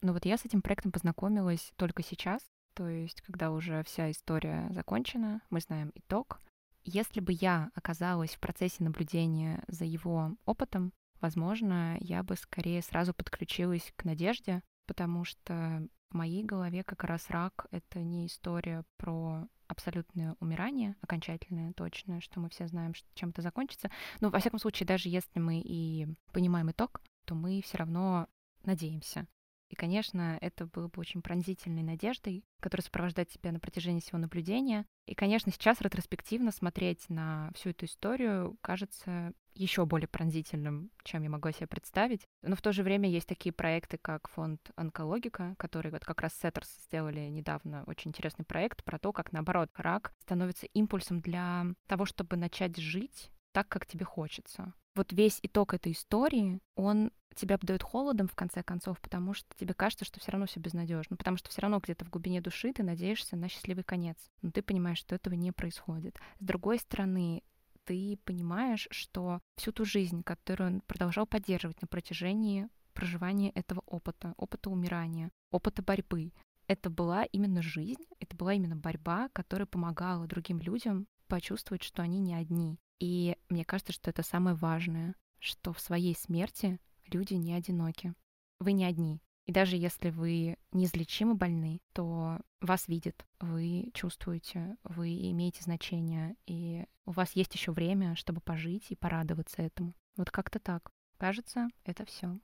Ну 0.00 0.12
вот 0.12 0.24
я 0.24 0.36
с 0.36 0.44
этим 0.44 0.62
проектом 0.62 0.92
познакомилась 0.92 1.72
только 1.76 2.02
сейчас, 2.02 2.40
то 2.78 2.88
есть 2.88 3.22
когда 3.22 3.50
уже 3.50 3.82
вся 3.82 4.08
история 4.08 4.68
закончена, 4.70 5.42
мы 5.50 5.58
знаем 5.60 5.90
итог. 5.96 6.40
Если 6.84 7.18
бы 7.18 7.32
я 7.32 7.72
оказалась 7.74 8.36
в 8.36 8.38
процессе 8.38 8.84
наблюдения 8.84 9.64
за 9.66 9.84
его 9.84 10.36
опытом, 10.44 10.92
возможно, 11.20 11.96
я 11.98 12.22
бы 12.22 12.36
скорее 12.36 12.80
сразу 12.82 13.12
подключилась 13.12 13.92
к 13.96 14.04
надежде, 14.04 14.62
потому 14.86 15.24
что 15.24 15.88
в 16.10 16.14
моей 16.14 16.44
голове 16.44 16.84
как 16.84 17.02
раз 17.02 17.28
рак— 17.30 17.66
это 17.72 17.98
не 17.98 18.28
история 18.28 18.84
про 18.96 19.48
абсолютное 19.66 20.36
умирание, 20.38 20.94
окончательное, 21.00 21.72
точное, 21.72 22.20
что 22.20 22.38
мы 22.38 22.48
все 22.48 22.68
знаем, 22.68 22.92
чем 23.14 23.30
это 23.30 23.42
закончится. 23.42 23.90
Но, 24.20 24.30
во 24.30 24.38
всяком 24.38 24.60
случае, 24.60 24.86
даже 24.86 25.08
если 25.08 25.40
мы 25.40 25.60
и 25.64 26.06
понимаем 26.32 26.70
итог, 26.70 27.02
то 27.24 27.34
мы 27.34 27.60
все 27.60 27.78
равно 27.78 28.28
надеемся. 28.62 29.26
И, 29.68 29.74
конечно, 29.74 30.38
это 30.40 30.66
было 30.66 30.88
бы 30.88 31.00
очень 31.00 31.22
пронзительной 31.22 31.82
надеждой, 31.82 32.44
которая 32.60 32.84
сопровождает 32.84 33.28
тебя 33.28 33.52
на 33.52 33.60
протяжении 33.60 34.00
всего 34.00 34.18
наблюдения. 34.18 34.86
И, 35.06 35.14
конечно, 35.14 35.52
сейчас 35.52 35.80
ретроспективно 35.80 36.52
смотреть 36.52 37.08
на 37.08 37.50
всю 37.54 37.70
эту 37.70 37.86
историю 37.86 38.56
кажется 38.60 39.32
еще 39.54 39.84
более 39.86 40.08
пронзительным, 40.08 40.90
чем 41.02 41.22
я 41.22 41.30
могла 41.30 41.52
себе 41.52 41.66
представить. 41.66 42.26
Но 42.42 42.54
в 42.54 42.62
то 42.62 42.72
же 42.72 42.82
время 42.82 43.10
есть 43.10 43.26
такие 43.26 43.52
проекты, 43.52 43.98
как 43.98 44.28
фонд 44.28 44.70
Онкологика, 44.76 45.54
который 45.58 45.90
вот 45.90 46.04
как 46.04 46.20
раз 46.20 46.32
Сеттерс 46.40 46.68
сделали 46.84 47.20
недавно 47.28 47.84
очень 47.86 48.10
интересный 48.10 48.44
проект 48.44 48.84
про 48.84 48.98
то, 48.98 49.12
как, 49.12 49.32
наоборот, 49.32 49.70
рак 49.74 50.12
становится 50.20 50.66
импульсом 50.66 51.20
для 51.20 51.66
того, 51.86 52.06
чтобы 52.06 52.36
начать 52.36 52.76
жить 52.76 53.30
так, 53.52 53.68
как 53.68 53.86
тебе 53.86 54.04
хочется. 54.04 54.72
Вот 54.94 55.12
весь 55.12 55.38
итог 55.42 55.74
этой 55.74 55.92
истории, 55.92 56.60
он 56.74 57.12
тебя 57.34 57.54
обдает 57.54 57.82
холодом 57.82 58.26
в 58.26 58.34
конце 58.34 58.62
концов, 58.62 59.00
потому 59.00 59.32
что 59.32 59.46
тебе 59.56 59.74
кажется, 59.74 60.04
что 60.04 60.18
все 60.20 60.32
равно 60.32 60.46
все 60.46 60.60
безнадежно, 60.60 61.16
потому 61.16 61.36
что 61.36 61.48
все 61.50 61.62
равно 61.62 61.78
где-то 61.78 62.04
в 62.04 62.10
глубине 62.10 62.40
души 62.40 62.72
ты 62.72 62.82
надеешься 62.82 63.36
на 63.36 63.48
счастливый 63.48 63.84
конец, 63.84 64.16
но 64.42 64.50
ты 64.50 64.60
понимаешь, 64.62 64.98
что 64.98 65.14
этого 65.14 65.34
не 65.34 65.52
происходит. 65.52 66.18
С 66.40 66.44
другой 66.44 66.78
стороны, 66.78 67.42
ты 67.84 68.18
понимаешь, 68.24 68.88
что 68.90 69.40
всю 69.56 69.72
ту 69.72 69.84
жизнь, 69.84 70.22
которую 70.22 70.74
он 70.74 70.80
продолжал 70.82 71.26
поддерживать 71.26 71.80
на 71.80 71.88
протяжении 71.88 72.68
проживания 72.92 73.50
этого 73.50 73.82
опыта, 73.86 74.34
опыта 74.36 74.68
умирания, 74.70 75.30
опыта 75.50 75.82
борьбы, 75.82 76.32
это 76.66 76.90
была 76.90 77.24
именно 77.24 77.62
жизнь, 77.62 78.04
это 78.20 78.36
была 78.36 78.52
именно 78.52 78.76
борьба, 78.76 79.30
которая 79.32 79.66
помогала 79.66 80.26
другим 80.26 80.58
людям 80.58 81.06
почувствовать, 81.28 81.82
что 81.82 82.02
они 82.02 82.18
не 82.18 82.34
одни. 82.34 82.78
И 82.98 83.36
мне 83.48 83.64
кажется, 83.64 83.92
что 83.92 84.10
это 84.10 84.22
самое 84.22 84.56
важное, 84.56 85.14
что 85.38 85.72
в 85.72 85.80
своей 85.80 86.14
смерти 86.14 86.78
люди 87.06 87.34
не 87.34 87.52
одиноки. 87.54 88.14
Вы 88.58 88.72
не 88.72 88.84
одни. 88.84 89.20
И 89.46 89.52
даже 89.52 89.76
если 89.76 90.10
вы 90.10 90.58
неизлечимо 90.72 91.34
больны, 91.34 91.80
то 91.94 92.38
вас 92.60 92.86
видят, 92.86 93.24
вы 93.40 93.90
чувствуете, 93.94 94.76
вы 94.82 95.08
имеете 95.30 95.62
значение, 95.62 96.36
и 96.44 96.84
у 97.06 97.12
вас 97.12 97.32
есть 97.32 97.54
еще 97.54 97.72
время, 97.72 98.14
чтобы 98.14 98.42
пожить 98.42 98.90
и 98.90 98.96
порадоваться 98.96 99.62
этому. 99.62 99.94
Вот 100.16 100.30
как-то 100.30 100.58
так. 100.58 100.90
Кажется, 101.16 101.68
это 101.84 102.04
все. 102.04 102.38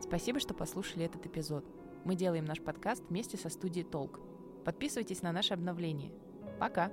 Спасибо, 0.00 0.40
что 0.40 0.54
послушали 0.54 1.04
этот 1.04 1.26
эпизод. 1.26 1.64
Мы 2.04 2.16
делаем 2.16 2.46
наш 2.46 2.60
подкаст 2.60 3.02
вместе 3.08 3.36
со 3.36 3.50
студией 3.50 3.84
Толк. 3.84 4.31
Подписывайтесь 4.64 5.22
на 5.22 5.32
наше 5.32 5.54
обновление. 5.54 6.12
Пока! 6.58 6.92